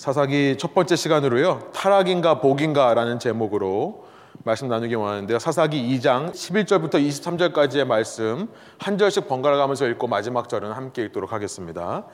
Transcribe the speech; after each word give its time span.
사사기 0.00 0.56
첫 0.58 0.72
번째 0.72 0.96
시간으로요. 0.96 1.58
타락인가 1.74 2.40
복인가라는 2.40 3.18
제목으로 3.18 4.06
말씀 4.44 4.66
나누기 4.66 4.94
원하는데요. 4.94 5.38
사사기 5.38 5.76
2장 5.98 6.32
11절부터 6.32 6.94
23절까지의 6.94 7.84
말씀 7.84 8.48
한 8.78 8.96
절씩 8.96 9.28
번갈아 9.28 9.58
가면서 9.58 9.86
읽고 9.88 10.06
마지막 10.06 10.48
절은 10.48 10.72
함께 10.72 11.02
읽도록 11.04 11.34
하겠습니다. 11.34 12.04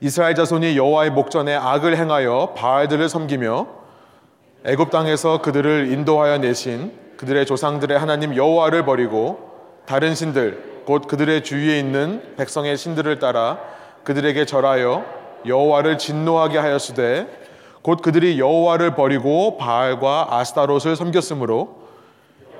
이스라엘 0.00 0.34
자손이 0.34 0.78
여호와의 0.78 1.10
목전에 1.10 1.54
악을 1.54 1.98
행하여 1.98 2.54
바알들을 2.56 3.06
섬기며 3.06 3.66
애굽 4.64 4.90
땅에서 4.90 5.42
그들을 5.42 5.92
인도하여 5.92 6.38
내신 6.38 6.90
그들의 7.18 7.44
조상들의 7.44 7.98
하나님 7.98 8.34
여호와를 8.34 8.86
버리고 8.86 9.82
다른 9.84 10.14
신들 10.14 10.84
곧 10.86 11.06
그들의 11.06 11.44
주위에 11.44 11.78
있는 11.78 12.34
백성의 12.36 12.78
신들을 12.78 13.18
따라 13.18 13.58
그들에게 14.04 14.46
절하여 14.46 15.15
여호와를 15.46 15.98
진노하게 15.98 16.58
하였으되 16.58 17.26
곧 17.82 18.02
그들이 18.02 18.38
여호와를 18.38 18.94
버리고 18.94 19.56
바알과 19.58 20.28
아스타롯을 20.30 20.96
섬겼으므로 20.96 21.86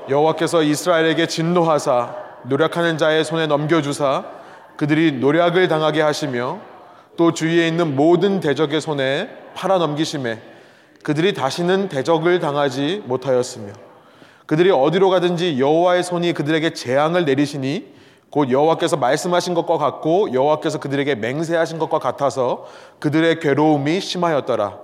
여호와께서 0.08 0.62
이스라엘에게 0.62 1.26
진노하사 1.26 2.14
노력하는 2.44 2.96
자의 2.96 3.24
손에 3.24 3.46
넘겨주사 3.46 4.24
그들이 4.76 5.12
노력을 5.12 5.66
당하게 5.68 6.00
하시며 6.00 6.60
또 7.16 7.32
주위에 7.32 7.66
있는 7.66 7.96
모든 7.96 8.40
대적의 8.40 8.80
손에 8.80 9.28
팔아 9.54 9.78
넘기심에 9.78 10.40
그들이 11.02 11.34
다시는 11.34 11.88
대적을 11.88 12.40
당하지 12.40 13.02
못하였으며 13.06 13.72
그들이 14.46 14.70
어디로 14.70 15.10
가든지 15.10 15.58
여호와의 15.58 16.04
손이 16.04 16.34
그들에게 16.34 16.72
재앙을 16.72 17.24
내리시니 17.24 17.95
곧 18.30 18.50
여호와께서 18.50 18.96
말씀하신 18.96 19.54
것과 19.54 19.78
같고 19.78 20.32
여호와께서 20.32 20.78
그들에게 20.78 21.14
맹세하신 21.14 21.78
것과 21.78 21.98
같아서 21.98 22.66
그들의 22.98 23.40
괴로움이 23.40 24.00
심하였더라. 24.00 24.78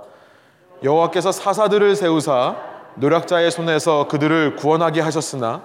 여호와께서 0.85 1.33
사사들을 1.33 1.95
세우사 1.97 2.57
노력자의 2.97 3.51
손에서 3.51 4.09
그들을 4.09 4.57
구원하게 4.57 5.01
하셨으나 5.01 5.63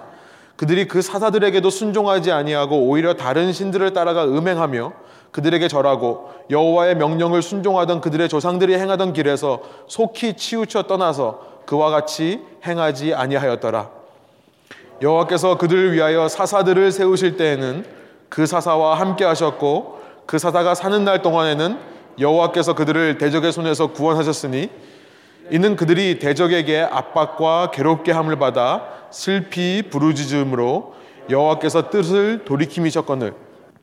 그들이 0.56 0.88
그 0.88 1.02
사사들에게도 1.02 1.70
순종하지 1.70 2.32
아니하고 2.32 2.88
오히려 2.88 3.14
다른 3.14 3.52
신들을 3.52 3.92
따라가 3.92 4.24
음행하며 4.24 4.92
그들에게 5.30 5.68
절하고 5.68 6.30
여호와의 6.50 6.96
명령을 6.96 7.42
순종하던 7.42 8.00
그들의 8.00 8.28
조상들이 8.28 8.74
행하던 8.74 9.12
길에서 9.12 9.60
속히 9.86 10.34
치우쳐 10.34 10.84
떠나서 10.84 11.40
그와 11.66 11.90
같이 11.90 12.42
행하지 12.66 13.14
아니하였더라. 13.14 13.97
여호와께서 15.00 15.58
그들을 15.58 15.92
위하여 15.92 16.28
사사들을 16.28 16.90
세우실 16.90 17.36
때에는 17.36 17.84
그 18.28 18.46
사사와 18.46 18.98
함께 18.98 19.24
하셨고 19.24 20.00
그 20.26 20.38
사사가 20.38 20.74
사는 20.74 21.04
날 21.04 21.22
동안에는 21.22 21.78
여호와께서 22.18 22.74
그들을 22.74 23.18
대적의 23.18 23.52
손에서 23.52 23.92
구원하셨으니 23.92 24.68
이는 25.50 25.76
그들이 25.76 26.18
대적에게 26.18 26.80
압박과 26.80 27.70
괴롭게 27.70 28.12
함을 28.12 28.38
받아 28.38 28.82
슬피 29.10 29.84
부르짖음으로 29.88 30.94
여호와께서 31.30 31.90
뜻을 31.90 32.44
돌이킴이셨거늘. 32.44 33.34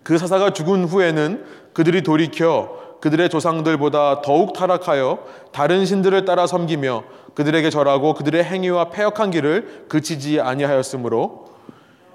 그 0.03 0.17
사사가 0.17 0.52
죽은 0.52 0.86
후에는 0.86 1.43
그들이 1.73 2.03
돌이켜 2.03 2.84
그들의 3.06 3.30
조상들보다 3.30 4.23
더욱 4.23 4.53
타락하여 4.53 5.20
다른 5.52 5.86
신들을 5.86 6.25
따라 6.25 6.48
섬기며 6.48 7.03
그들에게 7.36 7.70
절하고 7.70 8.16
그들의 8.16 8.44
행위와 8.44 8.89
패역한 8.89 9.30
길을 9.30 9.86
그치지 9.89 10.42
아니하였으므로 10.42 11.45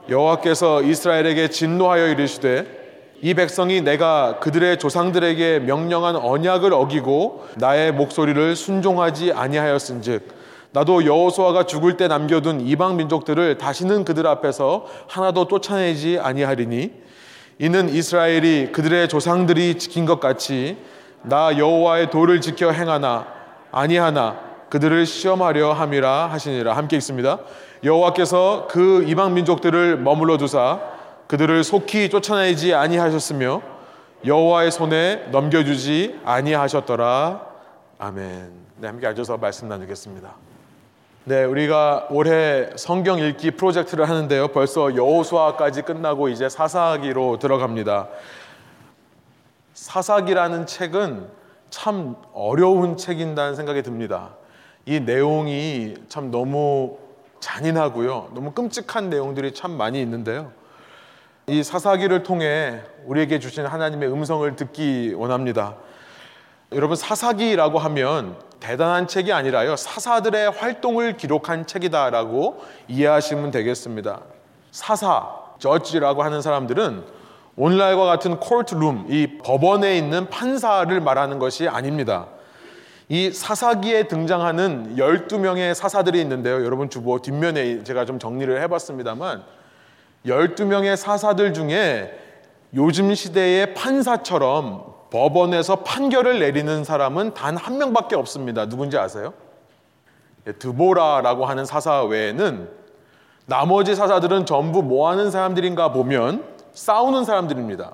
여호와께서 0.09 0.83
이스라엘에게 0.83 1.49
진노하여 1.49 2.09
이르시되 2.09 3.15
이 3.23 3.35
백성이 3.35 3.83
내가 3.83 4.41
그들의 4.41 4.81
조상들에게 4.81 5.61
명령한 5.61 6.17
언약을 6.17 6.73
어기고 6.73 7.47
나의 7.55 7.93
목소리를 7.93 8.57
순종하지 8.57 9.33
아니하였은즉 9.33 10.41
나도 10.73 11.05
여호수아가 11.07 11.67
죽을 11.67 11.99
때 11.99 12.09
남겨둔 12.09 12.63
이방 12.63 12.97
민족들을 12.97 13.59
다시는 13.59 14.05
그들 14.05 14.27
앞에서 14.27 14.87
하나도 15.07 15.47
쫓아내지 15.47 16.19
아니하리니 16.19 17.10
이는 17.63 17.91
이스라엘이 17.91 18.73
그들의 18.73 19.07
조상들이 19.11 19.77
지킨 19.77 20.07
것 20.07 20.19
같이 20.19 20.79
나 21.21 21.59
여호와의 21.59 22.09
도를 22.09 22.41
지켜 22.41 22.71
행하나 22.71 23.27
아니하나 23.71 24.41
그들을 24.71 25.05
시험하려 25.05 25.75
함이라 25.75 26.29
하시니라 26.29 26.75
함께 26.75 26.97
읽습니다. 26.97 27.39
여호와께서 27.85 28.67
그 28.71 29.05
이방 29.07 29.35
민족들을 29.35 29.99
머물러 29.99 30.39
두사 30.39 30.81
그들을 31.27 31.63
속히 31.63 32.09
쫓아내지 32.09 32.73
아니하셨으며 32.73 33.61
여호와의 34.25 34.71
손에 34.71 35.27
넘겨주지 35.31 36.21
아니하셨더라. 36.25 37.47
아멘. 37.99 38.53
네, 38.79 38.87
함께 38.87 39.07
앉아서 39.07 39.37
말씀 39.37 39.69
나누겠습니다. 39.69 40.50
네, 41.25 41.45
우리가 41.45 42.07
올해 42.11 42.71
성경 42.77 43.19
읽기 43.19 43.51
프로젝트를 43.51 44.09
하는데요. 44.09 44.49
벌써 44.49 44.97
여호수아까지 44.97 45.83
끝나고 45.83 46.31
이제 46.31 46.49
사사기로 46.49 47.39
들어갑니다. 47.39 48.09
사사기라는 49.75 50.65
책은 50.65 51.29
참 51.69 52.17
어려운 52.33 52.97
책인다는 52.97 53.55
생각이 53.55 53.83
듭니다. 53.83 54.31
이 54.87 54.99
내용이 54.99 55.95
참 56.09 56.31
너무 56.31 56.97
잔인하고요. 57.41 58.31
너무 58.35 58.53
끔찍한 58.53 59.11
내용들이 59.11 59.53
참 59.53 59.73
많이 59.73 60.01
있는데요. 60.01 60.53
이 61.49 61.63
사사기를 61.63 62.23
통해 62.23 62.81
우리에게 63.05 63.41
주신 63.41 63.67
하나님의 63.67 64.11
음성을 64.11 64.57
듣기 64.57 65.13
원합니다. 65.15 65.77
여러분 66.73 66.97
사사기라고 66.97 67.79
하면 67.81 68.37
대단한 68.61 69.09
책이 69.09 69.33
아니라요. 69.33 69.75
사사들의 69.75 70.51
활동을 70.53 71.17
기록한 71.17 71.67
책이다라고 71.67 72.63
이해하시면 72.87 73.51
되겠습니다. 73.51 74.21
사사, 74.71 75.29
저지라고 75.59 76.23
하는 76.23 76.43
사람들은 76.43 77.05
오늘날과 77.57 78.05
같은 78.05 78.39
코트룸, 78.39 79.07
이 79.09 79.39
법원에 79.39 79.99
있는 79.99 80.29
판사를 80.31 81.01
말하는 81.01 81.39
것이 81.39 81.67
아닙니다. 81.67 82.29
이 83.09 83.33
사사기에 83.33 84.05
등장하는 84.05 84.95
12명의 84.97 85.75
사사들이 85.75 86.21
있는데요. 86.21 86.65
여러분 86.65 86.89
주보 86.89 87.21
뒷면에 87.21 87.83
제가 87.83 88.05
좀 88.05 88.21
정리를 88.21 88.63
해봤습니다만 88.63 89.43
12명의 90.27 90.95
사사들 90.95 91.53
중에 91.53 92.17
요즘 92.75 93.13
시대의 93.13 93.75
판사처럼 93.75 94.90
법원에서 95.11 95.77
판결을 95.77 96.39
내리는 96.39 96.85
사람은 96.85 97.35
단 97.35 97.57
한 97.57 97.79
명밖에 97.79 98.17
없습니다. 98.17 98.67
누군지 98.67 98.97
아세요? 98.97 99.35
예, 100.47 100.53
드보라라고 100.53 101.47
하는 101.47 101.65
사사 101.65 102.05
외에는 102.05 102.69
나머지 103.47 103.95
사사들은 103.95 104.47
전부 104.47 104.83
뭐 104.83 105.11
하는 105.11 105.31
사람들인가 105.31 105.93
보면 105.93 106.45
싸우는 106.73 107.25
사람들입니다. 107.25 107.93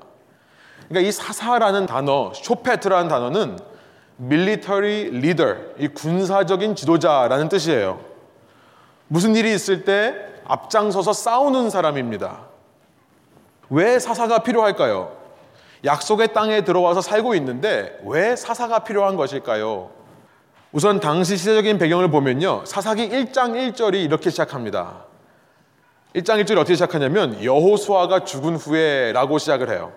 그러니까 0.89 1.09
이 1.09 1.11
사사라는 1.11 1.87
단어, 1.87 2.33
쇼페트라는 2.35 3.09
단어는 3.09 3.59
military 4.21 5.07
leader, 5.07 5.75
이 5.79 5.89
군사적인 5.89 6.75
지도자라는 6.77 7.49
뜻이에요. 7.49 8.01
무슨 9.09 9.35
일이 9.35 9.53
있을 9.55 9.85
때 9.85 10.15
앞장서서 10.45 11.13
싸우는 11.13 11.71
사람입니다. 11.71 12.41
왜 13.71 13.99
사사가 13.99 14.41
필요할까요? 14.41 15.17
약속의 15.87 16.33
땅에 16.35 16.63
들어와서 16.63 17.01
살고 17.01 17.35
있는데 17.37 17.99
왜 18.05 18.35
사사가 18.35 18.81
필요한 18.81 19.17
것일까요? 19.17 19.91
우선 20.73 21.01
당시 21.01 21.37
시대적인 21.37 21.79
배경을 21.79 22.11
보면요. 22.11 22.65
사사기 22.67 23.09
1장 23.09 23.53
1절이 23.53 24.05
이렇게 24.05 24.29
시작합니다. 24.29 25.05
1장 26.15 26.43
1절이 26.43 26.59
어떻게 26.59 26.75
시작하냐면 26.75 27.43
여호수아가 27.43 28.25
죽은 28.25 28.57
후에 28.57 29.13
라고 29.13 29.39
시작을 29.39 29.71
해요. 29.71 29.93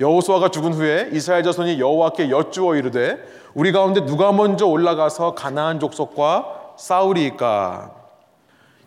여호수아가 0.00 0.48
죽은 0.48 0.72
후에 0.72 1.10
이스라엘 1.12 1.42
자손이 1.42 1.78
여호와께 1.78 2.30
여쭈어 2.30 2.76
이르되 2.76 3.18
우리 3.54 3.70
가운데 3.70 4.06
누가 4.06 4.32
먼저 4.32 4.66
올라가서 4.66 5.34
가나안 5.34 5.78
족속과 5.78 6.74
싸우리이까 6.78 7.92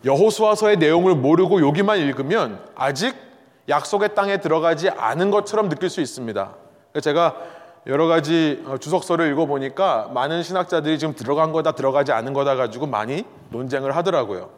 여호수아서의 0.04 0.78
내용을 0.78 1.16
모르고 1.16 1.66
여기만 1.66 2.00
읽으면 2.00 2.60
아직 2.76 3.16
약속의 3.68 4.16
땅에 4.16 4.38
들어가지 4.38 4.90
않은 4.90 5.32
것처럼 5.32 5.70
느낄 5.70 5.90
수 5.90 6.02
있습니다. 6.02 6.56
제가 7.02 7.36
여러 7.88 8.08
가지 8.08 8.64
어, 8.66 8.78
주석서를 8.78 9.32
읽어보니까 9.32 10.10
많은 10.14 10.44
신학자들이 10.44 10.98
지금 10.98 11.16
들어간 11.16 11.52
거다 11.52 11.74
들어가지 11.74 12.12
않은 12.12 12.34
거다 12.34 12.56
가지고 12.56 12.88
많이 12.88 13.26
논쟁을 13.50 13.96
하더라고요. 13.96 14.50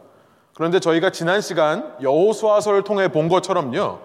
그런데 0.54 0.80
저희가 0.80 1.10
지난 1.10 1.40
시간 1.40 1.94
여호수아서를 2.00 2.84
통해 2.84 3.08
본 3.08 3.28
것처럼요. 3.28 3.98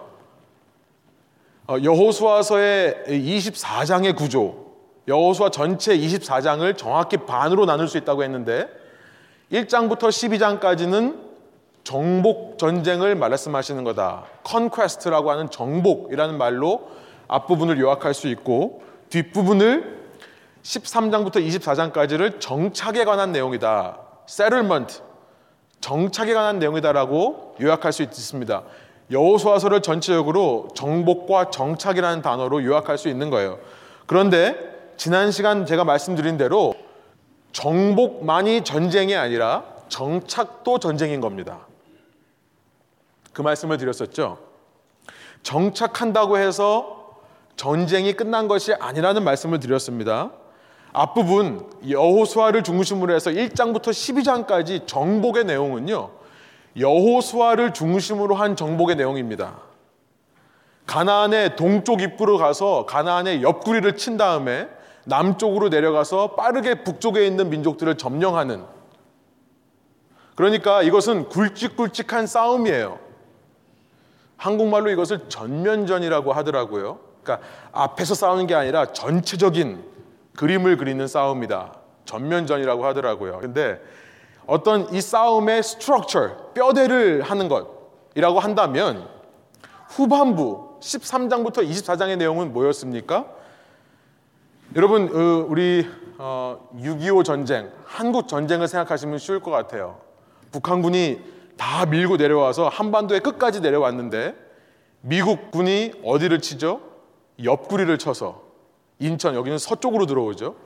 어, 1.66 1.76
여호수아서의 1.82 3.04
24장의 3.06 4.14
구조, 4.14 4.66
여호수아 5.08 5.50
전체 5.50 5.96
24장을 5.96 6.76
정확히 6.76 7.16
반으로 7.16 7.64
나눌 7.64 7.88
수 7.88 7.96
있다고 7.96 8.22
했는데 8.22 8.68
1장부터 9.50 10.08
12장까지는 10.08 11.23
정복 11.84 12.58
전쟁을 12.58 13.14
말씀하시는 13.14 13.84
거다. 13.84 14.24
컨퀘스트라고 14.42 15.30
하는 15.30 15.50
정복이라는 15.50 16.38
말로 16.38 16.88
앞부분을 17.28 17.78
요약할 17.78 18.14
수 18.14 18.28
있고 18.28 18.82
뒷부분을 19.10 20.02
13장부터 20.62 21.36
24장까지를 21.46 22.40
정착에 22.40 23.04
관한 23.04 23.32
내용이다. 23.32 23.98
settlement, 24.28 25.02
정착에 25.80 26.32
관한 26.32 26.58
내용이다라고 26.58 27.56
요약할 27.60 27.92
수 27.92 28.02
있습니다. 28.02 28.62
여호수아서를 29.10 29.82
전체적으로 29.82 30.68
정복과 30.74 31.50
정착이라는 31.50 32.22
단어로 32.22 32.64
요약할 32.64 32.96
수 32.96 33.10
있는 33.10 33.28
거예요. 33.28 33.58
그런데 34.06 34.56
지난 34.96 35.30
시간 35.30 35.66
제가 35.66 35.84
말씀드린 35.84 36.38
대로 36.38 36.72
정복만이 37.52 38.64
전쟁이 38.64 39.14
아니라 39.14 39.64
정착도 39.88 40.78
전쟁인 40.78 41.20
겁니다. 41.20 41.66
그 43.34 43.42
말씀을 43.42 43.76
드렸었죠. 43.76 44.38
정착한다고 45.42 46.38
해서 46.38 47.18
전쟁이 47.56 48.14
끝난 48.14 48.48
것이 48.48 48.72
아니라는 48.72 49.22
말씀을 49.24 49.60
드렸습니다. 49.60 50.30
앞부분 50.92 51.68
여호수아를 51.86 52.62
중심으로 52.62 53.12
해서 53.12 53.30
1장부터 53.30 53.88
12장까지 53.88 54.86
정복의 54.86 55.44
내용은요. 55.44 56.10
여호수아를 56.78 57.74
중심으로 57.74 58.36
한 58.36 58.56
정복의 58.56 58.96
내용입니다. 58.96 59.58
가나안의 60.86 61.56
동쪽 61.56 62.00
입구로 62.00 62.38
가서 62.38 62.86
가나안의 62.86 63.42
옆구리를 63.42 63.96
친 63.96 64.16
다음에 64.16 64.68
남쪽으로 65.06 65.68
내려가서 65.68 66.34
빠르게 66.34 66.82
북쪽에 66.84 67.26
있는 67.26 67.50
민족들을 67.50 67.96
점령하는 67.96 68.64
그러니까 70.34 70.82
이것은 70.82 71.28
굵직굵직한 71.28 72.26
싸움이에요. 72.26 73.03
한국말로 74.44 74.90
이것을 74.90 75.20
전면전이라고 75.30 76.34
하더라고요. 76.34 76.98
그러니까 77.22 77.46
앞에서 77.72 78.14
싸우는 78.14 78.46
게 78.46 78.54
아니라 78.54 78.92
전체적인 78.92 79.82
그림을 80.36 80.76
그리는 80.76 81.06
싸움이다. 81.06 81.78
전면전이라고 82.04 82.84
하더라고요. 82.84 83.38
근데 83.38 83.80
어떤 84.46 84.92
이 84.92 85.00
싸움의 85.00 85.62
스트럭처, 85.62 86.52
뼈대를 86.52 87.22
하는 87.22 87.48
것이라고 87.48 88.38
한다면 88.38 89.08
후반부 89.88 90.78
13장부터 90.80 91.66
24장의 91.66 92.18
내용은 92.18 92.52
뭐였습니까? 92.52 93.24
여러분 94.76 95.08
어, 95.08 95.46
우리 95.48 95.88
6.25 96.18 97.20
어, 97.20 97.22
전쟁, 97.22 97.70
한국 97.86 98.28
전쟁을 98.28 98.68
생각하시면 98.68 99.16
쉬울 99.16 99.40
것 99.40 99.50
같아요. 99.50 100.00
북한군이 100.52 101.33
다 101.56 101.86
밀고 101.86 102.16
내려와서 102.16 102.68
한반도의 102.68 103.20
끝까지 103.20 103.60
내려왔는데 103.60 104.34
미국 105.00 105.50
군이 105.50 105.92
어디를 106.04 106.40
치죠? 106.40 106.80
옆구리를 107.42 107.96
쳐서 107.98 108.42
인천 108.98 109.34
여기는 109.34 109.58
서쪽으로 109.58 110.06
들어오죠. 110.06 110.56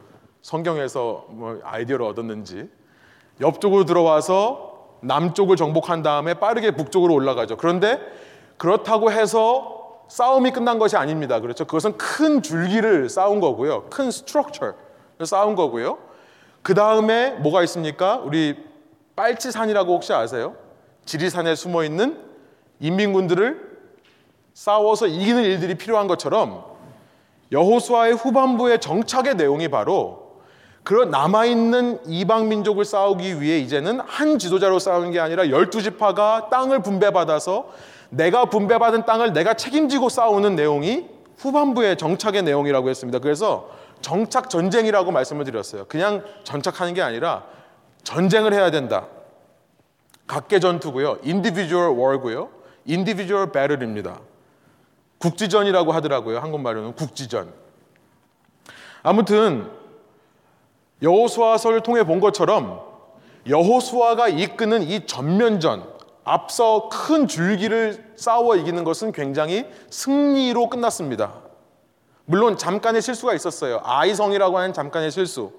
성경에서 0.43 1.27
뭐 1.31 1.61
아이디어를 1.65 2.05
얻었는지 2.07 2.69
옆쪽으로 3.41 3.85
들어와서 3.85 4.97
남쪽을 5.01 5.57
정복한 5.57 6.03
다음에 6.03 6.35
빠르게 6.35 6.73
북쪽으로 6.73 7.15
올라가죠. 7.15 7.57
그런데 7.57 8.01
그렇다고 8.57 9.13
해서 9.13 10.05
싸움이 10.09 10.53
끝난 10.53 10.79
것이 10.79 10.97
아닙니다. 10.97 11.41
그렇죠? 11.41 11.65
그것은 11.65 11.97
큰 11.97 12.43
줄기를 12.43 13.09
쌓은 13.09 13.41
거고요. 13.41 13.85
큰 13.91 14.11
스트럭처를 14.11 14.75
쌓은 15.25 15.55
거고요. 15.55 15.99
그 16.63 16.75
다음에 16.75 17.31
뭐가 17.31 17.63
있습니까? 17.65 18.17
우리 18.17 18.57
빨치산이라고 19.17 19.95
혹시 19.95 20.13
아세요? 20.13 20.55
지리산에 21.09 21.55
숨어 21.55 21.85
있는 21.85 22.19
인민군들을 22.81 23.79
싸워서 24.53 25.07
이기는 25.07 25.43
일들이 25.43 25.75
필요한 25.75 26.07
것처럼 26.07 26.65
여호수아의 27.51 28.13
후반부의 28.13 28.81
정착의 28.81 29.37
내용이 29.37 29.69
바로 29.69 30.43
그런 30.85 31.11
남아있는 31.11 32.01
이방 32.07 32.49
민족을 32.51 32.85
싸우기 32.85 33.41
위해 33.41 33.59
이제는 33.59 34.01
한 34.01 34.39
지도자로 34.39 34.79
싸우는 34.79 35.11
게 35.13 35.19
아니라 35.19 35.49
열두 35.49 35.81
지파가 35.81 36.51
땅을 36.51 36.83
분배받아서 36.83 37.71
내가 38.11 38.45
분배받은 38.47 39.07
땅을 39.07 39.33
내가 39.33 39.55
책임지고 39.55 40.11
싸우는 40.11 40.57
내용이 40.57 41.07
후반부의 41.39 41.97
정착의 41.97 42.43
내용이라고 42.43 42.91
했습니다. 42.91 43.19
그래서 43.19 43.71
정착 44.03 44.51
전쟁이라고 44.51 45.11
말씀을 45.11 45.45
드렸어요. 45.45 45.87
그냥 45.87 46.23
전착하는 46.45 46.93
게 46.93 47.01
아니라 47.01 47.45
전쟁을 48.03 48.53
해야 48.53 48.71
된다. 48.71 49.07
각계 50.29 50.61
전투고요. 50.61 51.19
individual 51.25 51.99
war고요. 51.99 52.51
individual 52.89 53.51
battle입니다. 53.51 54.21
국지전이라고 55.19 55.91
하더라고요. 55.91 56.39
한국말로는 56.39 56.95
국지전. 56.95 57.53
아무튼 59.03 59.69
여호수아서를 61.03 61.83
통해 61.83 62.05
본 62.05 62.21
것처럼 62.21 62.81
여호수아가 63.49 64.29
이끄는 64.29 64.83
이 64.83 65.07
전면전 65.07 65.99
앞서 66.25 66.89
큰 66.91 67.27
줄기를 67.27 68.13
싸워 68.17 68.57
이기는 68.57 68.85
것은 68.85 69.13
굉장히 69.13 69.67
승리로 69.91 70.69
끝났습니다. 70.69 71.33
물론 72.27 72.59
잠깐의 72.59 73.01
실수가 73.01 73.33
있었어요. 73.33 73.81
아이성이라고 73.83 74.59
하는 74.59 74.75
잠깐의 74.75 75.11
실수. 75.11 75.53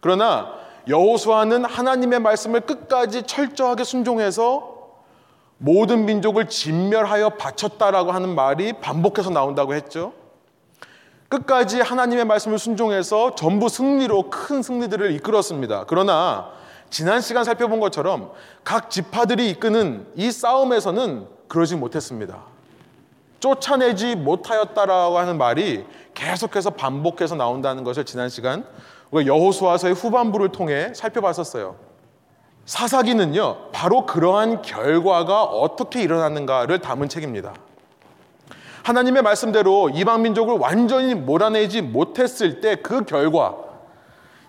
그러나 0.00 0.52
여호수아는 0.88 1.64
하나님의 1.64 2.20
말씀을 2.20 2.62
끝까지 2.62 3.24
철저하게 3.24 3.84
순종해서 3.84 4.76
모든 5.58 6.06
민족을 6.06 6.48
진멸하여 6.48 7.30
바쳤다라고 7.30 8.12
하는 8.12 8.34
말이 8.34 8.72
반복해서 8.74 9.30
나온다고 9.30 9.74
했죠. 9.74 10.12
끝까지 11.28 11.80
하나님의 11.80 12.24
말씀을 12.24 12.58
순종해서 12.58 13.34
전부 13.34 13.68
승리로 13.68 14.30
큰 14.30 14.62
승리들을 14.62 15.12
이끌었습니다. 15.12 15.84
그러나 15.86 16.52
지난 16.90 17.20
시간 17.20 17.44
살펴본 17.44 17.80
것처럼 17.80 18.32
각 18.64 18.88
지파들이 18.88 19.50
이끄는 19.50 20.06
이 20.14 20.30
싸움에서는 20.30 21.26
그러지 21.48 21.76
못했습니다. 21.76 22.44
쫓아내지 23.40 24.16
못하였다라고 24.16 25.18
하는 25.18 25.38
말이 25.38 25.84
계속해서 26.14 26.70
반복해서 26.70 27.34
나온다는 27.34 27.84
것을 27.84 28.04
지난 28.04 28.28
시간 28.28 28.64
여호수아서의 29.12 29.94
후반부를 29.94 30.50
통해 30.50 30.92
살펴봤었어요. 30.94 31.76
사사기는요, 32.66 33.70
바로 33.72 34.04
그러한 34.04 34.62
결과가 34.62 35.44
어떻게 35.44 36.02
일어났는가를 36.02 36.80
담은 36.80 37.08
책입니다. 37.08 37.54
하나님의 38.82 39.22
말씀대로 39.22 39.90
이방 39.90 40.22
민족을 40.22 40.54
완전히 40.58 41.14
몰아내지 41.14 41.82
못했을 41.82 42.60
때 42.60 42.76
그 42.76 43.04
결과, 43.04 43.56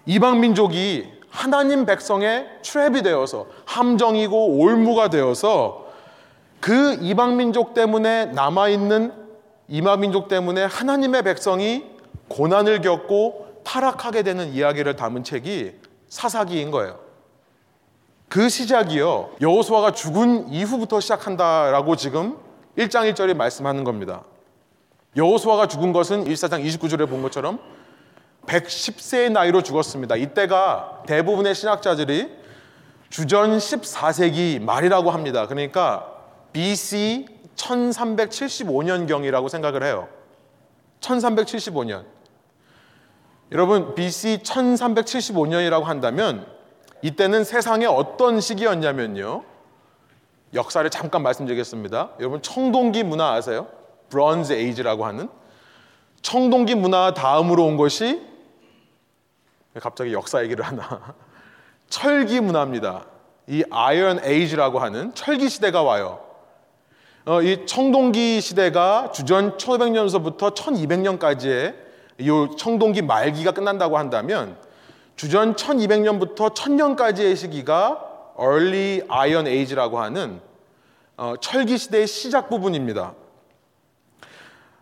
이방 0.06 0.42
민족이 0.42 1.12
하나님 1.30 1.86
백성의 1.86 2.48
트랩이 2.62 3.04
되어서 3.04 3.46
함정이고 3.66 4.58
올무가 4.60 5.10
되어서 5.10 5.86
그 6.60 6.98
이방 7.02 7.38
민족 7.38 7.74
때문에 7.74 8.26
남아 8.28 8.70
있는 8.70 9.14
이마 9.68 9.96
민족 9.98 10.28
때문에 10.28 10.66
하나님의 10.66 11.24
백성이 11.24 11.86
고난을 12.28 12.82
겪고 12.82 13.49
타락하게 13.70 14.24
되는 14.24 14.52
이야기를 14.52 14.96
담은 14.96 15.24
책이 15.24 15.74
사사기인 16.08 16.72
거예요. 16.72 17.00
그 18.28 18.50
시작이요. 18.50 19.36
여호수아가 19.42 19.92
죽은 19.92 20.50
이후부터 20.50 21.00
시작한다라고 21.00 21.96
지금 21.96 22.38
1장 22.80 23.12
1절에 23.12 23.36
말씀하는 23.36 23.84
겁니다. 23.84 24.24
여호수아가 25.16 25.68
죽은 25.68 25.94
것은 25.94 26.26
1사장 26.26 26.66
29절에 26.66 27.08
본 27.08 27.22
것처럼 27.22 27.60
110세의 28.48 29.32
나이로 29.32 29.62
죽었습니다. 29.62 30.16
이때가 30.16 31.04
대부분의 31.06 31.54
신학자들이 31.54 32.28
주전 33.12 33.60
14세기 33.60 34.60
말이라고 34.64 35.12
합니다. 35.12 35.46
그러니까 35.46 36.12
BC 36.54 37.28
1375년경이라고 37.56 39.48
생각을 39.48 39.84
해요. 39.84 40.08
1375년. 41.02 42.19
여러분, 43.52 43.96
BC 43.96 44.40
1375년이라고 44.44 45.84
한다면 45.84 46.46
이때는 47.02 47.44
세상에 47.44 47.86
어떤 47.86 48.42
시기였냐면요. 48.42 49.44
역사를 50.54 50.88
잠깐 50.90 51.24
말씀드리겠습니다. 51.24 52.12
여러분, 52.20 52.42
청동기 52.42 53.04
문화 53.04 53.34
아세요? 53.34 53.68
브론즈 54.10 54.54
에이지라고 54.54 55.06
하는 55.06 55.30
청동기 56.22 56.76
문화 56.76 57.14
다음으로 57.14 57.66
온 57.66 57.78
것이 57.78 58.22
갑자기 59.80 60.14
역사 60.14 60.44
얘기를 60.44 60.66
하나? 60.66 61.16
철기 61.90 62.42
문화입니다. 62.42 63.06
이 63.48 63.64
아이언 63.72 64.24
에이지라고 64.24 64.80
하는 64.80 65.14
철기 65.16 65.50
시대가 65.50 65.82
와요. 65.82 66.24
어, 67.26 67.42
이 67.42 67.66
청동기 67.66 68.42
시대가 68.42 69.12
주전 69.12 69.58
1500년서부터 69.58 70.56
1200년까지의 70.56 71.89
이 72.20 72.30
청동기 72.58 73.02
말기가 73.02 73.52
끝난다고 73.52 73.98
한다면 73.98 74.58
주전 75.16 75.56
1200년부터 75.56 76.54
1000년까지의 76.54 77.36
시기가 77.36 78.06
early 78.40 79.02
iron 79.08 79.48
age라고 79.48 80.00
하는 80.00 80.42
어, 81.18 81.34
철기 81.42 81.78
시대의 81.78 82.08
시작 82.08 82.50
부분입니다. 82.50 83.14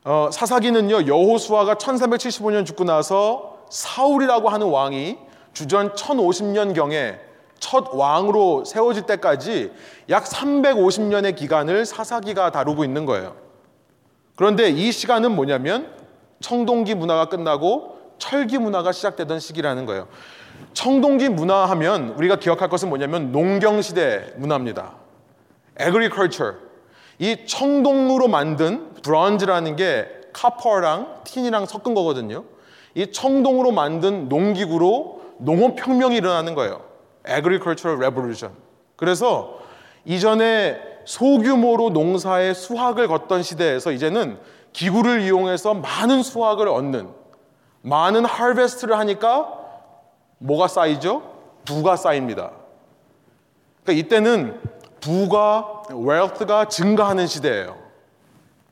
어, 0.03 0.29
사사기는요 0.31 1.07
여호수아가 1.07 1.75
1375년 1.75 2.65
죽고 2.65 2.83
나서 2.83 3.57
사울이라고 3.69 4.49
하는 4.49 4.67
왕이 4.67 5.17
주전 5.53 5.93
1050년 5.93 6.75
경에 6.75 7.19
첫 7.59 7.89
왕으로 7.91 8.63
세워질 8.65 9.03
때까지 9.03 9.71
약 10.09 10.25
350년의 10.25 11.35
기간을 11.35 11.85
사사기가 11.85 12.51
다루고 12.51 12.83
있는 12.83 13.05
거예요. 13.05 13.35
그런데 14.35 14.69
이 14.69 14.91
시간은 14.91 15.31
뭐냐면 15.35 15.96
청동기 16.39 16.95
문화가 16.95 17.25
끝나고 17.25 17.97
철기 18.17 18.57
문화가 18.57 18.91
시작되던 18.91 19.39
시기라는 19.39 19.85
거예요. 19.85 20.07
청동기 20.73 21.29
문화 21.29 21.65
하면 21.65 22.09
우리가 22.17 22.37
기억할 22.37 22.69
것은 22.69 22.89
뭐냐면 22.89 23.31
농경 23.31 23.81
시대 23.81 24.33
문화입니다. 24.37 24.95
agriculture. 25.79 26.55
이 27.19 27.45
청동으로 27.45 28.27
만든 28.27 28.93
브론즈라는 29.03 29.75
게 29.75 30.07
카퍼랑 30.33 31.21
틴이랑 31.23 31.65
섞은 31.65 31.93
거거든요. 31.93 32.43
이 32.95 33.11
청동으로 33.11 33.71
만든 33.71 34.29
농기구로 34.29 35.21
농업 35.39 35.79
혁명이 35.79 36.15
일어나는 36.17 36.55
거예요. 36.55 36.81
agricultural 37.27 37.97
revolution. 37.99 38.55
그래서 38.95 39.59
이전에 40.05 40.79
소규모로 41.05 41.89
농사의 41.91 42.53
수확을 42.53 43.07
걷던 43.07 43.43
시대에서 43.43 43.91
이제는 43.91 44.37
기구를 44.77 45.21
이용해서 45.21 45.73
많은 45.73 46.21
수확을 46.21 46.67
얻는 46.67 47.09
많은 47.81 48.25
하베스트를 48.25 48.95
하니까 48.99 49.49
뭐가 50.37 50.67
쌓이죠? 50.67 51.23
부가 51.65 51.95
쌓입니다. 51.95 52.51
그러니까 53.83 54.05
이때는 54.05 54.61
부가 55.01 55.81
웰트가 55.89 56.65
증가하는 56.65 57.25
시대예요. 57.25 57.75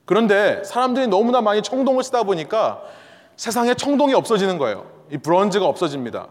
그런데 0.06 0.64
사람들이 0.64 1.08
너무나 1.08 1.42
많이 1.42 1.64
청동을 1.64 2.04
쓰다 2.04 2.22
보니까 2.22 2.84
세상에 3.36 3.74
청동이 3.74 4.14
없어지는 4.14 4.60
거예요. 4.60 4.86
이 5.12 5.18
브론즈가 5.18 5.66
없어집니다. 5.66 6.28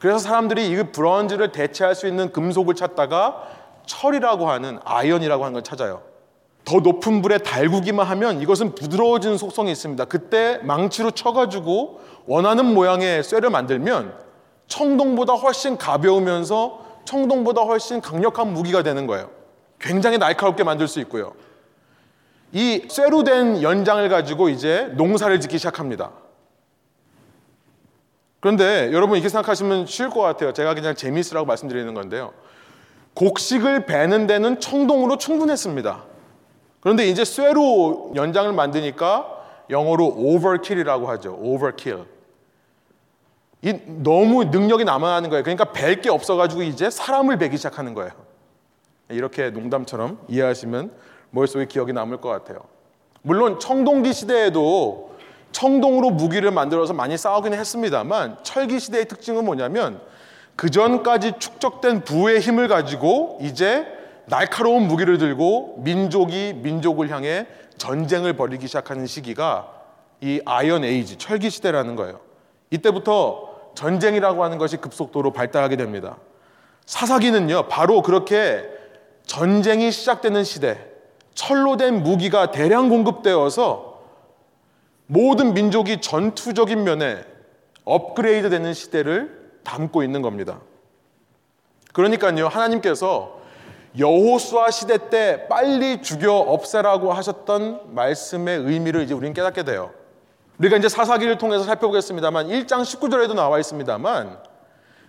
그래서 0.00 0.18
사람들이 0.18 0.68
이 0.68 0.82
브론즈를 0.90 1.52
대체할 1.52 1.94
수 1.94 2.08
있는 2.08 2.32
금속을 2.32 2.74
찾다가 2.74 3.46
철이라고 3.86 4.50
하는 4.50 4.80
아이언이라고 4.84 5.44
하는 5.44 5.52
걸 5.52 5.62
찾아요. 5.62 6.11
더 6.64 6.78
높은 6.80 7.22
불에 7.22 7.38
달구기만 7.38 8.06
하면 8.06 8.40
이것은 8.40 8.74
부드러워지는 8.74 9.36
속성이 9.36 9.72
있습니다. 9.72 10.04
그때 10.04 10.58
망치로 10.62 11.10
쳐가지고 11.10 12.00
원하는 12.26 12.66
모양의 12.66 13.24
쇠를 13.24 13.50
만들면 13.50 14.14
청동보다 14.68 15.34
훨씬 15.34 15.76
가벼우면서 15.76 17.02
청동보다 17.04 17.62
훨씬 17.62 18.00
강력한 18.00 18.52
무기가 18.52 18.82
되는 18.82 19.06
거예요. 19.06 19.30
굉장히 19.80 20.18
날카롭게 20.18 20.62
만들 20.62 20.86
수 20.86 21.00
있고요. 21.00 21.34
이 22.52 22.86
쇠로 22.88 23.24
된 23.24 23.60
연장을 23.62 24.08
가지고 24.08 24.48
이제 24.48 24.92
농사를 24.96 25.40
짓기 25.40 25.58
시작합니다. 25.58 26.12
그런데 28.38 28.90
여러분 28.92 29.16
이렇게 29.16 29.28
생각하시면 29.28 29.86
쉬울 29.86 30.10
것 30.10 30.20
같아요. 30.20 30.52
제가 30.52 30.74
그냥 30.74 30.94
재미있으라고 30.94 31.46
말씀드리는 31.46 31.92
건데요. 31.94 32.32
곡식을 33.14 33.86
베는 33.86 34.26
데는 34.26 34.60
청동으로 34.60 35.16
충분했습니다. 35.18 36.11
그런데 36.82 37.06
이제 37.06 37.24
쇠로 37.24 38.12
연장을 38.16 38.52
만드니까 38.52 39.38
영어로 39.70 40.14
overkill이라고 40.18 41.08
하죠. 41.10 41.38
overkill. 41.40 42.06
이 43.62 43.78
너무 43.86 44.44
능력이 44.44 44.84
남아나는 44.84 45.30
거예요. 45.30 45.44
그러니까 45.44 45.66
벨게 45.66 46.10
없어가지고 46.10 46.62
이제 46.62 46.90
사람을 46.90 47.38
베기 47.38 47.56
시작하는 47.56 47.94
거예요. 47.94 48.10
이렇게 49.08 49.50
농담처럼 49.50 50.18
이해하시면 50.28 50.90
머릿속에 51.30 51.66
기억이 51.66 51.92
남을 51.92 52.20
것 52.20 52.28
같아요. 52.28 52.58
물론 53.22 53.60
청동기 53.60 54.12
시대에도 54.12 55.12
청동으로 55.52 56.10
무기를 56.10 56.50
만들어서 56.50 56.94
많이 56.94 57.16
싸우긴 57.16 57.54
했습니다만 57.54 58.38
철기 58.42 58.80
시대의 58.80 59.06
특징은 59.06 59.44
뭐냐면 59.44 60.00
그 60.56 60.68
전까지 60.68 61.34
축적된 61.38 62.02
부의 62.02 62.40
힘을 62.40 62.66
가지고 62.66 63.38
이제 63.40 63.86
날카로운 64.26 64.86
무기를 64.86 65.18
들고 65.18 65.80
민족이 65.84 66.54
민족을 66.62 67.10
향해 67.10 67.46
전쟁을 67.76 68.34
벌이기 68.34 68.66
시작하는 68.66 69.06
시기가 69.06 69.68
이 70.20 70.40
아이언 70.44 70.84
에이지 70.84 71.18
철기 71.18 71.50
시대라는 71.50 71.96
거예요. 71.96 72.20
이때부터 72.70 73.72
전쟁이라고 73.74 74.44
하는 74.44 74.58
것이 74.58 74.76
급속도로 74.76 75.32
발달하게 75.32 75.76
됩니다. 75.76 76.16
사사기는요, 76.86 77.68
바로 77.68 78.02
그렇게 78.02 78.68
전쟁이 79.26 79.90
시작되는 79.90 80.44
시대, 80.44 80.78
철로 81.34 81.76
된 81.76 82.02
무기가 82.02 82.50
대량 82.50 82.88
공급되어서 82.88 84.00
모든 85.06 85.54
민족이 85.54 86.00
전투적인 86.00 86.84
면에 86.84 87.24
업그레이드 87.84 88.50
되는 88.50 88.74
시대를 88.74 89.58
담고 89.64 90.02
있는 90.02 90.22
겁니다. 90.22 90.60
그러니까요, 91.92 92.48
하나님께서 92.48 93.41
여호수아 93.98 94.70
시대 94.70 95.10
때 95.10 95.46
빨리 95.48 96.00
죽여 96.00 96.32
없애라고 96.32 97.12
하셨던 97.12 97.94
말씀의 97.94 98.58
의미를 98.60 99.02
이제 99.02 99.12
우리는 99.12 99.34
깨닫게 99.34 99.64
돼요. 99.64 99.90
우리가 100.58 100.76
이제 100.76 100.88
사사기를 100.88 101.38
통해서 101.38 101.64
살펴보겠습니다만 101.64 102.48
1장 102.48 102.82
19절에도 102.82 103.34
나와 103.34 103.58
있습니다만 103.58 104.38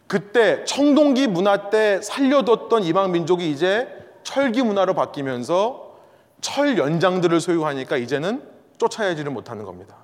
그때 0.07 0.63
청동기 0.65 1.27
문화 1.27 1.69
때 1.69 2.01
살려뒀던 2.01 2.83
이방 2.83 3.11
민족이 3.11 3.49
이제 3.49 3.87
철기 4.23 4.61
문화로 4.61 4.93
바뀌면서 4.93 5.97
철 6.41 6.77
연장들을 6.77 7.39
소유하니까 7.39 7.97
이제는 7.97 8.43
쫓아야지를 8.77 9.31
못하는 9.31 9.63
겁니다. 9.63 9.95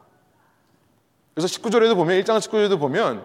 그래서 1.33 1.47
19절에도 1.47 1.95
보면 1.95 2.21
1장 2.21 2.37
19절에도 2.37 2.79
보면 2.79 3.23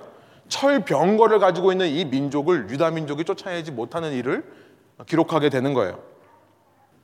철 0.48 0.84
병거를 0.84 1.38
가지고 1.38 1.72
있는 1.72 1.88
이 1.88 2.04
민족을 2.04 2.68
유다 2.70 2.90
민족이 2.90 3.24
쫓아야지 3.24 3.70
못하는 3.70 4.12
일을 4.12 4.44
기록하게 5.06 5.48
되는 5.48 5.74
거예요. 5.74 5.98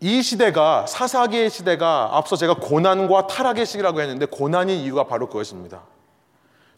이 0.00 0.22
시대가 0.22 0.86
사사기의 0.86 1.50
시대가 1.50 2.10
앞서 2.12 2.36
제가 2.36 2.54
고난과 2.54 3.26
타락의 3.26 3.66
시기라고 3.66 4.00
했는데 4.00 4.26
고난의 4.26 4.80
이유가 4.82 5.04
바로 5.04 5.28
그것입니다. 5.28 5.82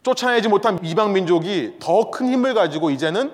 쫓아내지 0.03 0.49
못한 0.49 0.83
이방 0.83 1.13
민족이 1.13 1.77
더 1.79 2.11
큰 2.11 2.27
힘을 2.27 2.53
가지고 2.53 2.89
이제는 2.89 3.31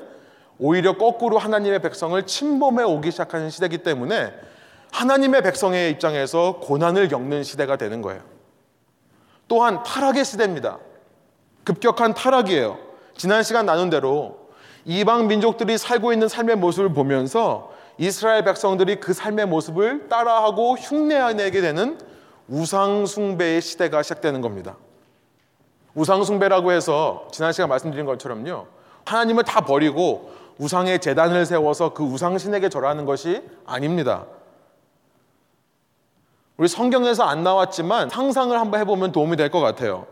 오히려 0.59 0.97
거꾸로 0.97 1.37
하나님의 1.39 1.81
백성을 1.81 2.21
침범해 2.25 2.83
오기 2.83 3.11
시작하는 3.11 3.49
시대이기 3.49 3.79
때문에 3.79 4.33
하나님의 4.91 5.41
백성의 5.41 5.89
입장에서 5.91 6.59
고난을 6.61 7.07
겪는 7.07 7.43
시대가 7.43 7.75
되는 7.77 8.01
거예요. 8.01 8.21
또한 9.47 9.81
타락의 9.83 10.25
시대입니다. 10.25 10.77
급격한 11.63 12.13
타락이에요. 12.13 12.77
지난 13.17 13.41
시간 13.43 13.65
나눈 13.65 13.89
대로 13.89 14.38
이방 14.89 15.27
민족들이 15.27 15.77
살고 15.77 16.13
있는 16.13 16.27
삶의 16.27 16.55
모습을 16.55 16.93
보면서 16.93 17.71
이스라엘 17.99 18.43
백성들이 18.43 18.99
그 18.99 19.13
삶의 19.13 19.45
모습을 19.45 20.09
따라하고 20.09 20.77
흉내내게 20.77 21.61
되는 21.61 21.99
우상숭배의 22.47 23.61
시대가 23.61 24.01
시작되는 24.01 24.41
겁니다. 24.41 24.77
우상숭배라고 25.93 26.71
해서 26.71 27.27
지난 27.31 27.53
시간 27.53 27.69
말씀드린 27.69 28.07
것처럼요. 28.07 28.65
하나님을 29.05 29.43
다 29.43 29.61
버리고 29.61 30.31
우상의 30.57 30.99
재단을 31.01 31.45
세워서 31.45 31.93
그 31.93 32.01
우상신에게 32.01 32.69
절하는 32.69 33.05
것이 33.05 33.43
아닙니다. 33.67 34.25
우리 36.57 36.67
성경에서 36.67 37.25
안 37.25 37.43
나왔지만 37.43 38.09
상상을 38.09 38.59
한번 38.59 38.79
해보면 38.79 39.11
도움이 39.11 39.37
될 39.37 39.51
것 39.51 39.59
같아요. 39.59 40.07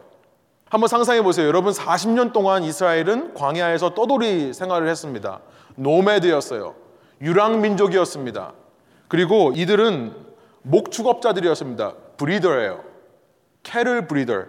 한번 0.70 0.88
상상해 0.90 1.22
보세요. 1.22 1.48
여러분 1.48 1.72
40년 1.72 2.34
동안 2.34 2.64
이스라엘은 2.64 3.34
광야에서 3.34 3.94
떠돌이 3.94 4.54
생활을 4.54 4.90
했습니다. 4.90 5.40
노매드였어요. 5.76 6.76
유랑 7.22 7.62
민족이었습니다. 7.62 8.54
그리고 9.08 9.54
이들은 9.56 10.14
목축업자들이었습니다. 10.64 11.94
브리더예요. 12.18 12.84
캐를 13.64 14.08
브리더. 14.08 14.44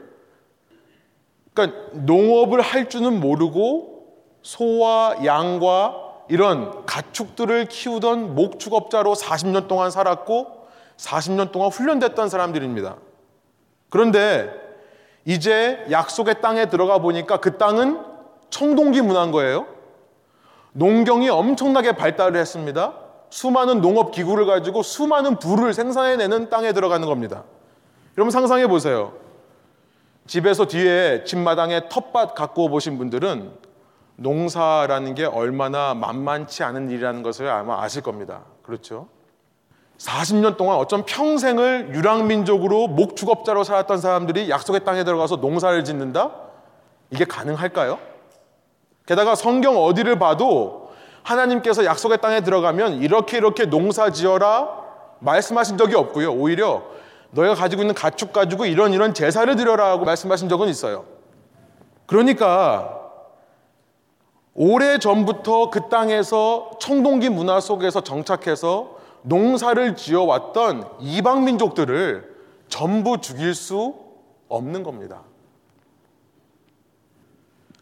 그러니까 1.54 1.80
농업을 1.92 2.60
할 2.60 2.88
줄은 2.88 3.20
모르고 3.20 4.06
소와 4.42 5.24
양과 5.24 6.08
이런 6.28 6.84
가축들을 6.84 7.66
키우던 7.66 8.34
목축업자로 8.34 9.14
40년 9.14 9.68
동안 9.68 9.90
살았고 9.90 10.66
40년 10.96 11.52
동안 11.52 11.70
훈련됐던 11.70 12.28
사람들입니다. 12.28 12.96
그런데 13.88 14.67
이제 15.28 15.84
약속의 15.90 16.40
땅에 16.40 16.70
들어가 16.70 17.00
보니까 17.00 17.36
그 17.36 17.58
땅은 17.58 18.00
청동기 18.48 19.02
문화인 19.02 19.30
거예요. 19.30 19.66
농경이 20.72 21.28
엄청나게 21.28 21.92
발달을 21.92 22.40
했습니다. 22.40 22.94
수많은 23.28 23.82
농업 23.82 24.10
기구를 24.10 24.46
가지고 24.46 24.82
수많은 24.82 25.38
부를 25.38 25.74
생산해내는 25.74 26.48
땅에 26.48 26.72
들어가는 26.72 27.06
겁니다. 27.06 27.44
여러분 28.16 28.30
상상해 28.30 28.66
보세요. 28.68 29.12
집에서 30.26 30.64
뒤에 30.64 31.24
집마당에 31.24 31.90
텃밭 31.90 32.34
갖고 32.34 32.70
보신 32.70 32.96
분들은 32.96 33.52
농사라는 34.16 35.14
게 35.14 35.26
얼마나 35.26 35.92
만만치 35.92 36.62
않은 36.62 36.88
일이라는 36.88 37.22
것을 37.22 37.50
아마 37.50 37.82
아실 37.82 38.00
겁니다. 38.00 38.44
그렇죠? 38.62 39.08
40년 39.98 40.56
동안 40.56 40.76
어쩜 40.78 41.02
평생을 41.04 41.90
유랑민족으로 41.92 42.86
목축업자로 42.88 43.64
살았던 43.64 43.98
사람들이 43.98 44.48
약속의 44.48 44.84
땅에 44.84 45.02
들어가서 45.04 45.36
농사를 45.36 45.84
짓는다? 45.84 46.30
이게 47.10 47.24
가능할까요? 47.24 47.98
게다가 49.06 49.34
성경 49.34 49.76
어디를 49.82 50.18
봐도 50.18 50.90
하나님께서 51.22 51.84
약속의 51.84 52.20
땅에 52.20 52.42
들어가면 52.42 53.02
이렇게 53.02 53.38
이렇게 53.38 53.66
농사 53.66 54.10
지어라 54.10 54.68
말씀하신 55.18 55.76
적이 55.76 55.96
없고요. 55.96 56.32
오히려 56.32 56.82
너희가 57.32 57.54
가지고 57.54 57.82
있는 57.82 57.94
가축 57.94 58.32
가지고 58.32 58.66
이런 58.66 58.92
이런 58.92 59.14
제사를 59.14 59.54
드려라고 59.56 60.04
말씀하신 60.04 60.48
적은 60.48 60.68
있어요. 60.68 61.04
그러니까 62.06 62.94
오래 64.54 64.98
전부터 64.98 65.70
그 65.70 65.88
땅에서 65.88 66.70
청동기 66.80 67.28
문화 67.28 67.60
속에서 67.60 68.00
정착해서 68.00 68.97
농사를 69.22 69.96
지어왔던 69.96 70.88
이방 71.00 71.44
민족들을 71.44 72.36
전부 72.68 73.20
죽일 73.20 73.54
수 73.54 73.94
없는 74.48 74.82
겁니다. 74.82 75.22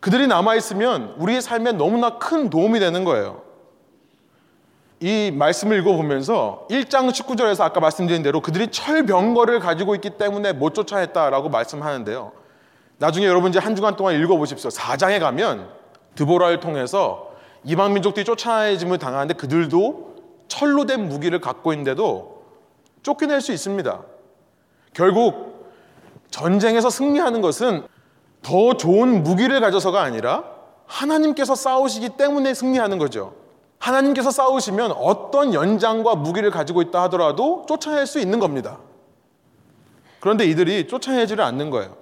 그들이 0.01 0.27
남아있으면 0.27 1.17
우리의 1.19 1.43
삶에 1.43 1.73
너무나 1.73 2.19
큰 2.19 2.49
도움이 2.51 2.79
되는 2.79 3.05
거예요. 3.05 3.43
이 5.01 5.31
말씀을 5.35 5.79
읽어보면서 5.81 6.67
1장 6.71 7.11
19절에서 7.11 7.63
아까 7.63 7.81
말씀드린 7.81 8.23
대로 8.23 8.41
그들이 8.41 8.69
철병거를 8.69 9.61
가지고 9.61 9.95
있기 9.95 10.11
때문에 10.11 10.53
못 10.53 10.75
쫓아냈다라고 10.75 11.51
말씀하는데요. 11.51 12.33
나중에 12.99 13.27
여러분 13.27 13.51
이제 13.51 13.59
한 13.59 13.77
주간 13.77 13.97
동안 13.97 14.15
읽어보십시오. 14.15 14.71
4장에 14.71 15.21
가면 15.21 15.69
드보라를 16.15 16.61
통해서 16.61 17.33
이방 17.65 17.93
민족들이 17.93 18.25
쫓아내짐을 18.25 18.99
당하는데 18.99 19.35
그들도 19.35 20.16
철로 20.49 20.87
된 20.87 21.09
무기를 21.09 21.41
갖고 21.41 21.73
있는데도 21.73 22.45
쫓겨낼 23.03 23.41
수 23.41 23.53
있습니다. 23.53 24.03
결국 24.93 25.73
전쟁에서 26.31 26.91
승리하는 26.91 27.41
것은 27.41 27.87
더 28.43 28.77
좋은 28.77 29.23
무기를 29.23 29.61
가져서가 29.61 30.03
아니라 30.03 30.45
하나님께서 30.87 31.55
싸우시기 31.55 32.11
때문에 32.11 32.55
승리하는 32.55 32.99
거죠. 32.99 33.35
하나님께서 33.79 34.31
싸우시면 34.31 34.93
어떤 34.93 35.53
연장과 35.53 36.17
무기를 36.17 36.51
가지고 36.51 36.83
있다 36.83 37.03
하더라도 37.05 37.67
쫓아낼 37.69 38.07
수 38.07 38.19
있는 38.19 38.39
겁니다. 38.39 38.79
그런데 40.21 40.45
이들이 40.47 40.89
쫓아내지를 40.89 41.45
않는 41.45 41.71
거예요. 41.71 41.97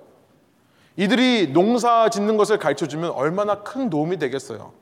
이들이 0.96 1.52
농사 1.52 2.08
짓는 2.08 2.36
것을 2.36 2.58
가르쳐 2.58 2.86
주면 2.86 3.10
얼마나 3.10 3.62
큰 3.62 3.90
도움이 3.90 4.18
되겠어요. 4.18 4.72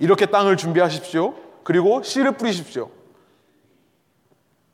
이렇게 0.00 0.26
땅을 0.26 0.56
준비하십시오. 0.56 1.34
그리고 1.62 2.02
씨를 2.02 2.32
뿌리십시오. 2.32 2.90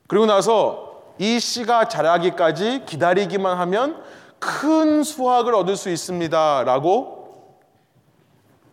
그리고 0.06 0.26
나서 0.26 1.14
이 1.18 1.40
씨가 1.40 1.88
자라기까지 1.88 2.84
기다리기만 2.86 3.58
하면 3.58 4.02
큰 4.38 5.02
수확을 5.02 5.54
얻을 5.54 5.76
수 5.76 5.90
있습니다. 5.90 6.64
라고 6.64 7.58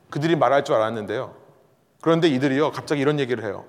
그들이 0.09 0.35
말할 0.35 0.63
줄 0.63 0.75
알았는데요. 0.75 1.33
그런데 2.01 2.27
이들이요, 2.27 2.71
갑자기 2.71 3.01
이런 3.01 3.19
얘기를 3.19 3.43
해요. 3.43 3.65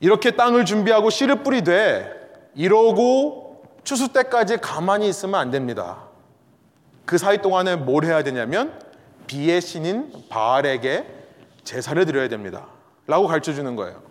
이렇게 0.00 0.32
땅을 0.32 0.64
준비하고 0.64 1.10
씨를 1.10 1.42
뿌리되 1.44 2.10
이러고 2.54 3.64
추수 3.84 4.12
때까지 4.12 4.58
가만히 4.58 5.08
있으면 5.08 5.36
안 5.36 5.50
됩니다. 5.50 6.08
그 7.06 7.18
사이 7.18 7.38
동안에 7.40 7.76
뭘 7.76 8.04
해야 8.04 8.22
되냐면 8.22 8.78
비의 9.26 9.60
신인 9.60 10.12
바알에게 10.28 11.06
제사를 11.64 12.04
드려야 12.04 12.28
됩니다. 12.28 12.66
라고 13.06 13.26
가르쳐 13.26 13.52
주는 13.52 13.76
거예요. 13.76 14.02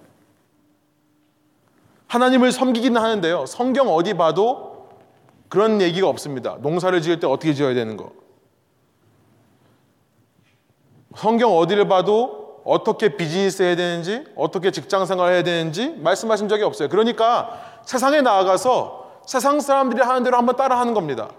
하나님을 2.07 2.51
섬기기는 2.51 3.01
하는데요. 3.01 3.45
성경 3.45 3.87
어디 3.89 4.13
봐도 4.15 4.89
그런 5.47 5.81
얘기가 5.81 6.07
없습니다. 6.07 6.57
농사를 6.61 7.01
지을 7.01 7.19
때 7.19 7.27
어떻게 7.27 7.53
지어야 7.53 7.73
되는 7.73 7.95
거. 7.95 8.11
성경 11.15 11.57
어디를 11.57 11.87
봐도 11.87 12.61
어떻게 12.63 13.15
비즈니스 13.15 13.63
해야 13.63 13.75
되는지, 13.75 14.25
어떻게 14.35 14.71
직장 14.71 15.05
생활 15.05 15.33
해야 15.33 15.43
되는지 15.43 15.89
말씀하신 15.99 16.47
적이 16.47 16.63
없어요. 16.63 16.89
그러니까 16.89 17.59
세상에 17.83 18.21
나아가서 18.21 19.21
세상 19.25 19.59
사람들이 19.59 20.01
하는 20.01 20.23
대로 20.23 20.37
한번 20.37 20.55
따라 20.55 20.79
하는 20.79 20.93
겁니다. 20.93 21.29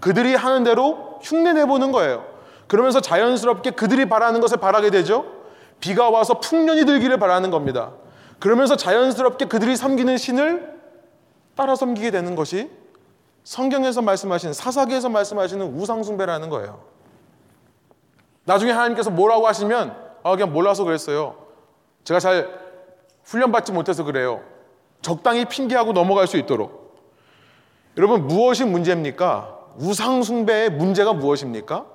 그들이 0.00 0.34
하는 0.34 0.64
대로 0.64 1.18
흉내 1.22 1.52
내보는 1.52 1.92
거예요. 1.92 2.24
그러면서 2.66 3.00
자연스럽게 3.00 3.72
그들이 3.72 4.08
바라는 4.08 4.40
것을 4.40 4.58
바라게 4.58 4.90
되죠. 4.90 5.35
비가 5.80 6.10
와서 6.10 6.40
풍년이 6.40 6.84
들기를 6.84 7.18
바라는 7.18 7.50
겁니다. 7.50 7.92
그러면서 8.38 8.76
자연스럽게 8.76 9.46
그들이 9.46 9.76
섬기는 9.76 10.16
신을 10.16 10.76
따라 11.54 11.74
섬기게 11.74 12.10
되는 12.10 12.34
것이 12.34 12.70
성경에서 13.44 14.02
말씀하시는 14.02 14.52
사사기에서 14.52 15.08
말씀하시는 15.08 15.78
우상숭배라는 15.78 16.50
거예요. 16.50 16.80
나중에 18.44 18.72
하나님께서 18.72 19.10
뭐라고 19.10 19.46
하시면 19.46 19.96
아 20.22 20.30
그냥 20.32 20.52
몰라서 20.52 20.84
그랬어요. 20.84 21.36
제가 22.04 22.20
잘 22.20 22.48
훈련받지 23.24 23.72
못해서 23.72 24.04
그래요. 24.04 24.42
적당히 25.02 25.44
핑계하고 25.44 25.92
넘어갈 25.92 26.26
수 26.26 26.36
있도록. 26.36 26.86
여러분 27.96 28.26
무엇이 28.26 28.64
문제입니까? 28.64 29.56
우상숭배의 29.78 30.70
문제가 30.70 31.12
무엇입니까? 31.12 31.86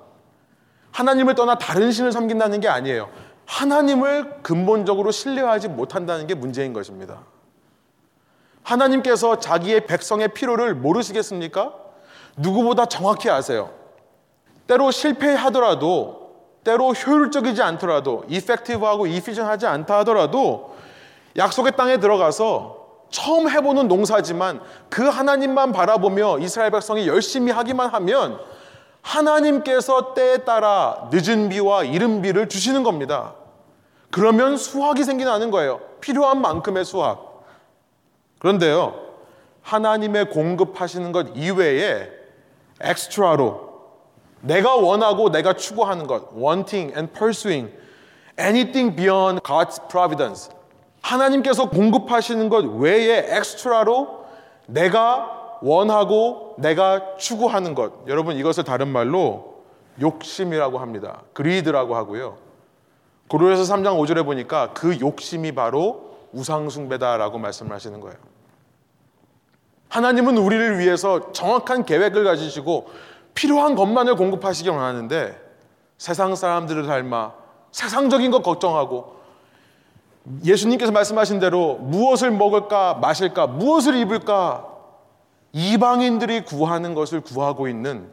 하나님을 0.92 1.34
떠나 1.34 1.56
다른 1.56 1.90
신을 1.92 2.12
섬긴다는 2.12 2.60
게 2.60 2.68
아니에요. 2.68 3.08
하나님을 3.46 4.42
근본적으로 4.42 5.10
신뢰하지 5.10 5.68
못한다는 5.68 6.26
게 6.26 6.34
문제인 6.34 6.72
것입니다. 6.72 7.20
하나님께서 8.62 9.38
자기의 9.38 9.86
백성의 9.86 10.28
필요를 10.28 10.74
모르시겠습니까? 10.74 11.74
누구보다 12.36 12.86
정확히 12.86 13.28
아세요. 13.28 13.70
때로 14.66 14.90
실패하더라도, 14.90 16.36
때로 16.64 16.92
효율적이지 16.92 17.60
않더라도, 17.62 18.24
이펙티브하고 18.28 19.06
이피전하지 19.06 19.66
않다 19.66 19.98
하더라도, 19.98 20.76
약속의 21.36 21.76
땅에 21.76 21.98
들어가서 21.98 22.82
처음 23.10 23.50
해보는 23.50 23.88
농사지만 23.88 24.60
그 24.88 25.06
하나님만 25.06 25.72
바라보며 25.72 26.38
이스라엘 26.38 26.70
백성이 26.70 27.06
열심히 27.06 27.52
하기만 27.52 27.90
하면 27.90 28.40
하나님께서 29.02 30.14
때에 30.14 30.38
따라 30.38 31.08
늦은 31.12 31.48
비와 31.48 31.84
이른 31.84 32.22
비를 32.22 32.48
주시는 32.48 32.82
겁니다. 32.82 33.34
그러면 34.10 34.56
수확이 34.56 35.04
생기는 35.04 35.50
거예요. 35.50 35.80
필요한 36.00 36.40
만큼의 36.40 36.84
수확. 36.84 37.44
그런데요, 38.38 38.94
하나님의 39.62 40.30
공급하시는 40.30 41.12
것 41.12 41.28
이외에 41.34 42.08
엑스트라로 42.80 43.72
내가 44.40 44.74
원하고 44.74 45.30
내가 45.30 45.54
추구하는 45.54 46.06
것, 46.06 46.32
wanting 46.36 46.92
and 46.96 47.12
pursuing 47.12 47.72
anything 48.38 48.94
beyond 48.96 49.40
God's 49.42 49.88
providence. 49.88 50.50
하나님께서 51.00 51.68
공급하시는 51.68 52.48
것 52.48 52.64
외에 52.64 53.36
엑스트라로 53.36 54.24
내가 54.66 55.41
원하고 55.62 56.56
내가 56.58 57.16
추구하는 57.16 57.74
것. 57.74 57.92
여러분 58.08 58.36
이것을 58.36 58.64
다른 58.64 58.88
말로 58.88 59.62
욕심이라고 60.00 60.78
합니다. 60.78 61.22
그리드라고 61.32 61.96
하고요. 61.96 62.36
고로에서 63.28 63.62
3장 63.62 63.98
5절에 63.98 64.24
보니까 64.24 64.72
그 64.74 64.98
욕심이 65.00 65.52
바로 65.52 66.12
우상숭배다라고 66.32 67.38
말씀을 67.38 67.72
하시는 67.72 68.00
거예요. 68.00 68.16
하나님은 69.88 70.36
우리를 70.36 70.78
위해서 70.78 71.32
정확한 71.32 71.84
계획을 71.84 72.24
가지시고 72.24 72.88
필요한 73.34 73.74
것만을 73.74 74.16
공급하시기 74.16 74.68
원하는데 74.68 75.40
세상 75.98 76.34
사람들을 76.34 76.86
닮아 76.86 77.32
세상적인 77.70 78.30
것 78.30 78.42
걱정하고 78.42 79.16
예수님께서 80.44 80.92
말씀하신 80.92 81.40
대로 81.40 81.76
무엇을 81.76 82.30
먹을까 82.30 82.94
마실까 82.94 83.46
무엇을 83.46 83.96
입을까 83.96 84.71
이방인들이 85.52 86.44
구하는 86.44 86.94
것을 86.94 87.20
구하고 87.20 87.68
있는 87.68 88.08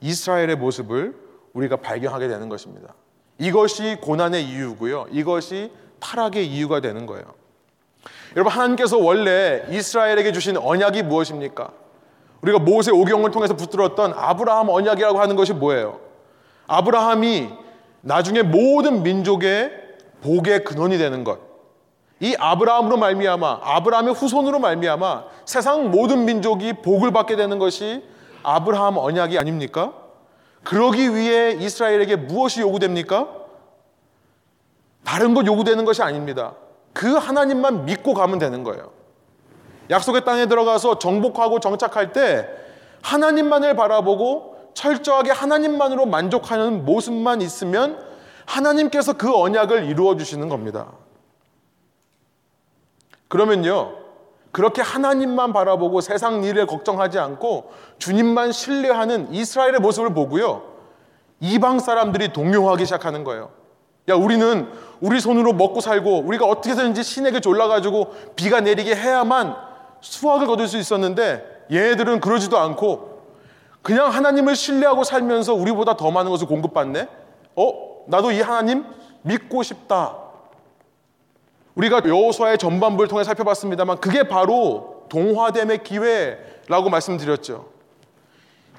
이스라엘의 0.00 0.56
모습을 0.56 1.16
우리가 1.52 1.76
발견하게 1.76 2.28
되는 2.28 2.48
것입니다. 2.48 2.94
이것이 3.38 3.96
고난의 4.00 4.44
이유고요. 4.44 5.06
이것이 5.10 5.72
타락의 5.98 6.46
이유가 6.46 6.80
되는 6.80 7.06
거예요. 7.06 7.24
여러분 8.36 8.52
하나님께서 8.52 8.98
원래 8.98 9.64
이스라엘에게 9.70 10.32
주신 10.32 10.56
언약이 10.56 11.02
무엇입니까? 11.04 11.70
우리가 12.42 12.58
모세 12.58 12.90
오경을 12.90 13.30
통해서 13.30 13.54
붙들었던 13.54 14.12
아브라함 14.14 14.68
언약이라고 14.68 15.18
하는 15.18 15.36
것이 15.36 15.52
뭐예요? 15.54 16.00
아브라함이 16.66 17.48
나중에 18.02 18.42
모든 18.42 19.02
민족의 19.02 19.72
복의 20.20 20.64
근원이 20.64 20.98
되는 20.98 21.24
것. 21.24 21.53
이 22.20 22.34
아브라함으로 22.38 22.96
말미암아 22.96 23.60
아브라함의 23.62 24.14
후손으로 24.14 24.58
말미암아 24.58 25.24
세상 25.44 25.90
모든 25.90 26.24
민족이 26.24 26.74
복을 26.74 27.12
받게 27.12 27.36
되는 27.36 27.58
것이 27.58 28.04
아브라함 28.42 28.98
언약이 28.98 29.38
아닙니까? 29.38 29.92
그러기 30.62 31.14
위해 31.14 31.52
이스라엘에게 31.52 32.16
무엇이 32.16 32.60
요구됩니까? 32.60 33.28
다른 35.04 35.34
것 35.34 35.46
요구되는 35.46 35.84
것이 35.84 36.02
아닙니다. 36.02 36.54
그 36.92 37.14
하나님만 37.14 37.84
믿고 37.84 38.14
가면 38.14 38.38
되는 38.38 38.62
거예요. 38.64 38.90
약속의 39.90 40.24
땅에 40.24 40.46
들어가서 40.46 40.98
정복하고 40.98 41.60
정착할 41.60 42.12
때 42.12 42.48
하나님만을 43.02 43.76
바라보고 43.76 44.70
철저하게 44.72 45.30
하나님만으로 45.30 46.06
만족하는 46.06 46.84
모습만 46.84 47.42
있으면 47.42 48.02
하나님께서 48.46 49.14
그 49.14 49.34
언약을 49.34 49.84
이루어 49.84 50.16
주시는 50.16 50.48
겁니다. 50.48 50.92
그러면요. 53.34 53.94
그렇게 54.52 54.80
하나님만 54.80 55.52
바라보고 55.52 56.00
세상 56.00 56.44
일을 56.44 56.66
걱정하지 56.66 57.18
않고 57.18 57.72
주님만 57.98 58.52
신뢰하는 58.52 59.34
이스라엘의 59.34 59.80
모습을 59.80 60.14
보고요. 60.14 60.62
이방 61.40 61.80
사람들이 61.80 62.32
동요하기 62.32 62.84
시작하는 62.84 63.24
거예요. 63.24 63.50
야, 64.08 64.14
우리는 64.14 64.68
우리 65.00 65.18
손으로 65.18 65.52
먹고 65.52 65.80
살고 65.80 66.20
우리가 66.20 66.46
어떻게든지 66.46 67.02
신에게 67.02 67.40
졸라가지고 67.40 68.14
비가 68.36 68.60
내리게 68.60 68.94
해야만 68.94 69.56
수확을 70.00 70.46
거둘 70.46 70.68
수 70.68 70.78
있었는데 70.78 71.64
얘네들은 71.72 72.20
그러지도 72.20 72.56
않고 72.56 73.18
그냥 73.82 74.12
하나님을 74.12 74.54
신뢰하고 74.54 75.02
살면서 75.02 75.54
우리보다 75.54 75.96
더 75.96 76.12
많은 76.12 76.30
것을 76.30 76.46
공급받네? 76.46 77.08
어? 77.56 77.72
나도 78.06 78.30
이 78.30 78.40
하나님 78.40 78.84
믿고 79.22 79.64
싶다. 79.64 80.23
우리가 81.74 82.02
여호수아의 82.04 82.58
전반부를 82.58 83.08
통해 83.08 83.24
살펴봤습니다만 83.24 84.00
그게 84.00 84.28
바로 84.28 85.06
동화됨의 85.08 85.82
기회라고 85.82 86.88
말씀드렸죠. 86.90 87.68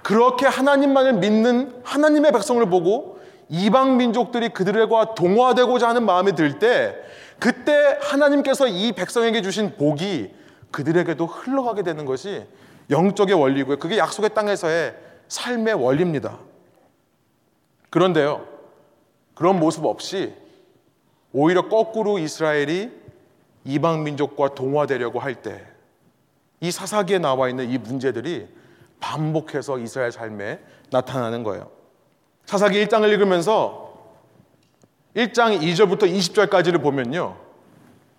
그렇게 0.02 0.46
하나님만을 0.46 1.14
믿는 1.14 1.82
하나님의 1.84 2.32
백성을 2.32 2.64
보고 2.70 3.20
이방 3.50 3.98
민족들이 3.98 4.50
그들과 4.50 5.16
동화되고자 5.16 5.90
하는 5.90 6.06
마음이 6.06 6.34
들 6.34 6.60
때 6.60 6.96
그때 7.40 7.98
하나님께서 8.02 8.68
이 8.68 8.92
백성에게 8.94 9.42
주신 9.42 9.76
복이 9.78 10.34
그들에게도 10.72 11.26
흘러가게 11.26 11.84
되는 11.84 12.06
것이 12.06 12.46
영적의 12.90 13.36
원리고요. 13.36 13.78
그게 13.78 13.98
약속의 13.98 14.34
땅에서의 14.34 14.96
삶의 15.28 15.74
원리입니다. 15.74 16.38
그런데요. 17.90 18.46
그런 19.34 19.60
모습 19.60 19.86
없이 19.86 20.34
오히려 21.38 21.68
거꾸로 21.68 22.18
이스라엘이 22.18 22.92
이방 23.66 24.04
민족과 24.04 24.56
동화되려고 24.56 25.20
할 25.20 25.36
때 25.42 25.76
이 26.62 26.72
사사기에 26.72 27.20
나와 27.20 27.50
있는 27.50 27.70
이 27.70 27.78
문제들이 27.78 28.48
반복해서 29.00 29.78
이스라엘 29.78 30.12
삶에 30.12 30.60
나타나는 30.90 31.44
거예요. 31.44 31.70
사사기 32.46 32.84
1장을 32.86 33.08
읽으면서 33.10 33.94
1장 35.16 35.60
2절부터 35.62 36.04
20절까지를 36.12 36.82
보면요. 36.82 37.36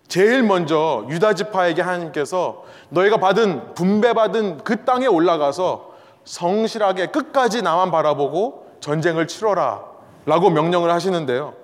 제일 0.07 0.43
먼저 0.43 1.05
유다 1.09 1.35
지파에게 1.35 1.83
하나님께서 1.83 2.65
너희가 2.91 3.17
받은 3.17 3.75
분배받은 3.75 4.59
그 4.59 4.85
땅에 4.85 5.07
올라가서 5.07 5.95
성실하게 6.25 7.07
끝까지 7.07 7.63
나만 7.63 7.91
바라보고 7.91 8.67
전쟁을 8.81 9.27
치러라 9.27 9.83
라고 10.27 10.51
명령을 10.51 10.91
하시는데요. 10.93 11.55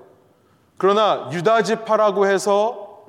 그러나 0.77 1.29
유다 1.33 1.63
지파라고 1.63 2.27
해서 2.27 3.05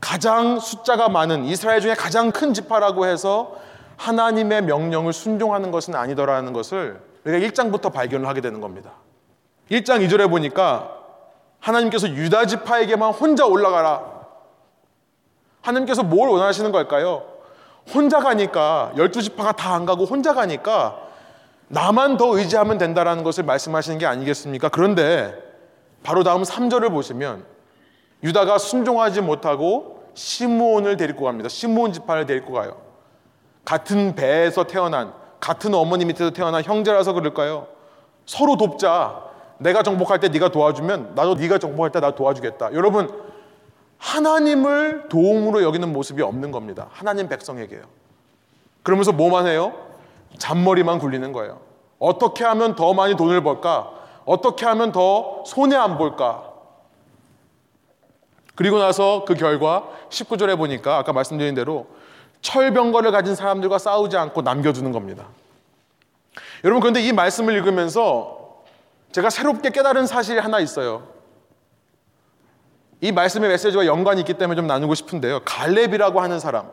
가장 0.00 0.58
숫자가 0.58 1.08
많은 1.08 1.44
이스라엘 1.44 1.80
중에 1.80 1.94
가장 1.94 2.30
큰 2.30 2.52
지파라고 2.52 3.06
해서 3.06 3.56
하나님의 3.96 4.62
명령을 4.62 5.12
순종하는 5.12 5.70
것은 5.70 5.94
아니더라는 5.94 6.52
것을 6.52 7.00
우리가 7.24 7.46
1장부터 7.48 7.92
발견을 7.92 8.28
하게 8.28 8.40
되는 8.40 8.60
겁니다. 8.60 8.92
1장 9.70 10.06
2절에 10.06 10.28
보니까 10.28 10.92
하나님께서 11.60 12.08
유다 12.08 12.46
지파에게만 12.46 13.12
혼자 13.12 13.46
올라가라. 13.46 14.02
하나님께서 15.62 16.02
뭘 16.02 16.28
원하시는 16.28 16.70
걸까요? 16.72 17.24
혼자 17.92 18.20
가니까 18.20 18.92
12지파가 18.96 19.56
다 19.56 19.74
안 19.74 19.86
가고 19.86 20.04
혼자 20.04 20.34
가니까 20.34 20.98
나만 21.68 22.16
더 22.16 22.36
의지하면 22.36 22.78
된다라는 22.78 23.24
것을 23.24 23.44
말씀하시는 23.44 23.98
게 23.98 24.06
아니겠습니까? 24.06 24.68
그런데 24.68 25.34
바로 26.06 26.22
다음 26.22 26.42
3절을 26.42 26.90
보시면 26.92 27.44
유다가 28.22 28.58
순종하지 28.58 29.22
못하고 29.22 30.04
시므온을 30.14 30.96
데리고 30.96 31.24
갑니다. 31.24 31.48
시므온 31.48 31.92
지파를 31.92 32.26
데리고 32.26 32.52
가요. 32.52 32.76
같은 33.64 34.14
배에서 34.14 34.64
태어난 34.68 35.12
같은 35.40 35.74
어머니 35.74 36.04
밑에서 36.04 36.30
태어난 36.30 36.62
형제라서 36.62 37.12
그럴까요? 37.12 37.66
서로 38.24 38.56
돕자. 38.56 39.24
내가 39.58 39.82
정복할 39.82 40.20
때 40.20 40.28
네가 40.28 40.50
도와주면 40.50 41.14
나도 41.16 41.34
네가 41.34 41.58
정복할 41.58 41.90
때 41.90 41.98
나 41.98 42.12
도와주겠다. 42.12 42.72
여러분 42.74 43.10
하나님을 43.98 45.08
도움으로 45.08 45.64
여기는 45.64 45.92
모습이 45.92 46.22
없는 46.22 46.52
겁니다. 46.52 46.86
하나님 46.92 47.28
백성에게요. 47.28 47.82
그러면서 48.84 49.10
뭐만 49.10 49.48
해요? 49.48 49.72
잔머리만 50.38 51.00
굴리는 51.00 51.32
거예요. 51.32 51.58
어떻게 51.98 52.44
하면 52.44 52.76
더 52.76 52.94
많이 52.94 53.16
돈을 53.16 53.42
벌까? 53.42 53.95
어떻게 54.26 54.66
하면 54.66 54.92
더 54.92 55.44
손해 55.46 55.76
안 55.76 55.96
볼까? 55.96 56.52
그리고 58.54 58.78
나서 58.78 59.24
그 59.26 59.34
결과 59.34 59.88
19절에 60.10 60.56
보니까 60.58 60.98
아까 60.98 61.12
말씀드린 61.12 61.54
대로 61.54 61.86
철병거를 62.42 63.12
가진 63.12 63.34
사람들과 63.34 63.78
싸우지 63.78 64.16
않고 64.16 64.42
남겨두는 64.42 64.92
겁니다. 64.92 65.26
여러분 66.64 66.80
그런데 66.80 67.00
이 67.00 67.12
말씀을 67.12 67.54
읽으면서 67.54 68.64
제가 69.12 69.30
새롭게 69.30 69.70
깨달은 69.70 70.06
사실이 70.06 70.38
하나 70.38 70.60
있어요. 70.60 71.06
이 73.00 73.12
말씀의 73.12 73.50
메시지와 73.50 73.86
연관이 73.86 74.20
있기 74.20 74.34
때문에 74.34 74.56
좀 74.56 74.66
나누고 74.66 74.94
싶은데요. 74.94 75.40
갈렙이라고 75.44 76.20
하는 76.20 76.40
사람. 76.40 76.70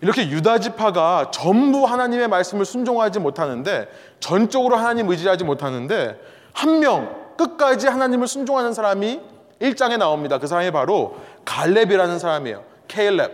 이렇게 0.00 0.28
유다 0.28 0.58
지파가 0.58 1.30
전부 1.30 1.84
하나님의 1.84 2.28
말씀을 2.28 2.64
순종하지 2.64 3.20
못하는데 3.20 3.88
전적으로 4.20 4.76
하나님 4.76 5.08
의지하지 5.08 5.44
못하는데 5.44 6.20
한 6.54 6.80
명 6.80 7.24
끝까지 7.36 7.88
하나님을 7.88 8.26
순종하는 8.28 8.72
사람이 8.72 9.20
1장에 9.60 9.98
나옵니다. 9.98 10.38
그 10.38 10.46
사람이 10.46 10.70
바로 10.70 11.16
갈렙이라는 11.44 12.18
사람이에요. 12.18 12.64
케일렙. 12.88 13.32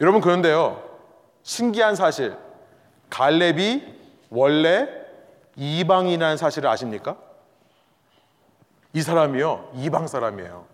여러분 0.00 0.20
그런데요. 0.20 0.82
신기한 1.42 1.94
사실. 1.96 2.36
갈렙이 3.08 3.82
원래 4.30 4.88
이방이라는 5.56 6.36
사실을 6.36 6.68
아십니까? 6.68 7.16
이 8.92 9.00
사람이요. 9.00 9.72
이방 9.76 10.06
사람이에요. 10.06 10.66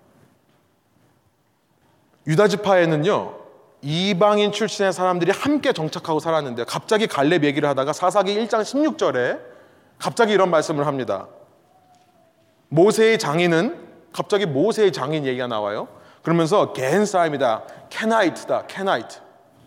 유다 2.26 2.48
지파에는요. 2.48 3.42
이방인 3.82 4.52
출신의 4.52 4.92
사람들이 4.92 5.32
함께 5.32 5.72
정착하고 5.72 6.20
살았는데 6.20 6.64
갑자기 6.64 7.06
갈렙 7.06 7.44
얘기를 7.44 7.68
하다가 7.68 7.92
사사기 7.92 8.34
1장 8.36 8.62
16절에 8.62 9.51
갑자기 10.02 10.32
이런 10.32 10.50
말씀을 10.50 10.88
합니다. 10.88 11.28
모세의 12.70 13.20
장인은 13.20 13.78
갑자기 14.12 14.46
모세의 14.46 14.90
장인 14.90 15.24
얘기가 15.24 15.46
나와요. 15.46 15.86
그러면서 16.22 16.72
겐 16.72 17.06
사람이다. 17.06 17.62
케나이트다. 17.88 18.66
케나이트. 18.66 19.20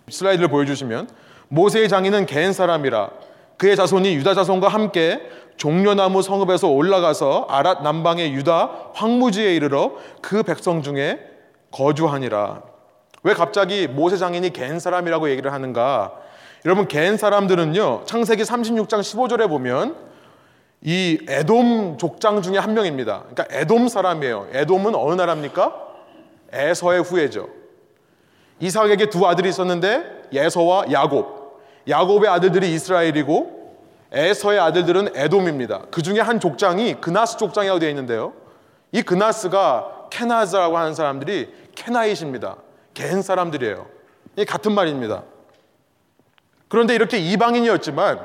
슬라이드를 0.09 0.49
보여주시면 0.49 1.07
모세의 1.47 1.87
장인은 1.87 2.25
겐 2.25 2.51
사람이라 2.51 3.11
그의 3.57 3.77
자손이 3.77 4.13
유다 4.15 4.33
자손과 4.33 4.67
함께 4.67 5.21
종려나무 5.55 6.21
성읍에서 6.21 6.67
올라가서 6.67 7.47
아랏 7.47 7.81
남방의 7.81 8.33
유다 8.33 8.91
황무지에 8.93 9.55
이르러 9.55 9.93
그 10.21 10.43
백성 10.43 10.81
중에 10.81 11.21
거주하니라. 11.71 12.61
왜 13.23 13.33
갑자기 13.33 13.87
모세 13.87 14.17
장인이 14.17 14.51
겐 14.51 14.79
사람이라고 14.79 15.29
얘기를 15.29 15.53
하는가? 15.53 16.11
여러분 16.65 16.89
겐 16.89 17.15
사람들은요 17.15 18.03
창세기 18.03 18.43
36장 18.43 18.99
15절에 18.99 19.47
보면 19.47 20.04
이 20.87 21.17
에돔 21.27 21.97
족장 21.97 22.43
중에 22.43 22.59
한 22.59 22.75
명입니다. 22.75 23.23
그러니까 23.31 23.47
에돔 23.49 23.87
사람이에요. 23.87 24.49
에돔은 24.51 24.93
어느 24.93 25.15
나라입니까? 25.15 25.75
에서의 26.53 27.01
후예죠. 27.01 27.49
이삭에게 28.59 29.09
두 29.09 29.25
아들이 29.27 29.49
있었는데 29.49 30.27
예서와 30.31 30.91
야곱. 30.91 31.59
야곱의 31.89 32.29
아들들이 32.29 32.71
이스라엘이고 32.75 33.77
에서의 34.11 34.59
아들들은 34.59 35.15
에돔입니다. 35.15 35.87
그 35.89 36.03
중에 36.03 36.19
한 36.19 36.39
족장이 36.39 37.01
그나스 37.01 37.37
족장이라고 37.37 37.79
되어 37.79 37.89
있는데요. 37.89 38.33
이 38.91 39.01
그나스가 39.01 40.07
케나즈라고 40.11 40.77
하는 40.77 40.93
사람들이 40.93 41.51
케나이십니다. 41.73 42.57
겐 42.93 43.23
사람들이에요. 43.23 43.87
이 44.37 44.45
같은 44.45 44.71
말입니다. 44.73 45.23
그런데 46.67 46.93
이렇게 46.93 47.17
이방인이었지만 47.17 48.19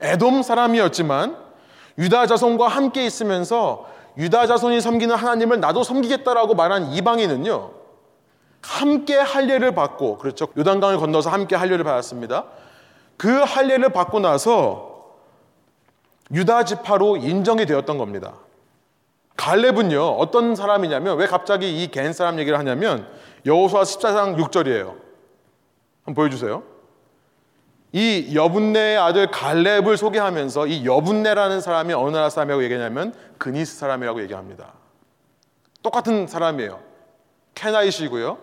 에돔 0.00 0.42
사람이었지만 0.42 1.51
유다 1.98 2.26
자손과 2.26 2.68
함께 2.68 3.04
있으면서 3.06 3.86
유다 4.18 4.46
자손이 4.46 4.80
섬기는 4.80 5.14
하나님을 5.14 5.60
나도 5.60 5.82
섬기겠다라고 5.84 6.54
말한 6.54 6.92
이방인은요. 6.92 7.70
함께 8.62 9.16
할례를 9.16 9.74
받고 9.74 10.18
그렇죠. 10.18 10.46
요단강을 10.56 10.98
건너서 10.98 11.30
함께 11.30 11.56
할례를 11.56 11.84
받았습니다. 11.84 12.44
그 13.16 13.28
할례를 13.40 13.90
받고 13.90 14.20
나서 14.20 14.92
유다 16.32 16.64
지파로 16.64 17.16
인정이 17.18 17.66
되었던 17.66 17.98
겁니다. 17.98 18.34
갈렙은요. 19.36 20.02
어떤 20.12 20.54
사람이냐면 20.54 21.16
왜 21.18 21.26
갑자기 21.26 21.82
이 21.82 21.88
겐 21.90 22.12
사람 22.12 22.38
얘기를 22.38 22.58
하냐면 22.58 23.06
여호수아 23.44 23.82
14장 23.82 24.36
6절이에요. 24.36 24.94
한번 26.04 26.14
보여 26.14 26.28
주세요. 26.28 26.62
이 27.92 28.34
여분네의 28.34 28.96
아들 28.96 29.30
갈렙을 29.30 29.98
소개하면서 29.98 30.66
이 30.66 30.86
여분네라는 30.86 31.60
사람이 31.60 31.92
어느 31.92 32.10
나라 32.10 32.30
사람이라고 32.30 32.64
얘기하냐면 32.64 33.14
그니스 33.36 33.76
사람이라고 33.78 34.22
얘기합니다. 34.22 34.72
똑같은 35.82 36.26
사람이에요. 36.26 36.80
케나이시고요. 37.54 38.38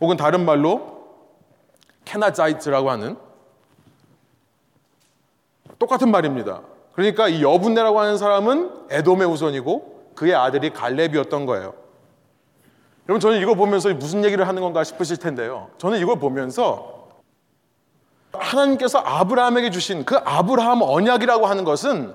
혹은 0.00 0.16
다른 0.16 0.44
말로 0.44 0.98
케나자이트라고 2.04 2.90
하는 2.90 3.16
똑같은 5.78 6.10
말입니다. 6.10 6.62
그러니까 6.92 7.28
이 7.28 7.42
여분네라고 7.42 8.00
하는 8.00 8.18
사람은 8.18 8.88
에돔의 8.90 9.28
후손이고 9.28 10.12
그의 10.16 10.34
아들이 10.34 10.70
갈렙이었던 10.70 11.46
거예요. 11.46 11.74
여러분 13.08 13.20
저는 13.20 13.40
이걸 13.40 13.54
보면서 13.54 13.94
무슨 13.94 14.24
얘기를 14.24 14.48
하는 14.48 14.60
건가 14.60 14.82
싶으실 14.82 15.18
텐데요. 15.18 15.70
저는 15.78 16.00
이걸 16.00 16.18
보면서 16.18 16.97
하나님께서 18.32 18.98
아브라함에게 18.98 19.70
주신 19.70 20.04
그 20.04 20.16
아브라함 20.16 20.82
언약이라고 20.82 21.46
하는 21.46 21.64
것은 21.64 22.14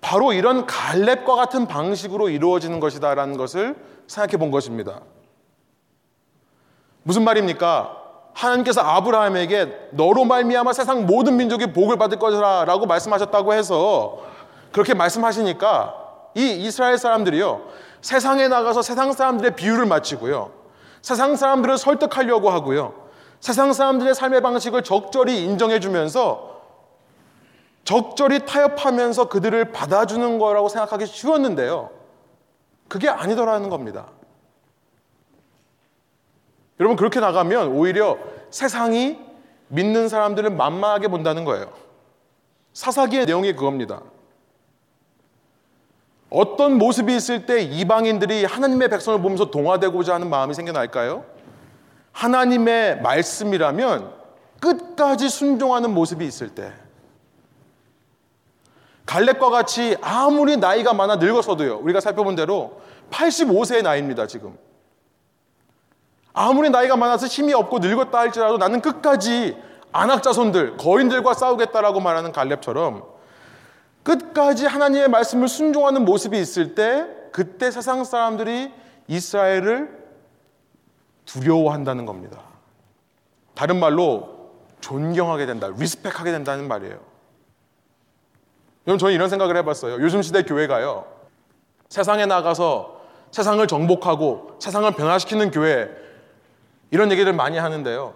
바로 0.00 0.32
이런 0.32 0.66
갈렙과 0.66 1.34
같은 1.36 1.66
방식으로 1.66 2.28
이루어지는 2.28 2.80
것이다라는 2.80 3.36
것을 3.36 3.76
생각해 4.06 4.36
본 4.36 4.50
것입니다. 4.50 5.00
무슨 7.04 7.24
말입니까? 7.24 7.98
하나님께서 8.34 8.80
아브라함에게 8.80 9.90
너로 9.92 10.24
말미암아 10.24 10.72
세상 10.72 11.06
모든 11.06 11.36
민족이 11.36 11.72
복을 11.72 11.98
받을 11.98 12.18
것이라라고 12.18 12.86
말씀하셨다고 12.86 13.54
해서 13.54 14.20
그렇게 14.72 14.94
말씀하시니까 14.94 15.94
이 16.34 16.50
이스라엘 16.50 16.96
사람들이요 16.96 17.60
세상에 18.00 18.48
나가서 18.48 18.82
세상 18.82 19.12
사람들의 19.12 19.54
비유를 19.54 19.84
맞추고요 19.84 20.50
세상 21.02 21.36
사람들을 21.36 21.76
설득하려고 21.76 22.50
하고요 22.50 22.94
세상 23.42 23.72
사람들의 23.72 24.14
삶의 24.14 24.40
방식을 24.40 24.84
적절히 24.84 25.42
인정해 25.44 25.80
주면서 25.80 26.62
적절히 27.82 28.46
타협하면서 28.46 29.28
그들을 29.28 29.72
받아주는 29.72 30.38
거라고 30.38 30.68
생각하기 30.68 31.06
쉬웠는데요. 31.06 31.90
그게 32.86 33.08
아니더라는 33.08 33.68
겁니다. 33.68 34.06
여러분, 36.78 36.96
그렇게 36.96 37.18
나가면 37.18 37.72
오히려 37.72 38.16
세상이 38.50 39.18
믿는 39.66 40.08
사람들을 40.08 40.48
만만하게 40.50 41.08
본다는 41.08 41.44
거예요. 41.44 41.72
사사기의 42.74 43.26
내용이 43.26 43.54
그겁니다. 43.54 44.02
어떤 46.30 46.78
모습이 46.78 47.16
있을 47.16 47.44
때 47.44 47.60
이방인들이 47.60 48.44
하나님의 48.44 48.88
백성을 48.88 49.20
보면서 49.20 49.50
동화되고자 49.50 50.14
하는 50.14 50.30
마음이 50.30 50.54
생겨날까요? 50.54 51.31
하나님의 52.12 53.00
말씀이라면 53.00 54.12
끝까지 54.60 55.28
순종하는 55.28 55.92
모습이 55.92 56.24
있을 56.24 56.50
때 56.50 56.72
갈렙과 59.06 59.50
같이 59.50 59.96
아무리 60.00 60.56
나이가 60.56 60.94
많아 60.94 61.16
늙어서도요. 61.16 61.78
우리가 61.78 62.00
살펴본 62.00 62.36
대로 62.36 62.80
85세의 63.10 63.82
나이입니다, 63.82 64.26
지금. 64.26 64.56
아무리 66.32 66.70
나이가 66.70 66.96
많아서 66.96 67.26
힘이 67.26 67.52
없고 67.52 67.80
늙었다 67.80 68.18
할지라도 68.18 68.56
나는 68.56 68.80
끝까지 68.80 69.56
안악자손들, 69.92 70.78
거인들과 70.78 71.34
싸우겠다라고 71.34 72.00
말하는 72.00 72.32
갈렙처럼 72.32 73.04
끝까지 74.02 74.66
하나님의 74.66 75.08
말씀을 75.08 75.48
순종하는 75.48 76.04
모습이 76.04 76.40
있을 76.40 76.74
때 76.74 77.06
그때 77.32 77.70
세상 77.70 78.04
사람들이 78.04 78.72
이스라엘을 79.08 80.01
두려워한다는 81.24 82.06
겁니다. 82.06 82.40
다른 83.54 83.78
말로 83.78 84.50
존경하게 84.80 85.46
된다, 85.46 85.68
리스펙하게 85.76 86.32
된다는 86.32 86.68
말이에요. 86.68 86.98
여러분 88.86 88.98
저는 88.98 89.14
이런 89.14 89.28
생각을 89.28 89.56
해봤어요. 89.58 89.94
요즘 90.02 90.22
시대 90.22 90.42
교회가요. 90.42 91.06
세상에 91.88 92.26
나가서 92.26 93.00
세상을 93.30 93.64
정복하고 93.66 94.56
세상을 94.58 94.90
변화시키는 94.92 95.50
교회 95.50 95.88
이런 96.90 97.10
얘기를 97.12 97.32
많이 97.32 97.58
하는데요. 97.58 98.14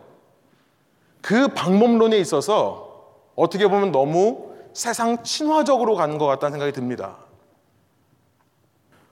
그 1.23 1.49
방법론에 1.49 2.19
있어서 2.19 2.87
어떻게 3.35 3.69
보면 3.69 3.93
너무 3.93 4.55
세상 4.73 5.23
친화적으로 5.23 5.95
가는 5.95 6.19
것 6.19 6.27
같다는 6.27 6.53
생각이 6.53 6.73
듭니다. 6.73 7.17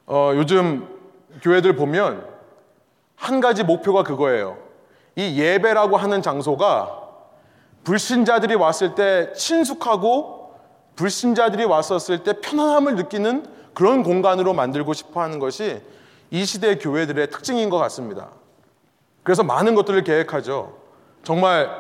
어, 0.07 0.33
요즘 0.35 0.89
교회들 1.43 1.77
보면 1.77 2.34
한 3.25 3.41
가지 3.41 3.65
목표가 3.65 4.03
그거예요. 4.03 4.59
이 5.17 5.41
예배라고 5.41 5.97
하는 5.97 6.21
장소가 6.21 7.01
불신자들이 7.83 8.55
왔을 8.55 8.95
때 8.95 9.33
친숙하고 9.33 10.55
불신자들이 10.97 11.65
왔었을 11.65 12.23
때 12.23 12.35
편안함을 12.43 12.97
느끼는 12.97 13.47
그런 13.73 14.03
공간으로 14.03 14.53
만들고 14.53 14.93
싶어 14.93 15.23
하는 15.23 15.39
것이 15.39 15.81
이 16.31 16.45
시대 16.45 16.77
교회들의 16.77 17.31
특징인 17.31 17.71
것 17.71 17.79
같습니다. 17.79 18.29
그래서 19.23 19.43
많은 19.43 19.75
것들을 19.75 20.05
계획하죠. 20.05 20.77
정말 21.23 21.71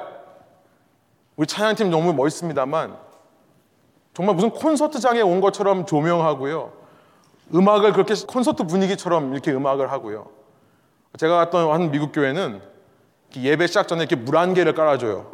우리 1.36 1.46
찬양팀 1.46 1.90
너무 1.90 2.14
멋있습니다만 2.14 2.96
정말 4.14 4.34
무슨 4.34 4.48
콘서트장에 4.48 5.20
온 5.20 5.42
것처럼 5.42 5.84
조명하고요. 5.84 6.72
음악을 7.54 7.92
그렇게 7.92 8.14
콘서트 8.26 8.62
분위기처럼 8.62 9.32
이렇게 9.32 9.52
음악을 9.52 9.92
하고요. 9.92 10.43
제가 11.18 11.36
갔던 11.36 11.70
한 11.72 11.90
미국 11.90 12.12
교회는 12.12 12.60
예배 13.36 13.66
시작 13.68 13.88
전에 13.88 14.02
이렇게 14.02 14.16
물 14.16 14.36
한 14.36 14.54
개를 14.54 14.74
깔아줘요. 14.74 15.30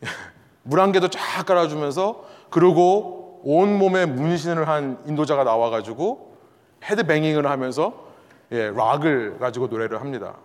물 0.62 0.80
한 0.80 0.92
개도 0.92 1.08
쫙 1.08 1.44
깔아주면서 1.46 2.24
그리고 2.50 3.40
온 3.44 3.78
몸에 3.78 4.06
문신을 4.06 4.68
한 4.68 4.98
인도자가 5.06 5.44
나와가지고 5.44 6.36
헤드뱅잉을 6.84 7.46
하면서 7.46 8.08
예, 8.52 8.70
락을 8.70 9.38
가지고 9.38 9.68
노래를 9.68 10.00
합니다. 10.00 10.36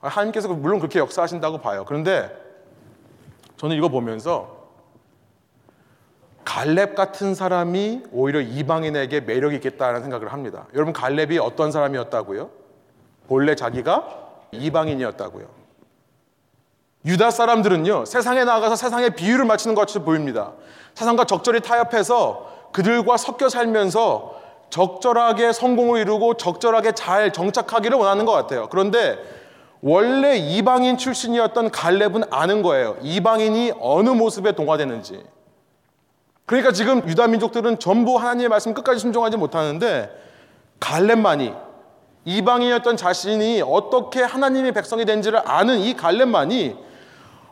하나님께서 0.00 0.48
물론 0.48 0.80
그렇게 0.80 0.98
역사하신다고 0.98 1.58
봐요. 1.58 1.84
그런데 1.86 2.34
저는 3.56 3.76
이거 3.76 3.88
보면서 3.88 4.61
갈렙 6.44 6.94
같은 6.94 7.34
사람이 7.34 8.02
오히려 8.12 8.40
이방인에게 8.40 9.20
매력이 9.20 9.56
있겠다는 9.56 10.02
생각을 10.02 10.32
합니다. 10.32 10.66
여러분 10.74 10.92
갈렙이 10.92 11.38
어떤 11.38 11.70
사람이었다고요? 11.70 12.50
본래 13.28 13.54
자기가 13.54 14.06
이방인이었다고요. 14.52 15.46
유다 17.04 17.30
사람들은요 17.30 18.04
세상에 18.04 18.44
나가서 18.44 18.76
세상의 18.76 19.16
비유를 19.16 19.44
맞추는 19.44 19.74
것 19.74 19.82
같이 19.82 19.98
보입니다. 19.98 20.52
세상과 20.94 21.24
적절히 21.24 21.60
타협해서 21.60 22.70
그들과 22.72 23.16
섞여 23.16 23.48
살면서 23.48 24.40
적절하게 24.70 25.52
성공을 25.52 26.00
이루고 26.00 26.34
적절하게 26.34 26.92
잘 26.92 27.32
정착하기를 27.32 27.96
원하는 27.98 28.24
것 28.24 28.32
같아요. 28.32 28.68
그런데 28.70 29.18
원래 29.82 30.36
이방인 30.36 30.96
출신이었던 30.96 31.70
갈렙은 31.70 32.24
아는 32.30 32.62
거예요. 32.62 32.96
이방인이 33.02 33.72
어느 33.80 34.10
모습에 34.10 34.52
동화되는지. 34.52 35.22
그러니까 36.52 36.70
지금 36.70 37.08
유다 37.08 37.28
민족들은 37.28 37.78
전부 37.78 38.18
하나님의 38.18 38.50
말씀 38.50 38.74
끝까지 38.74 39.00
순종하지 39.00 39.38
못하는데 39.38 40.10
갈렙만이 40.80 41.54
이방인이었던 42.26 42.98
자신이 42.98 43.62
어떻게 43.64 44.20
하나님의 44.20 44.72
백성이 44.72 45.06
된지를 45.06 45.40
아는 45.46 45.78
이 45.78 45.94
갈렙만이 45.94 46.76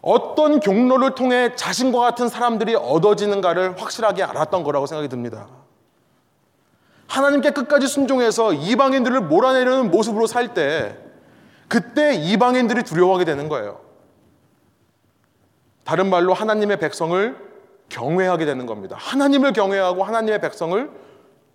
어떤 0.03 0.61
경로를 0.61 1.15
통해 1.15 1.55
자신과 1.57 1.99
같은 1.99 2.29
사람들이 2.29 2.75
얻어지는가를 2.75 3.81
확실하게 3.81 4.23
알았던 4.23 4.65
거라고 4.65 4.85
생각이 4.85 5.09
듭니다. 5.09 5.49
하나님께 7.09 7.53
끝까지 7.53 7.87
순종해서 7.87 8.53
이방인들을 8.53 9.19
몰아내려는 9.23 9.91
모습으로 9.91 10.27
살 10.27 10.53
때 10.53 10.99
그때 11.69 12.13
이방인들이 12.17 12.83
두려워하게 12.83 13.25
되는 13.25 13.49
거예요. 13.49 13.81
다른 15.85 16.11
말로 16.11 16.35
하나님의 16.35 16.79
백성을 16.79 17.50
경외하게 17.91 18.47
되는 18.47 18.65
겁니다. 18.65 18.97
하나님을 18.99 19.53
경외하고 19.53 20.03
하나님의 20.05 20.41
백성을 20.41 20.91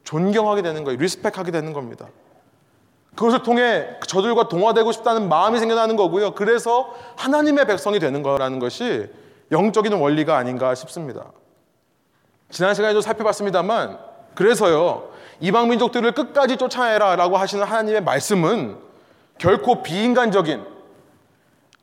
존경하게 0.03 0.61
되는 0.61 0.83
거예요. 0.83 0.99
리스펙하게 0.99 1.51
되는 1.51 1.73
겁니다. 1.73 2.07
그것을 3.15 3.43
통해 3.43 3.87
저들과 4.05 4.49
동화되고 4.49 4.91
싶다는 4.91 5.29
마음이 5.29 5.57
생겨나는 5.57 5.95
거고요. 5.95 6.35
그래서 6.35 6.93
하나님의 7.15 7.65
백성이 7.65 7.99
되는 7.99 8.21
거라는 8.21 8.59
것이 8.59 9.09
영적인 9.51 9.93
원리가 9.93 10.37
아닌가 10.37 10.75
싶습니다. 10.75 11.31
지난 12.49 12.73
시간에도 12.73 13.01
살펴봤습니다만 13.01 13.97
그래서요. 14.35 15.09
이방 15.39 15.69
민족들을 15.69 16.11
끝까지 16.13 16.57
쫓아내라 16.57 17.15
라고 17.15 17.37
하시는 17.37 17.63
하나님의 17.65 18.03
말씀은 18.03 18.77
결코 19.37 19.81
비인간적인 19.81 20.63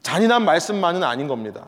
잔인한 0.02 0.44
말씀만은 0.44 1.02
아닌 1.02 1.28
겁니다. 1.28 1.66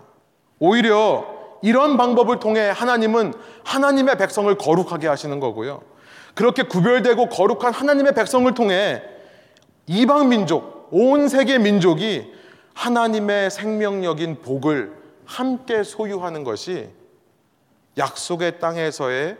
오히려 0.58 1.26
이런 1.62 1.96
방법을 1.96 2.38
통해 2.38 2.68
하나님은 2.68 3.34
하나님의 3.64 4.18
백성을 4.18 4.54
거룩하게 4.56 5.08
하시는 5.08 5.40
거고요. 5.40 5.82
그렇게 6.34 6.62
구별되고 6.64 7.28
거룩한 7.28 7.72
하나님의 7.72 8.14
백성을 8.14 8.52
통해 8.54 9.02
이방 9.86 10.28
민족, 10.28 10.88
온 10.90 11.28
세계 11.28 11.58
민족이 11.58 12.32
하나님의 12.74 13.50
생명력인 13.50 14.40
복을 14.42 14.92
함께 15.24 15.82
소유하는 15.82 16.44
것이 16.44 16.90
약속의 17.96 18.58
땅에서의 18.58 19.38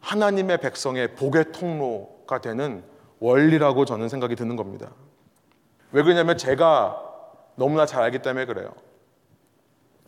하나님의 0.00 0.58
백성의 0.58 1.14
복의 1.14 1.52
통로가 1.52 2.40
되는 2.40 2.82
원리라고 3.20 3.84
저는 3.84 4.08
생각이 4.08 4.34
드는 4.34 4.56
겁니다. 4.56 4.90
왜 5.92 6.02
그러냐면 6.02 6.36
제가 6.36 7.00
너무나 7.56 7.86
잘 7.86 8.02
알기 8.02 8.20
때문에 8.20 8.46
그래요. 8.46 8.72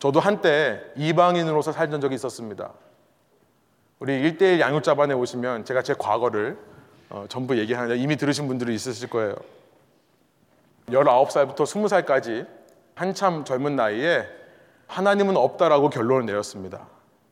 저도 0.03 0.19
한때 0.19 0.83
이방인으로서 0.97 1.71
살던 1.71 2.01
적이 2.01 2.15
있었습니다. 2.15 2.73
우리 3.99 4.19
일대일 4.19 4.59
양육자반에 4.59 5.13
오시면 5.13 5.63
제가 5.63 5.81
제 5.81 5.93
과거를 5.93 6.57
어, 7.09 7.23
전부 7.29 7.57
얘기하는데 7.57 7.95
이미 7.95 8.17
들으신 8.17 8.49
분들이 8.49 8.75
있으실 8.75 9.09
거예요. 9.09 9.33
19살부터 10.89 11.55
20살까지 11.55 12.45
한참 12.95 13.45
젊은 13.45 13.77
나이에 13.77 14.27
하나님은 14.87 15.37
없다라고 15.37 15.89
결론을 15.89 16.25
내렸습니다. 16.25 16.85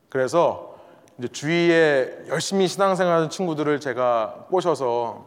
그래서 0.08 0.78
이제 1.18 1.28
주위에 1.28 2.24
열심히 2.28 2.68
신앙생활하는 2.68 3.28
친구들을 3.28 3.80
제가 3.80 4.46
꼬셔서 4.48 5.26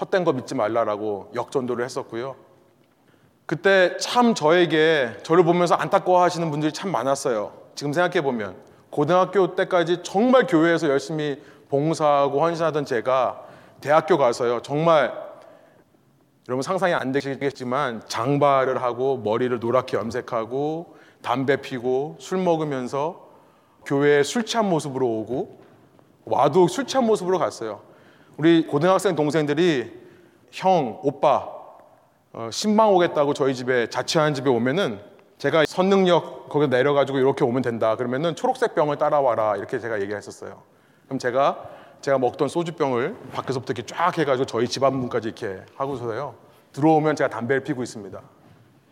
헛된 0.00 0.24
거 0.24 0.32
믿지 0.32 0.54
말라라고 0.54 1.30
역전도를 1.34 1.84
했었고요. 1.84 2.45
그때 3.46 3.96
참 3.98 4.34
저에게 4.34 5.16
저를 5.22 5.44
보면서 5.44 5.76
안타까워 5.76 6.20
하시는 6.20 6.50
분들이 6.50 6.72
참 6.72 6.90
많았어요. 6.90 7.52
지금 7.76 7.92
생각해 7.92 8.22
보면 8.22 8.56
고등학교 8.90 9.54
때까지 9.54 10.02
정말 10.02 10.46
교회에서 10.46 10.88
열심히 10.88 11.40
봉사하고 11.68 12.40
헌신하던 12.40 12.84
제가 12.84 13.44
대학교 13.80 14.18
가서요. 14.18 14.62
정말 14.62 15.12
여러분 16.48 16.62
상상이 16.62 16.94
안 16.94 17.12
되시겠지만 17.12 18.02
장발을 18.06 18.82
하고 18.82 19.16
머리를 19.18 19.56
노랗게 19.58 19.96
염색하고 19.96 20.96
담배 21.22 21.56
피고 21.56 22.16
술 22.18 22.38
먹으면서 22.38 23.28
교회에 23.84 24.24
술 24.24 24.44
취한 24.44 24.68
모습으로 24.68 25.06
오고 25.06 25.60
와도 26.24 26.66
술 26.66 26.86
취한 26.86 27.06
모습으로 27.06 27.38
갔어요. 27.38 27.80
우리 28.36 28.66
고등학생 28.66 29.14
동생들이 29.14 29.92
형, 30.50 30.98
오빠 31.02 31.55
어, 32.36 32.50
신방 32.52 32.94
오겠다고 32.94 33.32
저희 33.32 33.54
집에 33.54 33.88
자취하는 33.88 34.34
집에 34.34 34.50
오면은 34.50 35.00
제가 35.38 35.64
선능력 35.66 36.50
거기 36.50 36.68
내려가지고 36.68 37.18
이렇게 37.18 37.44
오면 37.44 37.62
된다. 37.62 37.96
그러면은 37.96 38.36
초록색 38.36 38.74
병을 38.74 38.98
따라와라 38.98 39.56
이렇게 39.56 39.78
제가 39.78 40.02
얘기했었어요. 40.02 40.60
그럼 41.06 41.18
제가 41.18 41.70
제가 42.02 42.18
먹던 42.18 42.48
소주병을 42.48 43.16
밖에서부터 43.32 43.72
이렇게 43.72 43.86
쫙 43.86 44.18
해가지고 44.18 44.44
저희 44.44 44.68
집 44.68 44.84
앞문까지 44.84 45.28
이렇게 45.28 45.62
하고서요 45.76 46.34
들어오면 46.74 47.16
제가 47.16 47.30
담배를 47.30 47.64
피고 47.64 47.82
있습니다. 47.82 48.20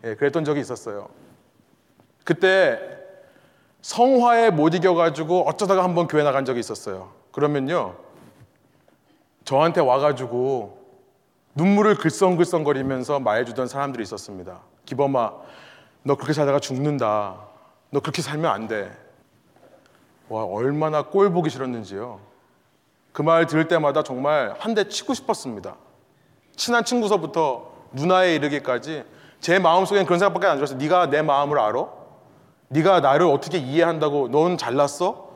예, 0.05 0.15
그랬던 0.15 0.43
적이 0.43 0.61
있었어요. 0.61 1.07
그때 2.23 2.79
성화에 3.83 4.49
못 4.49 4.73
이겨가지고 4.73 5.47
어쩌다가 5.47 5.83
한번 5.83 6.07
교회 6.07 6.23
나간 6.23 6.45
적이 6.45 6.61
있었어요. 6.61 7.11
그러면요 7.31 7.93
저한테 9.43 9.81
와가지고 9.81 10.84
눈물을 11.55 11.95
글썽글썽거리면서 11.95 13.19
말해주던 13.19 13.67
사람들이 13.67 14.03
있었습니다. 14.03 14.59
기범아, 14.85 15.33
너 16.03 16.15
그렇게 16.15 16.33
살다가 16.33 16.59
죽는다. 16.59 17.37
너 17.91 17.99
그렇게 18.01 18.21
살면 18.21 18.51
안 18.51 18.67
돼. 18.67 18.91
와, 20.29 20.43
얼마나 20.43 21.03
꼴 21.03 21.31
보기 21.31 21.49
싫었는지요. 21.49 22.19
그 23.13 23.23
말 23.23 23.47
들을 23.47 23.67
때마다 23.69 24.03
정말 24.03 24.53
한 24.59 24.75
대 24.75 24.89
치고 24.89 25.13
싶었습니다. 25.13 25.77
친한 26.57 26.83
친구서부터 26.83 27.71
누나에 27.93 28.35
이르기까지 28.35 29.05
제 29.39 29.57
마음속엔 29.59 30.05
그런 30.05 30.19
생각밖에 30.19 30.47
안 30.47 30.57
들었어요. 30.57 30.77
네가 30.77 31.09
내 31.09 31.21
마음을 31.21 31.57
알아? 31.57 31.85
네가 32.69 32.99
나를 32.99 33.27
어떻게 33.27 33.57
이해한다고 33.57 34.27
넌 34.29 34.57
잘났어? 34.57 35.29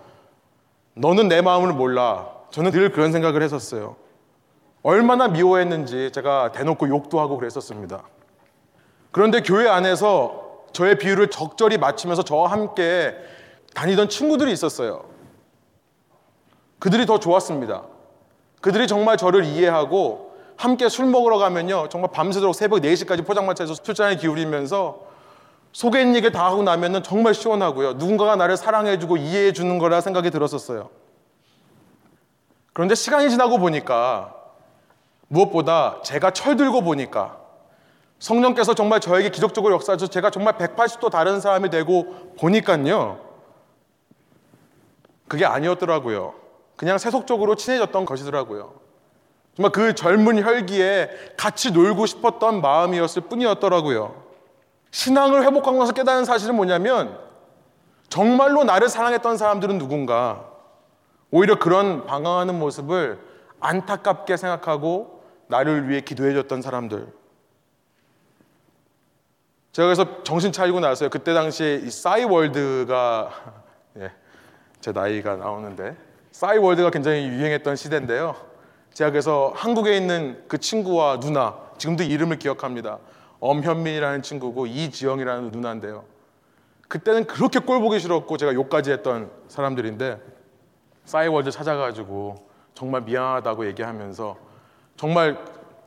너는 0.96 1.30
내 1.30 1.42
마음을 1.42 1.72
몰라. 1.72 2.28
저는 2.52 2.72
늘 2.72 2.92
그런 2.92 3.14
생각을 3.14 3.42
했었어요. 3.44 3.96
얼마나 4.84 5.28
미워했는지 5.28 6.12
제가 6.14 6.52
대놓고 6.52 6.88
욕도 6.90 7.20
하고 7.20 7.38
그랬었습니다. 7.38 8.04
그런데 9.12 9.42
교회 9.42 9.68
안에서 9.68 10.64
저의 10.72 10.98
비유를 10.98 11.30
적절히 11.30 11.78
맞추면서 11.78 12.24
저와 12.24 12.52
함께 12.52 13.16
다니던 13.74 14.10
친구들이 14.10 14.52
있었어요. 14.52 15.06
그들이 16.80 17.06
더 17.06 17.20
좋았습니다. 17.20 17.84
그들이 18.62 18.88
정말 18.88 19.18
저를 19.18 19.44
이해하고 19.44 20.34
함께 20.56 20.90
술 20.90 21.06
먹으러 21.06 21.38
가면요. 21.38 21.88
정말 21.90 22.12
밤새도록 22.12 22.56
새벽 22.56 22.80
4시까지 22.82 23.26
포장마차에서 23.26 23.76
술잔에 23.76 24.18
기울이면서 24.18 25.08
속에 25.72 26.14
얘기 26.16 26.32
다 26.32 26.46
하고 26.46 26.64
나면은 26.64 27.04
정말 27.04 27.34
시원하고요. 27.34 27.94
누군가가 27.94 28.36
나를 28.36 28.58
사랑해주고 28.58 29.18
이해해주는 29.18 29.78
거라 29.78 30.02
생각이 30.02 30.32
들었었어요. 30.32 30.90
그런데 32.74 32.96
시간이 32.96 33.30
지나고 33.30 33.58
보니까 33.58 34.39
무엇보다 35.30 36.02
제가 36.04 36.32
철들고 36.32 36.82
보니까 36.82 37.38
성령께서 38.20 38.74
정말 38.74 39.00
저에게 39.00 39.30
기적적으로 39.30 39.74
역사하셔서 39.76 40.12
제가 40.12 40.30
정말 40.30 40.58
180도 40.58 41.10
다른 41.10 41.40
사람이 41.40 41.70
되고 41.70 42.34
보니까요. 42.38 43.20
그게 45.28 45.46
아니었더라고요. 45.46 46.34
그냥 46.76 46.98
세속적으로 46.98 47.56
친해졌던 47.56 48.06
것이더라고요. 48.06 48.74
정말 49.56 49.72
그 49.72 49.94
젊은 49.96 50.44
혈기에 50.44 51.10
같이 51.38 51.72
놀고 51.72 52.06
싶었던 52.06 52.62
마음이었을 52.62 53.24
뿐이었더라고요. 53.24 54.24
신앙을 54.92 55.46
회복하고 55.46 55.78
나서 55.78 55.92
깨달은 55.94 56.26
사실은 56.26 56.56
뭐냐면 56.56 57.18
정말로 58.10 58.64
나를 58.64 58.90
사랑했던 58.90 59.38
사람들은 59.38 59.78
누군가 59.78 60.46
오히려 61.32 61.60
그런 61.60 62.06
방황하는 62.06 62.58
모습을 62.58 63.20
안타깝게 63.60 64.36
생각하고 64.36 65.19
나를 65.50 65.90
위해 65.90 66.02
기도해 66.02 66.34
줬던 66.34 66.62
사람들. 66.62 67.08
제가 69.72 69.88
그래서 69.88 70.24
정신 70.24 70.52
차리고 70.52 70.80
나서요. 70.80 71.10
그때 71.10 71.34
당시에 71.34 71.76
이 71.76 71.90
싸이월드가 71.90 73.32
예, 73.98 74.12
제 74.80 74.92
나이가 74.92 75.36
나오는데 75.36 75.98
싸이월드가 76.32 76.92
굉장히 76.92 77.28
유행했던 77.28 77.76
시대인데요. 77.76 78.36
제가 78.94 79.10
그래서 79.10 79.52
한국에 79.56 79.98
있는 79.98 80.44
그 80.48 80.60
친구와 80.60 81.20
누나 81.20 81.58
지금도 81.78 82.04
이름을 82.04 82.38
기억합니다. 82.38 83.00
엄현민이라는 83.40 84.22
친구고 84.22 84.68
이지영이라는 84.68 85.50
누나인데요. 85.50 86.06
그때는 86.88 87.26
그렇게 87.26 87.60
꼴 87.60 87.80
보기 87.80 88.00
싫었고 88.00 88.38
제가 88.38 88.54
욕까지 88.54 88.92
했던 88.92 89.32
사람들인데 89.48 90.22
싸이월드 91.06 91.50
찾아가지고 91.50 92.36
정말 92.76 93.02
미안하다고 93.02 93.66
얘기하면서 93.68 94.49
정말 95.00 95.42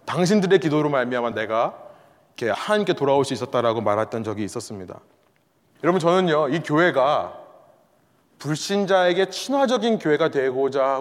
당신들의 0.07 0.59
기도로 0.59 0.89
말미암아 0.89 1.35
내가 1.35 1.77
이렇게 2.35 2.51
하나님께 2.51 2.95
돌아올 2.95 3.27
수 3.27 3.35
있었다라고 3.35 3.83
말했던 3.83 4.25
적이 4.25 4.43
있었습니다. 4.45 5.01
여러분 5.85 6.01
저는요 6.01 6.49
이 6.49 6.61
교회가 6.61 7.39
불신자에게 8.39 9.29
친화적인 9.29 9.99
교회가 9.99 10.31
되고자 10.31 11.01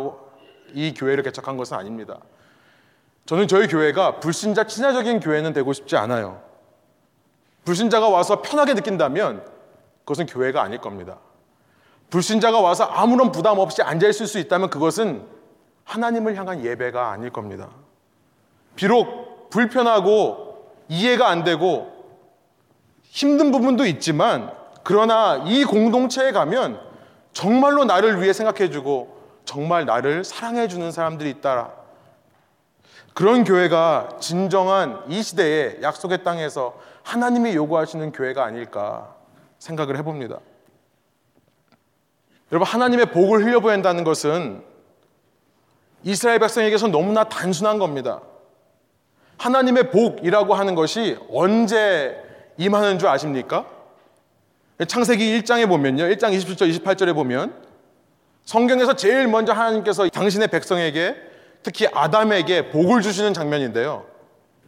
이 0.74 0.94
교회를 0.94 1.24
개척한 1.24 1.56
것은 1.56 1.78
아닙니다. 1.78 2.18
저는 3.28 3.48
저희 3.48 3.70
교회가 3.70 4.20
불신자 4.20 4.66
친화적인 4.66 5.22
교회는 5.22 5.54
되고 5.54 5.72
싶지 5.72 5.96
않아요. 5.96 6.42
불신자가 7.64 8.10
와서 8.10 8.42
편하게 8.42 8.74
느낀다면 8.74 9.46
그것은 10.00 10.26
교회가 10.26 10.62
아닐 10.62 10.80
겁니다. 10.80 11.20
불신자가 12.10 12.60
와서 12.60 12.84
아무런 12.84 13.32
부담 13.32 13.58
없이 13.58 13.82
앉아 13.82 14.06
있을 14.10 14.28
수 14.28 14.38
있다면 14.38 14.70
그것은 14.70 15.26
하나님을 15.86 16.36
향한 16.36 16.66
예배가 16.66 17.10
아닐 17.10 17.30
겁니다. 17.30 17.70
비록 18.76 19.50
불편하고 19.50 20.72
이해가 20.88 21.28
안 21.28 21.44
되고 21.44 21.92
힘든 23.04 23.52
부분도 23.52 23.86
있지만 23.86 24.52
그러나 24.84 25.44
이 25.46 25.64
공동체에 25.64 26.32
가면 26.32 26.80
정말로 27.34 27.86
나를 27.86 28.22
위해 28.22 28.34
생각해주고 28.34 29.22
정말 29.46 29.86
나를 29.86 30.24
사랑해주는 30.24 30.92
사람들이 30.92 31.30
있다. 31.30 31.72
그런 33.14 33.44
교회가 33.44 34.18
진정한 34.20 35.04
이 35.10 35.22
시대의 35.22 35.80
약속의 35.82 36.24
땅에서 36.24 36.80
하나님이 37.04 37.56
요구하시는 37.56 38.12
교회가 38.12 38.44
아닐까 38.44 39.16
생각을 39.60 39.98
해봅니다. 39.98 40.40
여러분, 42.52 42.68
하나님의 42.68 43.08
복을 43.12 43.46
흘려보낸다는 43.46 44.04
것은 44.04 44.64
이스라엘 46.04 46.40
백성에게서 46.40 46.88
너무나 46.88 47.24
단순한 47.26 47.80
겁니다. 47.80 48.22
하나님의 49.42 49.90
복이라고 49.90 50.54
하는 50.54 50.76
것이 50.76 51.18
언제 51.32 52.16
임하는 52.58 53.00
줄 53.00 53.08
아십니까? 53.08 53.66
창세기 54.88 55.42
1장에 55.42 55.68
보면요. 55.68 56.04
1장 56.04 56.32
27절, 56.32 56.84
28절에 56.84 57.16
보면 57.16 57.54
성경에서 58.46 58.96
제일 58.96 59.28
먼저 59.28 59.54
하나님께서 59.54 60.08
당신의 60.10 60.50
백성에게 60.50 61.16
특히 61.64 61.88
아담에게 61.92 62.70
복을 62.70 63.02
주시는 63.02 63.34
장면인데요. 63.34 64.06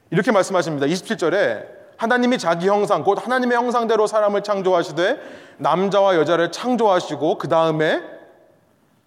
이렇게 0.09 0.31
말씀하십니다. 0.31 0.87
27절에 0.87 1.67
하나님이 1.97 2.39
자기 2.39 2.67
형상, 2.67 3.03
곧 3.03 3.23
하나님의 3.23 3.55
형상대로 3.55 4.07
사람을 4.07 4.41
창조하시되 4.41 5.19
남자와 5.57 6.15
여자를 6.15 6.51
창조하시고 6.51 7.37
그 7.37 7.47
다음에 7.47 8.01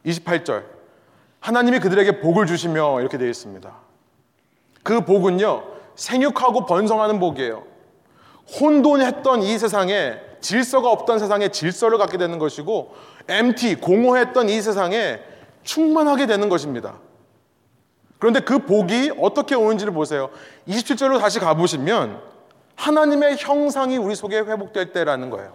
28절 0.05 0.63
하나님이 1.41 1.81
그들에게 1.81 2.21
복을 2.21 2.47
주시며 2.47 3.01
이렇게 3.01 3.19
되어 3.19 3.29
있습니다. 3.29 3.86
그 4.87 5.01
복은요 5.01 5.65
생육하고 5.97 6.65
번성하는 6.65 7.19
복이에요. 7.19 7.65
혼돈했던 8.61 9.43
이 9.43 9.59
세상에 9.59 10.15
질서가 10.41 10.93
없던 10.93 11.19
세상에 11.19 11.49
질서를 11.49 11.99
갖게 11.99 12.17
되는 12.17 12.39
것이고 12.39 12.95
MT 13.27 13.81
공허했던 13.81 14.49
이 14.49 14.63
세상에 14.63 15.19
충만하게 15.65 16.27
되는 16.27 16.49
것입니다. 16.49 17.01
그런데 18.21 18.39
그 18.39 18.61
복이 18.61 19.15
어떻게 19.21 19.57
오는지를 19.57 19.93
보세요. 19.93 20.31
27절로 20.69 21.19
다시 21.19 21.41
가보시면 21.41 22.21
하나님의 22.77 23.39
형상이 23.41 23.97
우리 23.97 24.15
속에 24.15 24.39
회복될 24.39 24.93
때라는 24.93 25.31
거예요. 25.31 25.53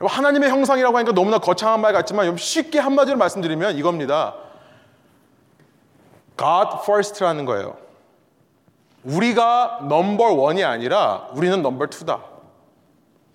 하나님의 0.00 0.50
형상이라고 0.50 0.98
하니까 0.98 1.14
너무나 1.14 1.38
거창한 1.38 1.80
말 1.80 1.94
같지만 1.94 2.36
쉽게 2.36 2.78
한마디로 2.78 3.16
말씀드리면 3.16 3.78
이겁니다. 3.78 4.34
God 6.36 6.82
first라는 6.82 7.46
거예요. 7.46 7.85
우리가 9.06 9.86
number 9.88 10.34
one이 10.34 10.64
아니라 10.64 11.28
우리는 11.32 11.62
number 11.62 11.86
two다. 11.86 12.22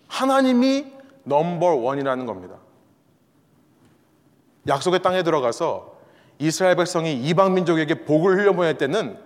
하나님이 0.07 0.85
number 1.23 1.65
one이라는 1.75 2.25
겁니다. 2.25 2.55
약속의 4.67 5.01
땅에 5.01 5.23
들어가서 5.23 5.93
이스라엘 6.39 6.75
백성이 6.75 7.13
이방 7.13 7.53
민족에게 7.53 8.05
복을 8.05 8.37
흘려보낼 8.37 8.77
때는 8.77 9.17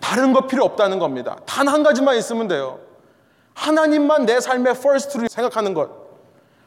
다른 0.00 0.32
거 0.32 0.46
필요 0.46 0.64
없다는 0.64 0.98
겁니다. 0.98 1.36
단 1.46 1.68
한 1.68 1.82
가지만 1.82 2.16
있으면 2.16 2.48
돼요. 2.48 2.80
하나님만 3.54 4.26
내 4.26 4.40
삶의 4.40 4.72
first로 4.72 5.28
생각하는 5.28 5.74
것. 5.74 5.90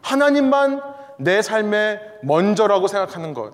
하나님만 0.02 0.82
내 1.18 1.42
삶의 1.42 2.00
먼저라고 2.24 2.88
생각하는 2.88 3.34
것. 3.34 3.54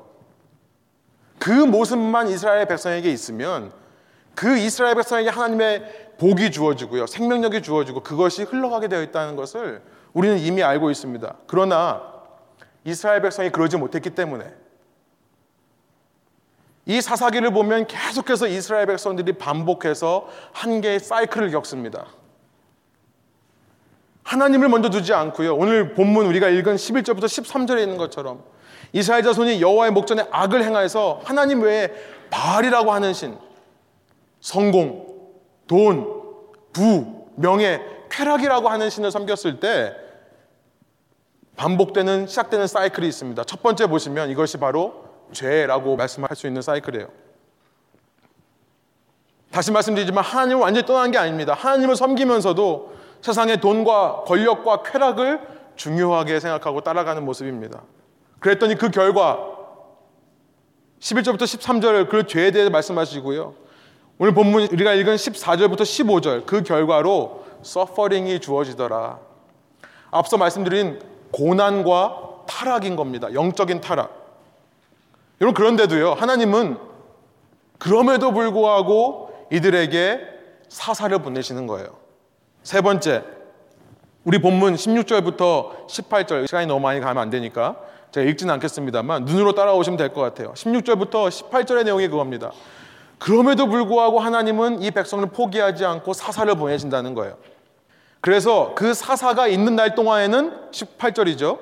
그 1.39 1.49
모습만 1.49 2.27
이스라엘 2.29 2.65
백성에게 2.65 3.09
있으면 3.11 3.71
그 4.35 4.57
이스라엘 4.57 4.95
백성에게 4.95 5.29
하나님의 5.29 6.15
복이 6.17 6.51
주어지고요. 6.51 7.07
생명력이 7.07 7.61
주어지고 7.61 8.01
그것이 8.01 8.43
흘러가게 8.43 8.87
되어 8.87 9.01
있다는 9.01 9.35
것을 9.35 9.81
우리는 10.13 10.37
이미 10.39 10.63
알고 10.63 10.91
있습니다. 10.91 11.35
그러나 11.47 12.01
이스라엘 12.83 13.21
백성이 13.21 13.49
그러지 13.49 13.77
못했기 13.77 14.11
때문에 14.11 14.53
이 16.85 17.01
사사기를 17.01 17.51
보면 17.51 17.87
계속해서 17.87 18.47
이스라엘 18.47 18.85
백성들이 18.85 19.33
반복해서 19.33 20.27
한 20.53 20.81
개의 20.81 20.99
사이클을 20.99 21.49
겪습니다. 21.51 22.05
하나님을 24.23 24.69
먼저 24.69 24.89
두지 24.89 25.13
않고요. 25.13 25.55
오늘 25.55 25.93
본문 25.93 26.25
우리가 26.27 26.49
읽은 26.49 26.75
11절부터 26.75 27.25
13절에 27.25 27.79
있는 27.79 27.97
것처럼 27.97 28.43
이스라엘 28.93 29.23
자손이 29.23 29.61
여호와의 29.61 29.91
목전에 29.91 30.27
악을 30.31 30.63
행하여서 30.63 31.21
하나님 31.23 31.61
외에 31.61 31.91
바알이라고 32.29 32.91
하는 32.91 33.13
신, 33.13 33.37
성공, 34.45 35.07
돈, 35.65 36.05
부, 36.71 37.25
명예, 37.35 37.81
쾌락이라고 38.11 38.69
하는 38.69 38.91
신을 38.91 39.09
섬겼을 39.09 39.59
때 39.59 39.95
반복되는 41.55 42.27
시작되는 42.27 42.67
사이클이 42.67 43.07
있습니다. 43.07 43.43
첫 43.45 43.63
번째 43.63 43.87
보시면 43.87 44.29
이것이 44.29 44.57
바로 44.57 45.03
죄라고 45.31 45.95
말씀할 45.95 46.35
수 46.35 46.45
있는 46.45 46.61
사이클이에요. 46.61 47.07
다시 49.49 49.71
말씀드리지만 49.71 50.23
하나님을 50.23 50.61
완전히 50.61 50.85
떠난 50.85 51.09
게 51.09 51.17
아닙니다. 51.17 51.55
하나님을 51.55 51.95
섬기면서도 51.95 52.93
세상의 53.21 53.61
돈과 53.61 54.25
권력과 54.27 54.83
쾌락을 54.83 55.41
중요하게 55.75 56.39
생각하고 56.39 56.81
따라가는 56.81 57.25
모습입니다. 57.25 57.81
그랬더니 58.37 58.75
그 58.75 58.91
결과 58.91 59.39
11절부터 60.99 61.45
13절 61.45 62.09
그 62.09 62.27
죄에 62.27 62.51
대해 62.51 62.69
말씀하시고요. 62.69 63.64
오늘 64.17 64.33
본문 64.33 64.63
우리가 64.71 64.93
읽은 64.93 65.15
14절부터 65.15 65.81
15절 65.81 66.45
그 66.45 66.63
결과로 66.63 67.43
서퍼링이 67.63 68.39
주어지더라. 68.39 69.19
앞서 70.11 70.37
말씀드린 70.37 71.01
고난과 71.31 72.45
타락인 72.47 72.95
겁니다. 72.95 73.33
영적인 73.33 73.81
타락. 73.81 74.25
여러분 75.41 75.53
그런데도요. 75.53 76.13
하나님은 76.13 76.77
그럼에도 77.77 78.31
불구하고 78.31 79.47
이들에게 79.51 80.21
사사를 80.69 81.17
보내시는 81.19 81.67
거예요. 81.67 81.89
세 82.63 82.81
번째. 82.81 83.23
우리 84.23 84.39
본문 84.41 84.75
16절부터 84.75 85.87
18절 85.87 86.47
시간이 86.47 86.67
너무 86.67 86.79
많이 86.79 86.99
가면 87.01 87.21
안 87.21 87.29
되니까 87.29 87.75
제가 88.11 88.25
읽지는 88.27 88.53
않겠습니다만 88.53 89.25
눈으로 89.25 89.53
따라오시면 89.53 89.97
될 89.97 90.13
것 90.13 90.21
같아요. 90.21 90.53
16절부터 90.53 91.27
18절의 91.29 91.83
내용이 91.83 92.07
그겁니다. 92.07 92.51
그럼에도 93.25 93.65
불구하고 93.65 94.19
하나님은 94.19 94.83
이 94.83 94.91
백성을 94.91 95.25
포기하지 95.25 95.83
않고 95.83 96.13
사사를 96.13 96.53
보내신다는 96.53 97.15
거예요. 97.15 97.37
그래서 98.21 98.73
그 98.75 98.93
사사가 98.93 99.47
있는 99.47 99.75
날 99.75 99.95
동안에는 99.95 100.69
18절이죠. 100.69 101.57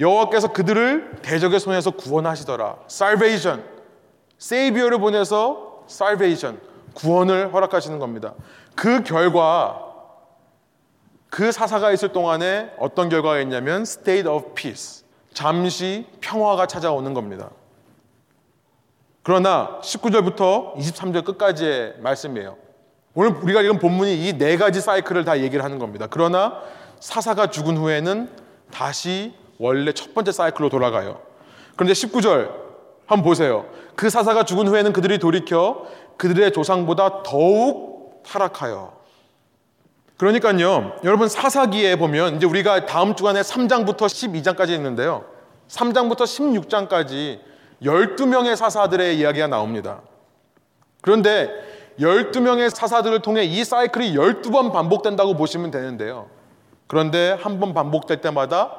여호와께서 0.00 0.48
그들을 0.48 1.18
대적의 1.22 1.60
손에서 1.60 1.92
구원하시더라. 1.92 2.78
salvation. 2.90 3.62
세이비어를 4.38 4.98
보내서 4.98 5.84
salvation. 5.88 6.60
구원을 6.94 7.54
허락하시는 7.54 8.00
겁니다. 8.00 8.34
그 8.74 9.04
결과 9.04 9.82
그 11.30 11.52
사사가 11.52 11.92
있을 11.92 12.08
동안에 12.08 12.72
어떤 12.76 13.08
결과가 13.08 13.38
있냐면 13.38 13.82
state 13.82 14.28
of 14.28 14.54
peace. 14.54 15.04
잠시 15.32 16.08
평화가 16.20 16.66
찾아오는 16.66 17.14
겁니다. 17.14 17.50
그러나 19.24 19.80
19절부터 19.82 20.76
23절 20.76 21.24
끝까지의 21.24 21.94
말씀이에요. 22.00 22.56
오늘 23.14 23.30
우리가 23.42 23.62
읽은 23.62 23.78
본문이 23.78 24.28
이 24.28 24.36
네 24.38 24.56
가지 24.58 24.80
사이클을 24.80 25.24
다 25.24 25.40
얘기를 25.40 25.64
하는 25.64 25.78
겁니다. 25.78 26.06
그러나 26.10 26.60
사사가 27.00 27.48
죽은 27.48 27.76
후에는 27.78 28.28
다시 28.70 29.34
원래 29.58 29.92
첫 29.92 30.14
번째 30.14 30.30
사이클로 30.30 30.68
돌아가요. 30.68 31.20
그런데 31.74 31.94
19절 31.94 32.50
한번 33.06 33.24
보세요. 33.24 33.66
그 33.96 34.10
사사가 34.10 34.44
죽은 34.44 34.68
후에는 34.68 34.92
그들이 34.92 35.18
돌이켜 35.18 35.86
그들의 36.18 36.52
조상보다 36.52 37.22
더욱 37.22 38.22
타락하여. 38.26 38.92
그러니까요, 40.18 40.92
여러분 41.02 41.28
사사기에 41.28 41.96
보면 41.96 42.36
이제 42.36 42.46
우리가 42.46 42.86
다음 42.86 43.16
주간에 43.16 43.40
3장부터 43.40 44.00
12장까지 44.02 44.70
있는데요. 44.70 45.24
3장부터 45.68 46.18
16장까지 46.22 47.40
12명의 47.84 48.56
사사들의 48.56 49.18
이야기가 49.18 49.46
나옵니다. 49.46 50.00
그런데 51.02 51.50
12명의 52.00 52.70
사사들을 52.74 53.20
통해 53.20 53.44
이 53.44 53.62
사이클이 53.62 54.14
12번 54.16 54.72
반복된다고 54.72 55.34
보시면 55.34 55.70
되는데요. 55.70 56.28
그런데 56.86 57.36
한 57.40 57.60
번 57.60 57.72
반복될 57.74 58.20
때마다 58.20 58.76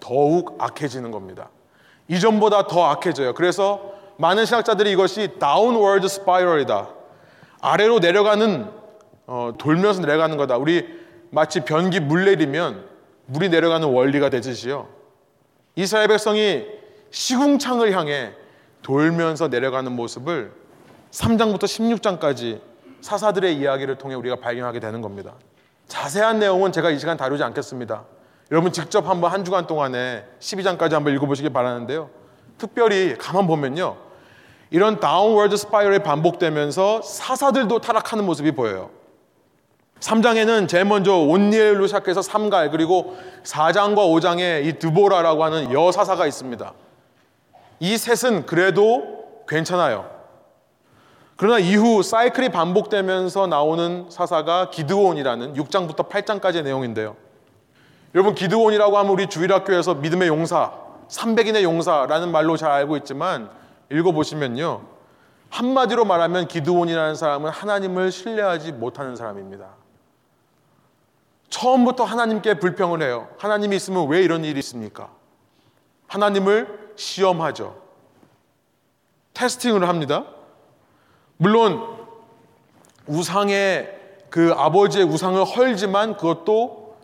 더욱 0.00 0.56
악해지는 0.58 1.10
겁니다. 1.10 1.50
이전보다 2.08 2.66
더 2.66 2.84
악해져요. 2.84 3.34
그래서 3.34 3.92
많은 4.16 4.44
신학자들이 4.44 4.92
이것이 4.92 5.28
downward 5.38 6.04
spiral이다. 6.04 6.88
아래로 7.60 8.00
내려가는 8.00 8.68
어, 9.26 9.52
돌면서 9.56 10.00
내려가는 10.02 10.36
거다. 10.36 10.56
우리 10.56 10.86
마치 11.30 11.60
변기 11.60 12.00
물 12.00 12.24
내리면 12.26 12.84
물이 13.26 13.48
내려가는 13.48 13.88
원리가 13.88 14.28
되듯이요. 14.28 14.88
이스라엘 15.76 16.08
백성이 16.08 16.66
시궁창을 17.10 17.92
향해 17.96 18.32
돌면서 18.82 19.48
내려가는 19.48 19.90
모습을 19.92 20.52
3장부터 21.10 21.64
16장까지 21.64 22.60
사사들의 23.00 23.56
이야기를 23.56 23.96
통해 23.96 24.14
우리가 24.14 24.36
발견하게 24.36 24.80
되는 24.80 25.00
겁니다. 25.00 25.34
자세한 25.88 26.38
내용은 26.38 26.72
제가 26.72 26.90
이 26.90 26.98
시간 26.98 27.16
다루지 27.16 27.42
않겠습니다. 27.42 28.04
여러분 28.50 28.72
직접 28.72 29.08
한번 29.08 29.32
한 29.32 29.44
주간 29.44 29.66
동안에 29.66 30.24
12장까지 30.38 30.92
한번 30.92 31.14
읽어보시기 31.14 31.50
바라는데요. 31.50 32.10
특별히 32.58 33.16
가만 33.18 33.46
보면요. 33.46 33.96
이런 34.70 35.00
downward 35.00 35.56
spiral이 35.56 36.00
반복되면서 36.00 37.02
사사들도 37.02 37.80
타락하는 37.80 38.24
모습이 38.24 38.52
보여요. 38.52 38.90
3장에는 40.00 40.68
제일 40.68 40.84
먼저 40.84 41.14
옷니엘로 41.14 41.86
시작해서 41.86 42.22
삼갈 42.22 42.70
그리고 42.70 43.16
4장과 43.44 43.96
5장에 43.96 44.64
이 44.64 44.78
드보라라고 44.78 45.44
하는 45.44 45.72
여사사가 45.72 46.26
있습니다. 46.26 46.72
이 47.82 47.98
셋은 47.98 48.46
그래도 48.46 49.42
괜찮아요. 49.48 50.08
그러나 51.34 51.58
이후 51.58 52.04
사이클이 52.04 52.50
반복되면서 52.50 53.48
나오는 53.48 54.06
사사가 54.08 54.70
기드온이라는 54.70 55.54
6장부터 55.54 56.08
8장까지의 56.08 56.62
내용인데요. 56.62 57.16
여러분 58.14 58.36
기드온이라고 58.36 58.96
하면 58.98 59.10
우리 59.10 59.26
주일학교에서 59.26 59.94
믿음의 59.94 60.28
용사, 60.28 60.72
300인의 61.08 61.64
용사라는 61.64 62.30
말로 62.30 62.56
잘 62.56 62.70
알고 62.70 62.96
있지만 62.98 63.50
읽어보시면요. 63.90 64.82
한마디로 65.50 66.04
말하면 66.04 66.46
기드온이라는 66.46 67.16
사람은 67.16 67.50
하나님을 67.50 68.12
신뢰하지 68.12 68.70
못하는 68.70 69.16
사람입니다. 69.16 69.66
처음부터 71.50 72.04
하나님께 72.04 72.60
불평을 72.60 73.02
해요. 73.02 73.26
하나님이 73.38 73.74
있으면 73.74 74.06
왜 74.06 74.22
이런 74.22 74.44
일이 74.44 74.60
있습니까? 74.60 75.10
하나님을 76.06 76.81
시험하죠. 76.96 77.80
테스팅을 79.34 79.88
합니다. 79.88 80.24
물론 81.36 81.80
우상의 83.06 84.00
그 84.30 84.52
아버지의 84.56 85.04
우상을 85.04 85.42
헐지만 85.44 86.16
그것도 86.16 86.96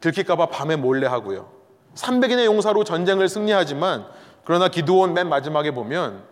들킬까봐 0.00 0.46
밤에 0.46 0.76
몰래 0.76 1.06
하고요. 1.06 1.50
300인의 1.94 2.46
용사로 2.46 2.84
전쟁을 2.84 3.28
승리하지만 3.28 4.06
그러나 4.44 4.68
기도원 4.68 5.14
맨 5.14 5.28
마지막에 5.28 5.70
보면 5.70 6.24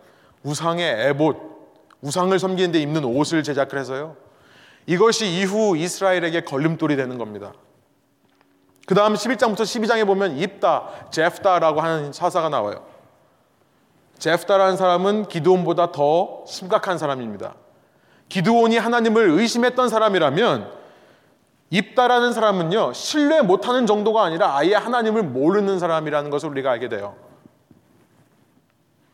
우상의 0.43 1.07
에봇, 1.07 1.37
우상을 2.01 2.37
섬기는데 2.37 2.79
입는 2.79 3.05
옷을 3.05 3.43
제작을 3.43 3.79
해서요. 3.79 4.17
이것이 4.87 5.27
이후 5.27 5.77
이스라엘에게 5.77 6.41
걸림돌이 6.41 6.95
되는 6.95 7.17
겁니다. 7.17 7.53
그 8.87 8.95
다음 8.95 9.13
11장부터 9.13 9.61
12장에 9.61 10.05
보면 10.05 10.37
입다, 10.37 10.89
제프다라고 11.11 11.79
하는 11.79 12.11
사사가 12.11 12.49
나와요. 12.49 12.90
제프다라는 14.21 14.77
사람은 14.77 15.29
기드온보다 15.29 15.91
더 15.91 16.43
심각한 16.45 16.99
사람입니다. 16.99 17.55
기드온이 18.29 18.77
하나님을 18.77 19.31
의심했던 19.31 19.89
사람이라면 19.89 20.71
입다라는 21.71 22.31
사람은요 22.31 22.93
신뢰 22.93 23.41
못하는 23.41 23.87
정도가 23.87 24.23
아니라 24.23 24.55
아예 24.55 24.75
하나님을 24.75 25.23
모르는 25.23 25.79
사람이라는 25.79 26.29
것을 26.29 26.49
우리가 26.49 26.69
알게 26.69 26.87
돼요. 26.87 27.15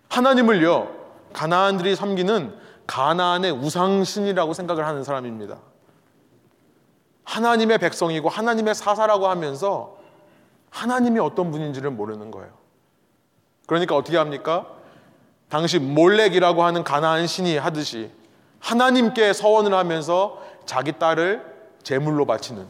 하나님을요 0.09 0.89
가나안들이 1.31 1.95
섬기는 1.95 2.53
가나안의 2.85 3.51
우상신이라고 3.51 4.51
생각을 4.51 4.85
하는 4.85 5.05
사람입니다. 5.05 5.57
하나님의 7.23 7.77
백성이고 7.77 8.27
하나님의 8.27 8.75
사사라고 8.75 9.29
하면서 9.29 9.99
하나님이 10.69 11.19
어떤 11.19 11.49
분인지를 11.51 11.91
모르는 11.91 12.29
거예요. 12.29 12.51
그러니까 13.67 13.95
어떻게 13.95 14.17
합니까? 14.17 14.76
당시 15.49 15.79
몰렉이라고 15.79 16.63
하는 16.63 16.83
가나안 16.83 17.27
신이 17.27 17.57
하듯이 17.57 18.11
하나님께 18.59 19.33
서원을 19.33 19.73
하면서 19.73 20.41
자기 20.65 20.93
딸을 20.93 21.41
제물로 21.83 22.25
바치는 22.25 22.65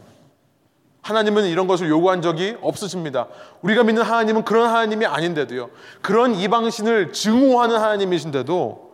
하나님은 1.02 1.46
이런 1.46 1.68
것을 1.68 1.90
요구한 1.90 2.22
적이 2.22 2.58
없으십니다. 2.62 3.28
우리가 3.62 3.84
믿는 3.84 4.04
하나님은 4.04 4.44
그런 4.44 4.68
하나님이 4.70 5.06
아닌데도요. 5.06 5.70
그런 6.02 6.36
이방신을 6.36 7.14
증오하는 7.14 7.78
하나님이신데도 7.78 8.92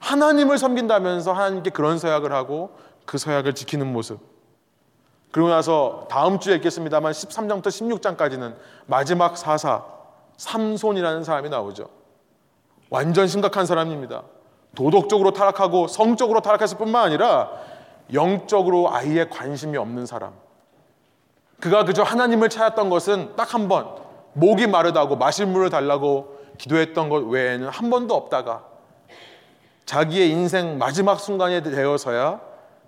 하나님을 0.00 0.58
섬긴다면서 0.58 1.32
하나님께 1.32 1.70
그런 1.70 1.98
서약을 1.98 2.32
하고 2.32 2.76
그 3.04 3.16
서약을 3.16 3.54
지키는 3.54 3.90
모습. 3.90 4.18
그리고 5.30 5.48
나서 5.48 6.06
다음 6.10 6.40
주에 6.40 6.56
읽겠습니다만 6.56 7.12
13장부터 7.12 7.66
16장까지는 7.66 8.56
마지막 8.86 9.36
사사 9.38 9.84
삼손이라는 10.36 11.24
사람이 11.24 11.48
나오죠. 11.48 11.95
완전 12.90 13.26
심각한 13.26 13.66
사람입니다. 13.66 14.22
도덕적으로 14.74 15.32
타락하고 15.32 15.88
성적으로 15.88 16.40
타락했을 16.40 16.76
뿐만 16.78 17.04
아니라 17.04 17.50
영적으로 18.12 18.92
아예 18.94 19.26
관심이 19.28 19.76
없는 19.76 20.06
사람. 20.06 20.32
그가 21.60 21.84
그저 21.84 22.02
하나님을 22.02 22.48
찾았던 22.50 22.90
것은 22.90 23.34
딱 23.36 23.54
한 23.54 23.68
번, 23.68 23.88
목이 24.34 24.66
마르다고 24.66 25.16
마실 25.16 25.46
물을 25.46 25.70
달라고 25.70 26.36
기도했던 26.58 27.08
것 27.08 27.24
외에는 27.24 27.68
한 27.68 27.90
번도 27.90 28.14
없다가 28.14 28.64
자기의 29.86 30.30
인생 30.30 30.78
마지막 30.78 31.18
순간에 31.20 31.62
되어서야 31.62 32.40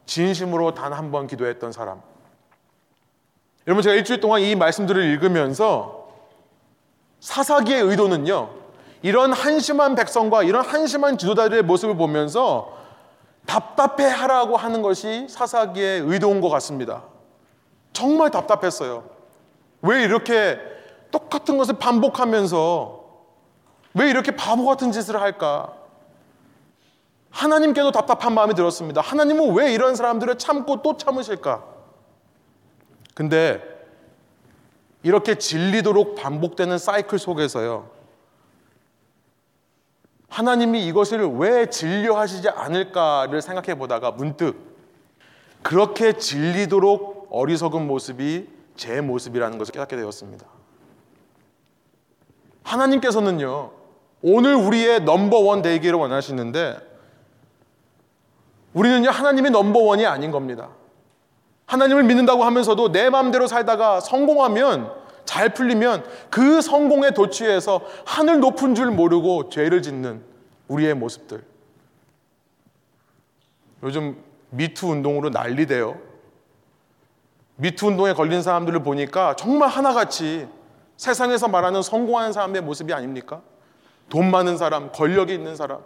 진심으로 0.04 0.74
단 0.74 0.92
한 0.92 1.10
번 1.10 1.26
기도했던 1.26 1.72
사람. 1.72 2.00
여러분, 3.66 3.82
제가 3.82 3.94
일주일 3.94 4.20
동안 4.20 4.40
이 4.40 4.54
말씀들을 4.54 5.02
읽으면서 5.12 6.08
사사기의 7.20 7.82
의도는요, 7.82 8.50
이런 9.02 9.32
한심한 9.32 9.94
백성과 9.94 10.42
이런 10.42 10.64
한심한 10.64 11.18
지도자들의 11.18 11.62
모습을 11.62 11.96
보면서 11.96 12.76
답답해 13.46 14.04
하라고 14.04 14.56
하는 14.56 14.82
것이 14.82 15.26
사사기의 15.28 16.00
의도인 16.00 16.40
것 16.40 16.48
같습니다. 16.50 17.04
정말 17.92 18.30
답답했어요. 18.30 19.04
왜 19.82 20.02
이렇게 20.02 20.58
똑같은 21.10 21.56
것을 21.56 21.78
반복하면서 21.78 23.04
왜 23.94 24.10
이렇게 24.10 24.36
바보 24.36 24.66
같은 24.66 24.92
짓을 24.92 25.20
할까? 25.20 25.72
하나님께도 27.30 27.92
답답한 27.92 28.34
마음이 28.34 28.54
들었습니다. 28.54 29.00
하나님은 29.00 29.54
왜 29.54 29.72
이런 29.72 29.94
사람들을 29.94 30.36
참고 30.38 30.82
또 30.82 30.96
참으실까? 30.96 31.64
근데 33.14 33.62
이렇게 35.02 35.36
질리도록 35.36 36.16
반복되는 36.16 36.78
사이클 36.78 37.18
속에서요. 37.18 37.97
하나님이 40.28 40.86
이것을 40.86 41.26
왜 41.36 41.68
진료하시지 41.70 42.48
않을까를 42.50 43.42
생각해 43.42 43.78
보다가 43.78 44.12
문득 44.12 44.56
그렇게 45.62 46.12
진리도록 46.12 47.28
어리석은 47.30 47.86
모습이 47.86 48.48
제 48.76 49.00
모습이라는 49.00 49.58
것을 49.58 49.72
깨닫게 49.72 49.96
되었습니다. 49.96 50.46
하나님께서는요, 52.62 53.70
오늘 54.22 54.54
우리의 54.54 55.00
넘버원 55.00 55.62
되기를 55.62 55.98
원하시는데, 55.98 56.78
우리는요, 58.74 59.10
하나님이 59.10 59.50
넘버원이 59.50 60.06
아닌 60.06 60.30
겁니다. 60.30 60.68
하나님을 61.66 62.04
믿는다고 62.04 62.44
하면서도 62.44 62.92
내 62.92 63.10
마음대로 63.10 63.46
살다가 63.46 64.00
성공하면 64.00 64.92
잘 65.28 65.52
풀리면 65.52 66.06
그 66.30 66.62
성공에 66.62 67.10
도취해서 67.10 67.82
하늘 68.06 68.40
높은 68.40 68.74
줄 68.74 68.90
모르고 68.90 69.50
죄를 69.50 69.82
짓는 69.82 70.22
우리의 70.68 70.94
모습들. 70.94 71.44
요즘 73.82 74.24
미투 74.48 74.86
운동으로 74.86 75.28
난리돼요. 75.28 75.98
미투 77.56 77.88
운동에 77.88 78.14
걸린 78.14 78.40
사람들을 78.40 78.82
보니까 78.82 79.36
정말 79.36 79.68
하나같이 79.68 80.48
세상에서 80.96 81.48
말하는 81.48 81.82
성공하는 81.82 82.32
사람의 82.32 82.62
모습이 82.62 82.94
아닙니까? 82.94 83.42
돈 84.08 84.30
많은 84.30 84.56
사람, 84.56 84.90
권력이 84.92 85.34
있는 85.34 85.56
사람, 85.56 85.82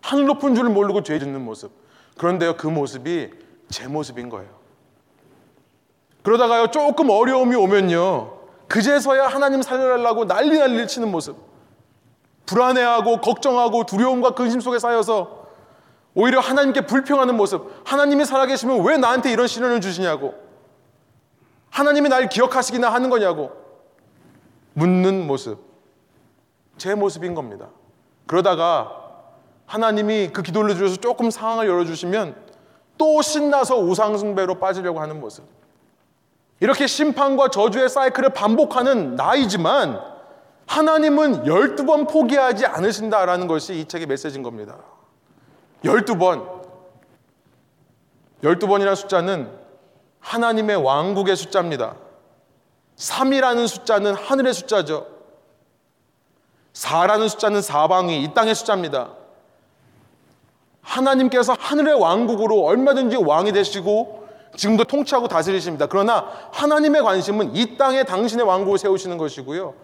하늘 0.00 0.26
높은 0.26 0.54
줄 0.54 0.68
모르고 0.68 1.02
죄 1.02 1.18
짓는 1.18 1.44
모습. 1.44 1.72
그런데요, 2.16 2.56
그 2.56 2.68
모습이 2.68 3.30
제 3.68 3.88
모습인 3.88 4.28
거예요. 4.28 4.59
그러다가요, 6.22 6.68
조금 6.68 7.10
어려움이 7.10 7.56
오면요, 7.56 8.38
그제서야 8.68 9.26
하나님 9.26 9.62
살려달라고 9.62 10.26
난리 10.26 10.58
난리를 10.58 10.86
치는 10.86 11.10
모습. 11.10 11.36
불안해하고 12.46 13.20
걱정하고 13.20 13.84
두려움과 13.84 14.30
근심 14.30 14.60
속에 14.60 14.78
쌓여서 14.78 15.40
오히려 16.14 16.40
하나님께 16.40 16.86
불평하는 16.86 17.36
모습. 17.36 17.70
하나님이 17.84 18.24
살아계시면 18.24 18.84
왜 18.84 18.96
나한테 18.96 19.30
이런 19.30 19.46
시련을 19.46 19.80
주시냐고. 19.80 20.34
하나님이 21.70 22.08
날 22.08 22.28
기억하시기나 22.28 22.92
하는 22.92 23.10
거냐고. 23.10 23.52
묻는 24.74 25.26
모습. 25.26 25.58
제 26.78 26.94
모습인 26.94 27.34
겁니다. 27.34 27.68
그러다가 28.26 28.92
하나님이 29.66 30.30
그 30.32 30.42
기도를 30.42 30.74
들어서 30.74 30.96
조금 30.96 31.30
상황을 31.30 31.68
열어주시면 31.68 32.34
또 32.98 33.22
신나서 33.22 33.78
우상숭배로 33.78 34.56
빠지려고 34.56 35.00
하는 35.00 35.20
모습. 35.20 35.44
이렇게 36.60 36.86
심판과 36.86 37.48
저주의 37.48 37.88
사이클을 37.88 38.30
반복하는 38.30 39.16
나이지만 39.16 40.00
하나님은 40.66 41.44
12번 41.44 42.08
포기하지 42.08 42.66
않으신다라는 42.66 43.46
것이 43.46 43.80
이 43.80 43.86
책의 43.86 44.06
메시지인 44.06 44.42
겁니다. 44.42 44.76
12번. 45.82 46.60
12번이라는 48.44 48.94
숫자는 48.94 49.50
하나님의 50.20 50.76
왕국의 50.76 51.34
숫자입니다. 51.34 51.96
3이라는 52.96 53.66
숫자는 53.66 54.14
하늘의 54.14 54.52
숫자죠. 54.54 55.06
4라는 56.74 57.28
숫자는 57.28 57.62
사방위, 57.62 58.22
이 58.22 58.34
땅의 58.34 58.54
숫자입니다. 58.54 59.10
하나님께서 60.82 61.56
하늘의 61.58 61.94
왕국으로 61.94 62.64
얼마든지 62.64 63.16
왕이 63.16 63.52
되시고 63.52 64.19
지금도 64.56 64.84
통치하고 64.84 65.28
다스리십니다. 65.28 65.86
그러나 65.86 66.26
하나님의 66.52 67.02
관심은 67.02 67.54
이 67.56 67.76
땅에 67.76 68.04
당신의 68.04 68.44
왕국을 68.46 68.78
세우시는 68.78 69.16
것이고요. 69.18 69.74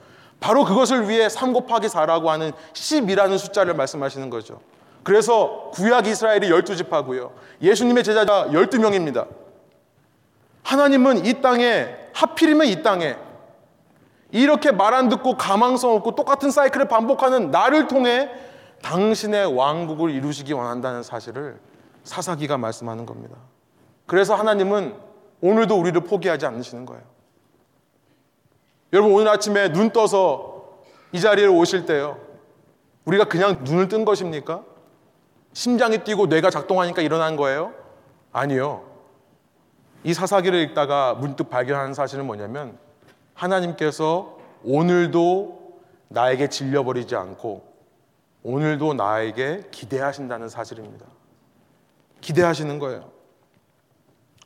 바로 0.41 0.65
그것을 0.65 1.09
위해 1.09 1.29
3 1.29 1.53
곱하기 1.53 1.87
4라고 1.87 2.27
하는 2.27 2.53
10이라는 2.73 3.39
숫자를 3.39 3.75
말씀하시는 3.75 4.29
거죠. 4.29 4.61
그래서 5.03 5.71
구약 5.73 6.07
이스라엘이 6.07 6.51
12지파고요. 6.51 7.31
예수님의 7.63 8.05
제자가 8.05 8.49
12명입니다. 8.49 9.29
하나님은 10.63 11.25
이 11.25 11.41
땅에 11.41 11.95
하필이면 12.13 12.67
이 12.67 12.83
땅에 12.83 13.17
이렇게 14.33 14.73
말 14.73 14.95
안 14.95 15.09
듣고 15.09 15.37
가망성 15.37 15.95
없고 15.95 16.17
똑같은 16.17 16.51
사이클을 16.51 16.89
반복하는 16.89 17.51
나를 17.51 17.87
통해 17.87 18.29
당신의 18.83 19.57
왕국을 19.57 20.11
이루시기 20.11 20.53
원한다는 20.53 21.03
사실을 21.03 21.59
사사기가 22.05 22.59
말씀하는 22.59 23.07
겁니다. 23.07 23.37
그래서 24.07 24.35
하나님은 24.35 24.95
오늘도 25.41 25.79
우리를 25.79 26.01
포기하지 26.03 26.47
않으시는 26.47 26.87
거예요. 26.87 27.03
여러분 28.93 29.13
오늘 29.13 29.29
아침에 29.29 29.73
눈 29.73 29.91
떠서 29.91 30.79
이 31.13 31.21
자리에 31.21 31.47
오실 31.47 31.87
때요. 31.87 32.19
우리가 33.05 33.25
그냥 33.25 33.65
눈을 33.65 33.89
뜬 33.89 34.05
것입니까? 34.05 34.65
심장이 35.53 36.05
뛰고 36.05 36.27
뇌가 36.27 36.51
작동하니까 36.51 37.03
일어난 37.03 37.37
거예요? 37.37 37.73
아니요. 38.33 38.85
이 40.05 40.15
사사기를 40.15 40.61
읽다가 40.61 41.15
문득 41.15 41.51
발견하는 41.51 41.95
사실은 41.95 42.27
뭐냐면 42.27 42.79
하나님께서 43.35 44.39
오늘도 44.65 45.81
나에게 46.09 46.49
질려버리지 46.49 47.17
않고 47.17 47.67
오늘도 48.43 48.95
나에게 48.95 49.65
기대하신다는 49.71 50.49
사실입니다. 50.49 51.07
기대하시는 52.21 52.79
거예요. 52.79 53.16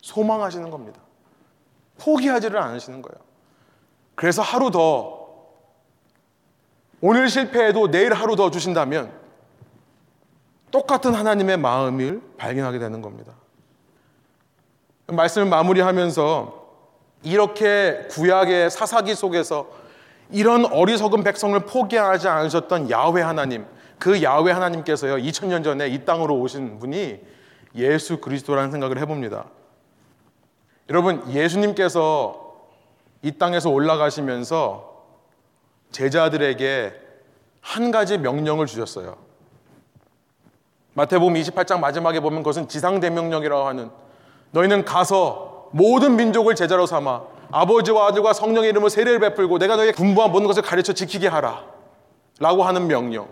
소망하시는 0.01 0.71
겁니다. 0.71 1.01
포기하지를 1.99 2.59
않으시는 2.59 3.03
거예요. 3.03 3.21
그래서 4.15 4.43
하루 4.43 4.71
더 4.71 5.21
오늘 7.01 7.29
실패해도 7.29 7.91
내일 7.91 8.13
하루 8.13 8.37
더 8.37 8.51
주신다면 8.51 9.13
똑같은 10.71 11.15
하나님의 11.15 11.57
마음을 11.57 12.23
발견하게 12.37 12.79
되는 12.79 13.03
겁니다. 13.03 13.33
말씀을 15.07 15.49
마무리하면서 15.49 16.61
이렇게 17.23 18.07
구약의 18.11 18.71
사사기 18.71 19.15
속에서 19.15 19.69
이런 20.31 20.65
어리석은 20.65 21.25
백성을 21.25 21.59
포기하지 21.61 22.29
않으셨던 22.29 22.91
야훼 22.91 23.21
하나님, 23.23 23.67
그 23.99 24.23
야훼 24.23 24.53
하나님께서요 24.53 25.17
2000년 25.17 25.65
전에 25.65 25.89
이 25.89 26.05
땅으로 26.05 26.39
오신 26.39 26.79
분이 26.79 27.21
예수 27.75 28.21
그리스도라는 28.21 28.71
생각을 28.71 28.99
해봅니다. 28.99 29.47
여러분 30.91 31.23
예수님께서 31.33 32.57
이 33.23 33.33
땅에서 33.33 33.71
올라가시면서 33.71 34.91
제자들에게 35.93 36.93
한 37.61 37.91
가지 37.93 38.19
명령을 38.19 38.67
주셨어요. 38.67 39.17
마태복음 40.95 41.35
28장 41.35 41.79
마지막에 41.79 42.19
보면 42.19 42.43
그것은 42.43 42.69
지상 42.69 42.99
대명령이라고 42.99 43.67
하는 43.67 43.91
너희는 44.51 44.85
가서 44.85 45.69
모든 45.71 46.17
민족을 46.17 46.57
제자로 46.57 46.87
삼아 46.87 47.23
아버지와 47.53 48.09
아들과 48.09 48.33
성령의 48.33 48.71
이름으로 48.71 48.89
세례를 48.89 49.21
베풀고 49.21 49.59
내가 49.59 49.77
너희에게 49.77 49.97
분부한 49.97 50.33
모든 50.33 50.49
것을 50.49 50.63
가르쳐 50.63 50.93
지키게 50.93 51.29
하라 51.29 51.65
라고 52.41 52.65
하는 52.65 52.89
명령 52.89 53.29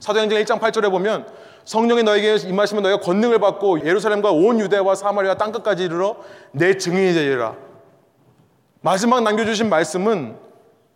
사도행전 0.00 0.42
1장 0.42 0.58
8절에 0.60 0.90
보면 0.90 1.26
성령이 1.64 2.02
너에게 2.02 2.36
임하시면 2.36 2.82
너희가 2.82 3.00
권능을 3.00 3.38
받고 3.38 3.86
예루살렘과 3.86 4.30
온 4.32 4.58
유대와 4.58 4.94
사마리아 4.94 5.34
땅끝까지 5.36 5.84
이르러 5.84 6.16
내 6.52 6.76
증인이 6.76 7.12
되리라 7.14 7.54
마지막 8.80 9.22
남겨주신 9.22 9.68
말씀은 9.68 10.36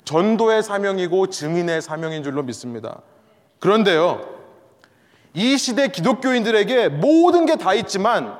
전도의 0.05 0.63
사명이고 0.63 1.29
증인의 1.29 1.83
사명인 1.83 2.23
줄로 2.23 2.43
믿습니다 2.43 3.03
그런데요 3.61 4.35
이 5.35 5.59
시대 5.59 5.89
기독교인들에게 5.89 6.89
모든 6.89 7.45
게 7.47 7.57
다 7.57 7.75
있지만 7.75 8.39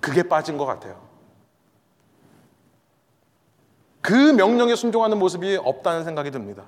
그게 0.00 0.22
빠진 0.24 0.58
것 0.58 0.66
같아요. 0.66 1.00
그 4.02 4.12
명령에 4.12 4.74
순종하는 4.76 5.18
모습이 5.18 5.56
없다는 5.56 6.04
생각이 6.04 6.30
듭니다. 6.30 6.64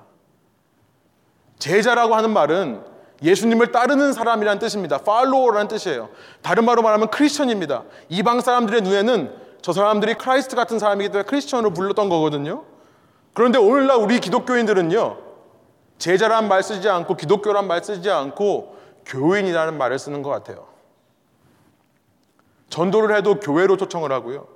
제자라고 1.59 2.15
하는 2.15 2.31
말은 2.31 2.81
예수님을 3.23 3.71
따르는 3.71 4.13
사람이라는 4.13 4.59
뜻입니다. 4.59 4.99
Follower라는 4.99 5.67
뜻이에요. 5.67 6.09
다른 6.41 6.65
말로 6.65 6.81
말하면 6.81 7.09
크리스천입니다. 7.09 7.83
이방 8.09 8.41
사람들의 8.41 8.81
눈에는 8.81 9.33
저 9.61 9.73
사람들이 9.73 10.15
Christ 10.15 10.55
같은 10.55 10.77
사람이기 10.77 11.09
때문에 11.09 11.25
크리스천으로 11.27 11.73
불렀던 11.73 12.09
거거든요. 12.09 12.63
그런데 13.33 13.57
오늘날 13.57 13.97
우리 13.97 14.19
기독교인들은요. 14.19 15.17
제자란 15.97 16.47
말 16.47 16.61
쓰지 16.61 16.87
않고 16.89 17.17
기독교란 17.17 17.67
말 17.67 17.83
쓰지 17.83 18.09
않고 18.09 18.77
교인이라는 19.05 19.77
말을 19.77 19.97
쓰는 19.97 20.21
것 20.21 20.29
같아요. 20.29 20.67
전도를 22.69 23.15
해도 23.15 23.39
교회로 23.39 23.77
초청을 23.77 24.11
하고요. 24.11 24.47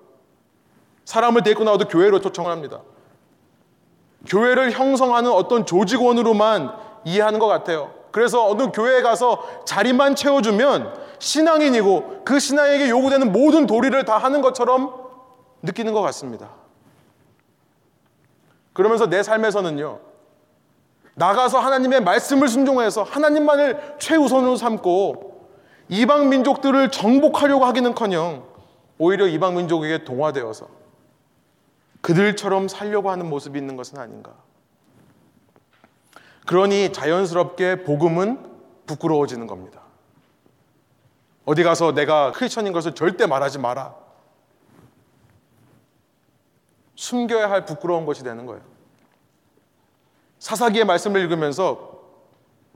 사람을 1.05 1.41
데리고 1.43 1.63
나와도 1.63 1.87
교회로 1.87 2.21
초청을 2.21 2.51
합니다. 2.51 2.81
교회를 4.27 4.71
형성하는 4.71 5.31
어떤 5.31 5.65
조직원으로만 5.65 6.90
이해하는 7.03 7.39
것 7.39 7.47
같아요. 7.47 7.91
그래서 8.11 8.47
어느 8.47 8.71
교회에 8.71 9.01
가서 9.01 9.63
자리만 9.65 10.15
채워주면 10.15 10.93
신앙인이고 11.19 12.21
그 12.25 12.39
신앙에게 12.39 12.89
요구되는 12.89 13.31
모든 13.31 13.67
도리를 13.67 14.03
다 14.05 14.17
하는 14.17 14.41
것처럼 14.41 14.93
느끼는 15.61 15.93
것 15.93 16.01
같습니다. 16.01 16.49
그러면서 18.73 19.07
내 19.07 19.21
삶에서는요, 19.21 19.99
나가서 21.15 21.59
하나님의 21.59 22.01
말씀을 22.01 22.47
순종해서 22.47 23.03
하나님만을 23.03 23.95
최우선으로 23.99 24.55
삼고 24.55 25.49
이방 25.89 26.29
민족들을 26.29 26.89
정복하려고 26.89 27.65
하기는커녕 27.65 28.45
오히려 28.97 29.27
이방 29.27 29.55
민족에게 29.55 30.03
동화되어서 30.03 30.67
그들처럼 32.01 32.67
살려고 32.67 33.11
하는 33.11 33.29
모습이 33.29 33.59
있는 33.59 33.75
것은 33.75 33.99
아닌가. 33.99 34.31
그러니 36.45 36.91
자연스럽게 36.91 37.83
복음은 37.83 38.49
부끄러워지는 38.85 39.47
겁니다. 39.47 39.81
어디 41.45 41.63
가서 41.63 41.93
내가 41.93 42.31
크리스천인 42.31 42.73
것을 42.73 42.93
절대 42.93 43.25
말하지 43.25 43.59
마라. 43.59 43.95
숨겨야 46.95 47.49
할 47.49 47.65
부끄러운 47.65 48.05
것이 48.05 48.23
되는 48.23 48.45
거예요. 48.45 48.61
사사기의 50.39 50.85
말씀을 50.85 51.21
읽으면서 51.21 51.99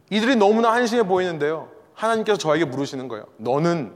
이들이 0.09 0.35
너무나 0.35 0.71
한심해 0.71 1.03
보이는데요. 1.03 1.69
하나님께서 1.93 2.37
저에게 2.37 2.65
물으시는 2.65 3.07
거예요. 3.07 3.25
너는 3.37 3.95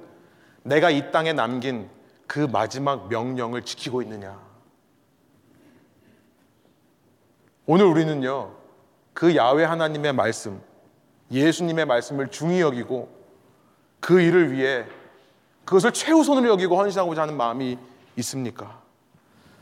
내가 0.63 0.89
이 0.89 1.11
땅에 1.11 1.33
남긴 1.33 1.89
그 2.27 2.39
마지막 2.39 3.09
명령을 3.09 3.63
지키고 3.63 4.01
있느냐? 4.03 4.39
오늘 7.65 7.85
우리는요, 7.85 8.55
그 9.19 9.35
야외 9.35 9.65
하나님의 9.65 10.13
말씀, 10.13 10.61
예수님의 11.29 11.85
말씀을 11.85 12.29
중히 12.29 12.61
여기고 12.61 13.09
그 13.99 14.21
일을 14.21 14.53
위해 14.53 14.85
그것을 15.65 15.91
최우선으로 15.91 16.47
여기고 16.47 16.77
헌신하고자 16.77 17.23
하는 17.23 17.35
마음이 17.35 17.77
있습니까? 18.15 18.79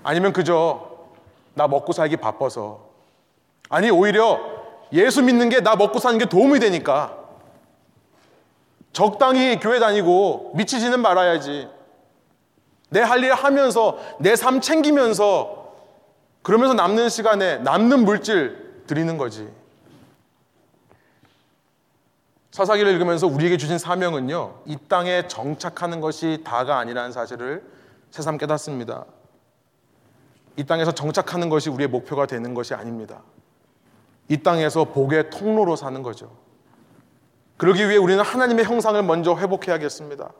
아니면 0.04 0.32
그저 0.32 0.92
나 1.56 1.68
먹고 1.68 1.92
살기 1.92 2.18
바빠서 2.18 2.82
아니 3.68 3.90
오히려 3.90 4.40
예수 4.94 5.24
믿는 5.24 5.50
게 5.50 5.62
나 5.62 5.76
먹고 5.76 5.98
사는 5.98 6.20
게 6.20 6.26
도움이 6.26 6.60
되니까 6.60 7.18
적당히 8.94 9.60
교회 9.60 9.80
다니고 9.80 10.52
미치지는 10.54 11.00
말아야지. 11.02 11.68
내 12.92 13.02
할 13.02 13.24
일 13.24 13.34
하면서 13.34 13.98
내 14.20 14.36
삶 14.36 14.62
챙기면서 14.62 15.74
그러면서 16.44 16.76
남는 16.76 17.10
시간에 17.10 17.58
남는 17.58 18.06
물질 18.06 18.67
드리는 18.88 19.18
거지. 19.18 19.48
사사기를 22.52 22.92
읽으면서 22.94 23.28
우리에게 23.28 23.58
주신 23.58 23.78
사명은요, 23.78 24.62
이 24.66 24.78
땅에 24.88 25.28
정착하는 25.28 26.02
것이 26.02 26.42
다가 26.44 26.80
아니라는 26.80 27.12
사실을 27.12 27.64
새삼 28.10 28.38
깨닫습니다. 28.38 29.06
이 30.56 30.66
땅에서 30.66 30.92
정착하는 30.92 31.50
것이 31.50 31.70
우리의 31.70 31.88
목표가 31.88 32.26
되는 32.26 32.56
것이 32.56 32.74
아닙니다. 32.74 33.22
이 34.28 34.38
땅에서 34.38 34.86
복의 34.86 35.30
통로로 35.30 35.76
사는 35.76 36.02
거죠. 36.02 36.36
그러기 37.58 37.88
위해 37.88 37.98
우리는 37.98 38.24
하나님의 38.24 38.66
형상을 38.66 39.02
먼저 39.04 39.36
회복해야겠습니다. 39.36 40.32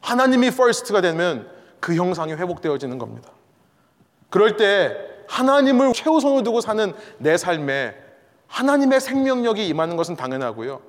하나님이 0.00 0.48
first가 0.48 1.00
되면 1.00 1.48
그 1.80 1.94
형상이 1.94 2.32
회복되어지는 2.32 2.98
겁니다. 2.98 3.30
그럴 4.30 4.56
때 4.56 5.17
하나님을 5.28 5.92
최우선으로 5.92 6.42
두고 6.42 6.60
사는 6.60 6.92
내 7.18 7.36
삶에 7.36 7.94
하나님의 8.48 9.00
생명력이 9.00 9.68
임하는 9.68 9.96
것은 9.96 10.16
당연하고요. 10.16 10.80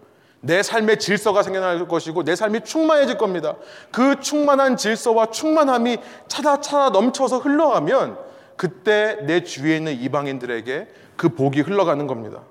내 0.42 0.64
삶의 0.64 1.00
질서가 1.00 1.44
생겨날 1.44 1.88
것이고 1.88 2.24
내 2.24 2.36
삶이 2.36 2.62
충만해질 2.62 3.18
겁니다. 3.18 3.56
그 3.92 4.20
충만한 4.22 4.78
질서와 4.78 5.28
충만함이 5.28 5.98
차다 6.28 6.62
차다 6.62 6.90
넘쳐서 6.92 7.40
흘러가면 7.40 8.18
그때 8.56 9.18
내 9.24 9.44
주위에 9.44 9.78
있는 9.78 9.94
이방인들에게 10.00 10.88
그 11.18 11.30
복이 11.30 11.62
흘러가는 11.62 12.08
겁니다. 12.08 12.42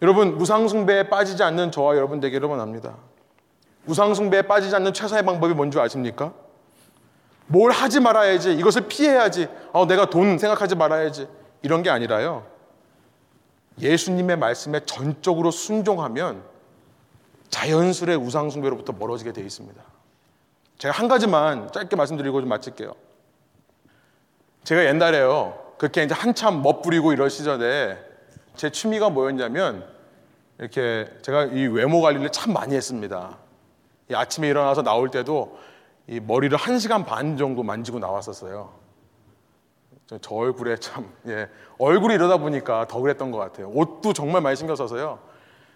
여러분 0.00 0.32
우상숭배에 0.34 1.10
빠지지 1.10 1.42
않는 1.42 1.70
저와 1.70 1.96
여러분 1.96 2.20
되기를 2.20 2.48
원합니다. 2.48 2.96
우상숭배에 3.86 4.42
빠지지 4.42 4.74
않는 4.74 4.94
최선의 4.94 5.24
방법이 5.24 5.52
뭔지 5.54 5.78
아십니까? 5.78 6.32
뭘 7.46 7.70
하지 7.70 8.00
말아야지 8.00 8.54
이것을 8.54 8.88
피해야지 8.88 9.48
어, 9.72 9.86
내가 9.86 10.06
돈 10.06 10.38
생각하지 10.38 10.74
말아야지 10.74 11.28
이런 11.62 11.82
게 11.82 11.90
아니라요. 11.90 12.46
예수님의 13.80 14.36
말씀에 14.36 14.80
전적으로 14.84 15.50
순종하면 15.50 16.42
자연스레 17.48 18.14
우상숭배로부터 18.14 18.92
멀어지게 18.92 19.32
되어 19.32 19.44
있습니다. 19.44 19.82
제가 20.78 20.94
한 20.94 21.08
가지만 21.08 21.70
짧게 21.72 21.96
말씀드리고 21.96 22.40
좀 22.40 22.48
마칠게요. 22.48 22.94
제가 24.64 24.84
옛날에요. 24.86 25.58
그렇게 25.78 26.04
이제 26.04 26.14
한참 26.14 26.62
멋부리고 26.62 27.12
이럴 27.12 27.30
시절에 27.30 27.98
제 28.56 28.70
취미가 28.70 29.10
뭐였냐면 29.10 29.86
이렇게 30.58 31.08
제가 31.22 31.46
이 31.46 31.66
외모 31.66 32.00
관리를 32.00 32.30
참 32.30 32.52
많이 32.52 32.74
했습니다. 32.74 33.36
이 34.10 34.14
아침에 34.14 34.48
일어나서 34.48 34.82
나올 34.82 35.10
때도 35.10 35.58
이 36.12 36.20
머리를 36.20 36.54
한 36.58 36.78
시간 36.78 37.06
반 37.06 37.38
정도 37.38 37.62
만지고 37.62 37.98
나왔었어요. 37.98 38.68
저, 40.06 40.18
저 40.18 40.34
얼굴에 40.34 40.76
참 40.76 41.10
예, 41.26 41.48
얼굴이 41.78 42.12
이러다 42.12 42.36
보니까 42.36 42.86
더 42.86 43.00
그랬던 43.00 43.30
것 43.30 43.38
같아요. 43.38 43.70
옷도 43.72 44.12
정말 44.12 44.42
많이 44.42 44.54
신경 44.54 44.76
써서요. 44.76 45.20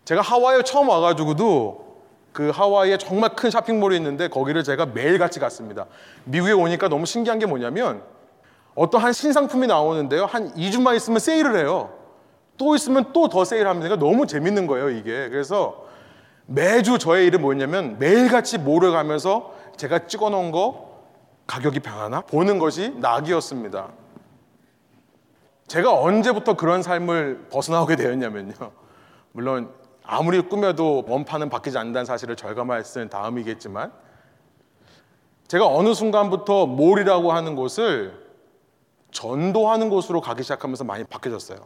제가 0.05 0.21
하와이에 0.21 0.63
처음 0.63 0.91
와가지고도 0.91 1.87
그 2.35 2.51
하와이에 2.51 2.99
정말 2.99 3.35
큰 3.35 3.51
쇼핑몰이 3.51 3.97
있는데 3.97 4.29
거기를 4.29 4.63
제가 4.63 4.85
매일 4.85 5.19
같이 5.19 5.41
갔습니다. 5.41 5.87
미국에 6.25 6.53
오니까 6.53 6.89
너무 6.89 7.07
신기한 7.07 7.39
게 7.39 7.47
뭐냐면 7.47 8.03
어떤 8.75 9.01
한 9.01 9.15
신상품이 9.15 9.67
나오는데요. 9.67 10.27
한 10.27 10.53
2주만 10.53 10.97
있으면 10.97 11.19
세일을 11.19 11.57
해요. 11.57 11.95
또 12.59 12.75
있으면 12.75 13.15
또 13.15 13.29
더 13.29 13.47
세일합니다. 13.47 13.89
그러니까 13.89 14.07
너무 14.07 14.27
재밌는 14.27 14.67
거예요, 14.67 14.91
이게. 14.91 15.31
그래서 15.31 15.87
매주 16.45 16.99
저의 16.99 17.27
일은 17.27 17.41
뭐였냐면 17.41 17.99
매일같이 17.99 18.59
몰을 18.59 18.93
가면서 18.93 19.56
제가 19.77 20.07
찍어 20.07 20.31
놓은 20.31 20.51
거 20.51 21.03
가격이 21.47 21.81
변하나 21.81 22.21
보는 22.21 22.59
것이 22.59 22.91
낙이었습니다. 22.97 23.89
제가 25.67 25.93
언제부터 26.01 26.55
그런 26.55 26.83
삶을 26.83 27.49
벗어나오게 27.51 27.97
되었냐면요. 27.97 28.55
물론 29.33 29.73
아무리 30.05 30.41
꾸며도 30.41 31.05
원판은 31.09 31.51
바뀌지 31.51 31.77
않는다는 31.77 32.05
사실을 32.07 32.37
절감할 32.37 32.85
다음이겠지만 33.11 33.93
제가 35.49 35.67
어느 35.67 35.95
순간부터 35.95 36.67
몰이라고 36.67 37.33
하는 37.33 37.55
곳을 37.57 38.27
전도하는 39.11 39.89
곳으로 39.91 40.21
가기 40.21 40.43
시작하면서 40.43 40.85
많이 40.85 41.05
바뀌어졌어요. 41.05 41.59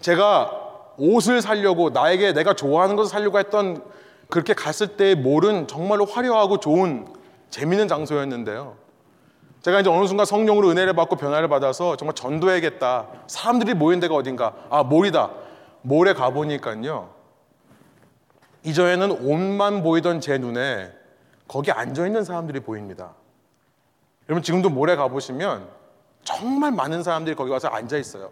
제가 0.00 0.94
옷을 0.96 1.40
살려고 1.42 1.90
나에게 1.90 2.32
내가 2.32 2.54
좋아하는 2.54 2.96
것을 2.96 3.10
살려고 3.10 3.38
했던 3.38 3.82
그렇게 4.30 4.54
갔을 4.54 4.96
때의 4.96 5.16
몰은 5.16 5.66
정말로 5.66 6.04
화려하고 6.04 6.60
좋은 6.60 7.06
재밌는 7.50 7.88
장소였는데요. 7.88 8.76
제가 9.62 9.80
이제 9.80 9.90
어느 9.90 10.06
순간 10.06 10.24
성령으로 10.24 10.70
은혜를 10.70 10.94
받고 10.94 11.16
변화를 11.16 11.48
받아서 11.48 11.96
정말 11.96 12.14
전도해야겠다. 12.14 13.08
사람들이 13.26 13.74
모인 13.74 14.00
데가 14.00 14.14
어딘가. 14.14 14.54
아, 14.70 14.82
몰이다. 14.82 15.30
몰에 15.82 16.14
가보니까요. 16.14 17.10
이전에는 18.64 19.10
옷만 19.22 19.82
보이던 19.82 20.20
제 20.20 20.38
눈에 20.38 20.92
거기 21.48 21.72
앉아있는 21.72 22.24
사람들이 22.24 22.60
보입니다. 22.60 23.14
여러분 24.28 24.42
지금도 24.42 24.70
몰에 24.70 24.96
가보시면 24.96 25.68
정말 26.22 26.70
많은 26.70 27.02
사람들이 27.02 27.34
거기 27.34 27.50
와서 27.50 27.68
앉아있어요. 27.68 28.30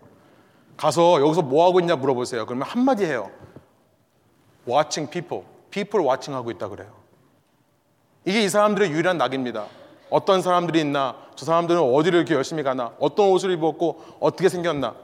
가서 0.77 1.21
여기서 1.21 1.43
뭐 1.43 1.67
하고 1.67 1.81
있냐 1.81 1.97
물어보세요. 1.97 2.47
그러면 2.47 2.69
한마디 2.69 3.05
해요. 3.05 3.31
Watching 4.67 5.11
people. 5.11 5.45
People 5.71 6.07
watching 6.07 6.35
하고 6.35 6.51
있다 6.51 6.69
그래요. 6.69 6.89
이게 8.25 8.43
이 8.43 8.49
사람들의 8.49 8.91
유일한 8.91 9.19
낙입니다. 9.19 9.67
어떤 10.11 10.43
사람들이 10.43 10.81
있나, 10.81 11.17
저 11.35 11.45
사람들은 11.45 11.81
어디를 11.81 12.19
이렇게 12.19 12.35
열심히 12.35 12.63
가나, 12.63 12.93
어떤 12.99 13.29
옷을 13.29 13.51
입었고 13.53 14.03
어떻게 14.21 14.49
생겼나. 14.49 14.95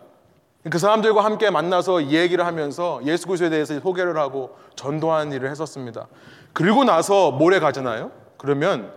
그 0.71 0.79
사람들과 0.79 1.23
함께 1.23 1.51
만나서 1.51 2.01
이 2.01 2.15
얘기를 2.17 2.47
하면서 2.47 3.01
예수 3.05 3.27
그리스도에 3.27 3.51
대해서 3.51 3.79
소개를 3.81 4.17
하고 4.17 4.57
전도하는 4.77 5.33
일을 5.33 5.51
했었습니다. 5.51 6.07
그리고 6.55 6.85
나서 6.85 7.31
모래 7.31 7.61
가잖아요. 7.61 8.13
그러면 8.39 8.93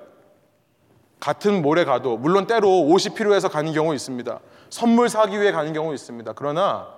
같은 1.19 1.61
몰에 1.61 1.83
가도 1.83 2.15
물론 2.17 2.47
때로 2.47 2.83
옷이 2.83 3.13
필요해서 3.15 3.49
가는 3.49 3.73
경우 3.73 3.93
있습니다. 3.93 4.39
선물 4.69 5.09
사기 5.09 5.41
위해 5.41 5.51
가는 5.51 5.73
경우 5.73 5.93
있습니다. 5.93 6.33
그러나 6.33 6.96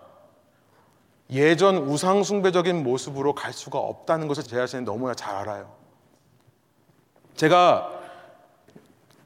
예전 1.31 1.77
우상 1.77 2.23
숭배적인 2.23 2.83
모습으로 2.83 3.35
갈 3.35 3.53
수가 3.53 3.77
없다는 3.77 4.27
것을 4.27 4.43
제 4.43 4.55
자신이 4.55 4.83
너무나 4.83 5.13
잘 5.13 5.35
알아요. 5.35 5.71
제가 7.35 7.99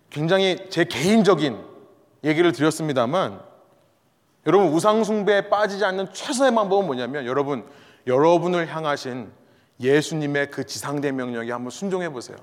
굉장히 0.10 0.70
제 0.70 0.84
개인적인 0.84 1.58
얘기를 2.24 2.52
드렸습니다만 2.52 3.42
여러분 4.46 4.68
우상 4.68 5.04
숭배에 5.04 5.50
빠지지 5.50 5.86
않는 5.86 6.14
최선의 6.14 6.54
방법은 6.54 6.86
뭐냐면 6.86 7.26
여러분 7.26 7.66
여러분을 8.06 8.68
향하신 8.68 9.32
예수님의 9.80 10.52
그 10.52 10.66
지상대 10.66 11.12
명령에 11.12 11.52
한번 11.52 11.72
순종해 11.72 12.10
보세요. 12.10 12.38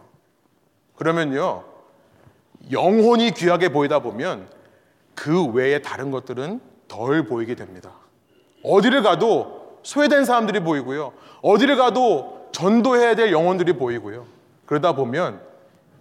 그러면요 0.97 1.65
영혼이 2.71 3.33
귀하게 3.33 3.69
보이다 3.69 4.01
보면 4.01 4.51
그 5.15 5.47
외에 5.47 5.83
다른 5.83 6.11
것들은 6.11 6.61
덜 6.89 7.27
보이게 7.27 7.55
됩니다. 7.55 7.93
어디를 8.63 9.03
가도 9.03 9.79
소외된 9.83 10.25
사람들이 10.25 10.61
보이고요. 10.61 11.13
어디를 11.43 11.77
가도 11.77 12.49
전도해야 12.53 13.15
될 13.15 13.33
영혼들이 13.33 13.75
보이고요. 13.75 14.27
그러다 14.67 14.93
보면 14.93 15.41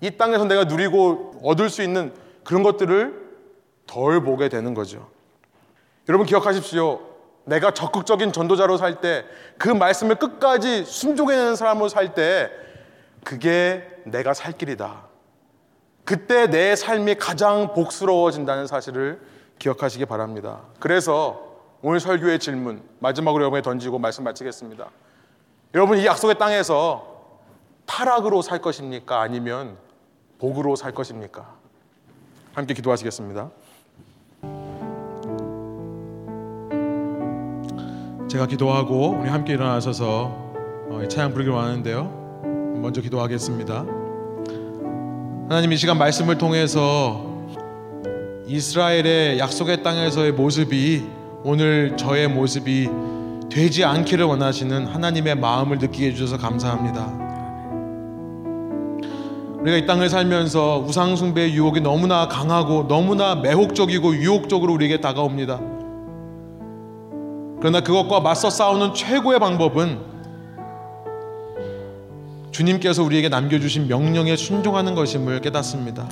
이 0.01 0.11
땅에서 0.11 0.45
내가 0.45 0.65
누리고 0.65 1.39
얻을 1.43 1.69
수 1.69 1.81
있는 1.81 2.13
그런 2.43 2.63
것들을 2.63 3.29
덜 3.87 4.23
보게 4.23 4.49
되는 4.49 4.73
거죠. 4.73 5.07
여러분 6.07 6.25
기억하십시오. 6.25 7.01
내가 7.45 7.71
적극적인 7.71 8.31
전도자로 8.31 8.77
살 8.77 9.01
때, 9.01 9.25
그 9.57 9.69
말씀을 9.69 10.15
끝까지 10.15 10.85
순종해내는 10.85 11.55
사람으로 11.55 11.89
살 11.89 12.13
때, 12.13 12.51
그게 13.23 13.83
내가 14.05 14.33
살 14.33 14.53
길이다. 14.53 15.07
그때 16.05 16.47
내 16.47 16.75
삶이 16.75 17.15
가장 17.15 17.73
복스러워진다는 17.73 18.67
사실을 18.67 19.19
기억하시기 19.57 20.05
바랍니다. 20.05 20.61
그래서 20.79 21.48
오늘 21.81 22.01
설교의 22.01 22.39
질문 22.39 22.81
마지막으로 22.99 23.43
여러분에 23.43 23.61
던지고 23.61 23.99
말씀 23.99 24.25
마치겠습니다. 24.25 24.89
여러분 25.75 25.97
이 25.97 26.05
약속의 26.05 26.37
땅에서 26.37 27.19
타락으로 27.85 28.41
살 28.41 28.59
것입니까? 28.59 29.21
아니면 29.21 29.77
복으로 30.39 30.75
살 30.75 30.91
것입니까? 30.93 31.55
함께 32.53 32.73
기도하시겠습니다. 32.73 33.49
제가 38.29 38.45
기도하고 38.45 39.11
우리 39.11 39.29
함께 39.29 39.53
일어나셔서 39.53 40.49
어, 40.89 41.03
찬양 41.09 41.31
부르기로 41.31 41.57
하는데요. 41.57 42.03
먼저 42.81 42.99
기도하겠습니다. 43.01 43.85
하나님 45.47 45.71
이 45.71 45.77
시간 45.77 45.97
말씀을 45.97 46.37
통해서 46.37 47.25
이스라엘의 48.47 49.39
약속의 49.39 49.81
땅에서의 49.81 50.33
모습이 50.33 51.18
오늘 51.43 51.95
저의 51.95 52.27
모습이 52.27 52.89
되지 53.49 53.85
않기를 53.85 54.25
원하시는 54.25 54.87
하나님의 54.87 55.35
마음을 55.35 55.77
느끼게 55.77 56.07
해주셔서 56.07 56.37
감사합니다. 56.37 57.29
우리가 59.61 59.77
이 59.77 59.85
땅을 59.85 60.09
살면서 60.09 60.83
우상숭배의 60.87 61.53
유혹이 61.53 61.81
너무나 61.81 62.27
강하고 62.27 62.87
너무나 62.87 63.35
매혹적이고 63.35 64.15
유혹적으로 64.15 64.73
우리에게 64.73 65.01
다가옵니다. 65.01 65.59
그러나 67.59 67.81
그것과 67.81 68.19
맞서 68.19 68.49
싸우는 68.49 68.93
최고의 68.93 69.39
방법은 69.39 69.99
주님께서 72.51 73.03
우리에게 73.03 73.29
남겨주신 73.29 73.87
명령에 73.87 74.35
순종하는 74.35 74.95
것임을 74.95 75.39
깨닫습니다. 75.41 76.07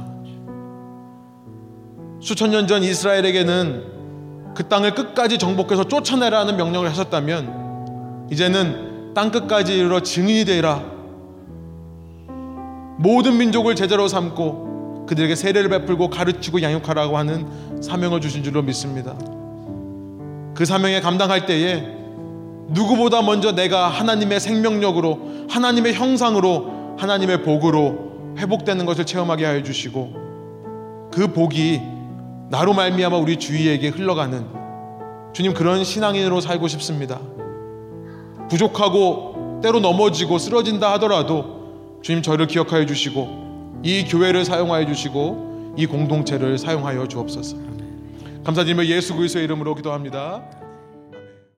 수천 2.19 2.51
년 2.51 2.67
전 2.67 2.84
이스라엘에게는 2.84 3.97
그 4.58 4.68
땅을 4.68 4.95
끝까지 4.95 5.38
정복해서 5.38 5.84
쫓아내라는 5.84 6.58
명령을 6.58 6.89
하셨다면 6.89 8.28
이제는 8.32 9.14
땅 9.14 9.30
끝까지 9.30 9.78
이르러 9.78 9.99
증인이 9.99 10.45
되라. 10.45 10.84
모든 12.97 13.38
민족을 13.38 13.76
제자로 13.76 14.08
삼고 14.08 15.05
그들에게 15.08 15.36
세례를 15.36 15.70
베풀고 15.70 16.10
가르치고 16.10 16.64
양육하라고 16.64 17.20
하는 17.20 17.84
사명을 17.84 18.20
주신 18.20 18.41
줄로 18.41 18.64
믿습니다. 18.64 19.14
그 20.55 20.66
사명에 20.66 21.01
감당할 21.01 21.45
때에 21.45 21.84
누구보다 22.70 23.22
먼저 23.22 23.51
내가 23.51 23.89
하나님의 23.89 24.39
생명력으로 24.39 25.45
하나님의 25.51 25.93
형상으로 25.93 26.95
하나님의 26.97 27.43
복으로 27.43 28.34
회복되는 28.39 28.88
것을 28.88 29.05
체험하게 29.05 29.45
하여 29.45 29.62
주시고 29.62 31.10
그 31.14 31.32
복이 31.32 31.97
나로 32.50 32.74
말미암아 32.74 33.18
우리 33.18 33.38
주위에게 33.38 33.89
흘러가는 33.89 34.45
주님 35.34 35.54
그런 35.54 35.84
신앙인으로 35.84 36.39
살고 36.41 36.68
싶습니다. 36.70 37.20
부족하고 38.50 39.60
때로 39.62 39.80
넘어지고 39.80 40.38
쓰러진다 40.38 40.93
하더라도 40.93 42.00
주님 42.02 42.22
저를 42.22 42.48
기억하여 42.48 42.86
주시고 42.86 43.82
이 43.84 44.06
교회를 44.06 44.45
사용하여 44.45 44.86
주시고 44.86 45.76
이 45.78 45.86
공동체를 45.86 46.58
사용하여 46.58 47.08
주옵소서. 47.08 47.58
감사드리며 48.43 48.86
예수 48.86 49.16
그리스도의 49.16 49.45
이름으로 49.45 49.76
기도합니다. 49.76 50.41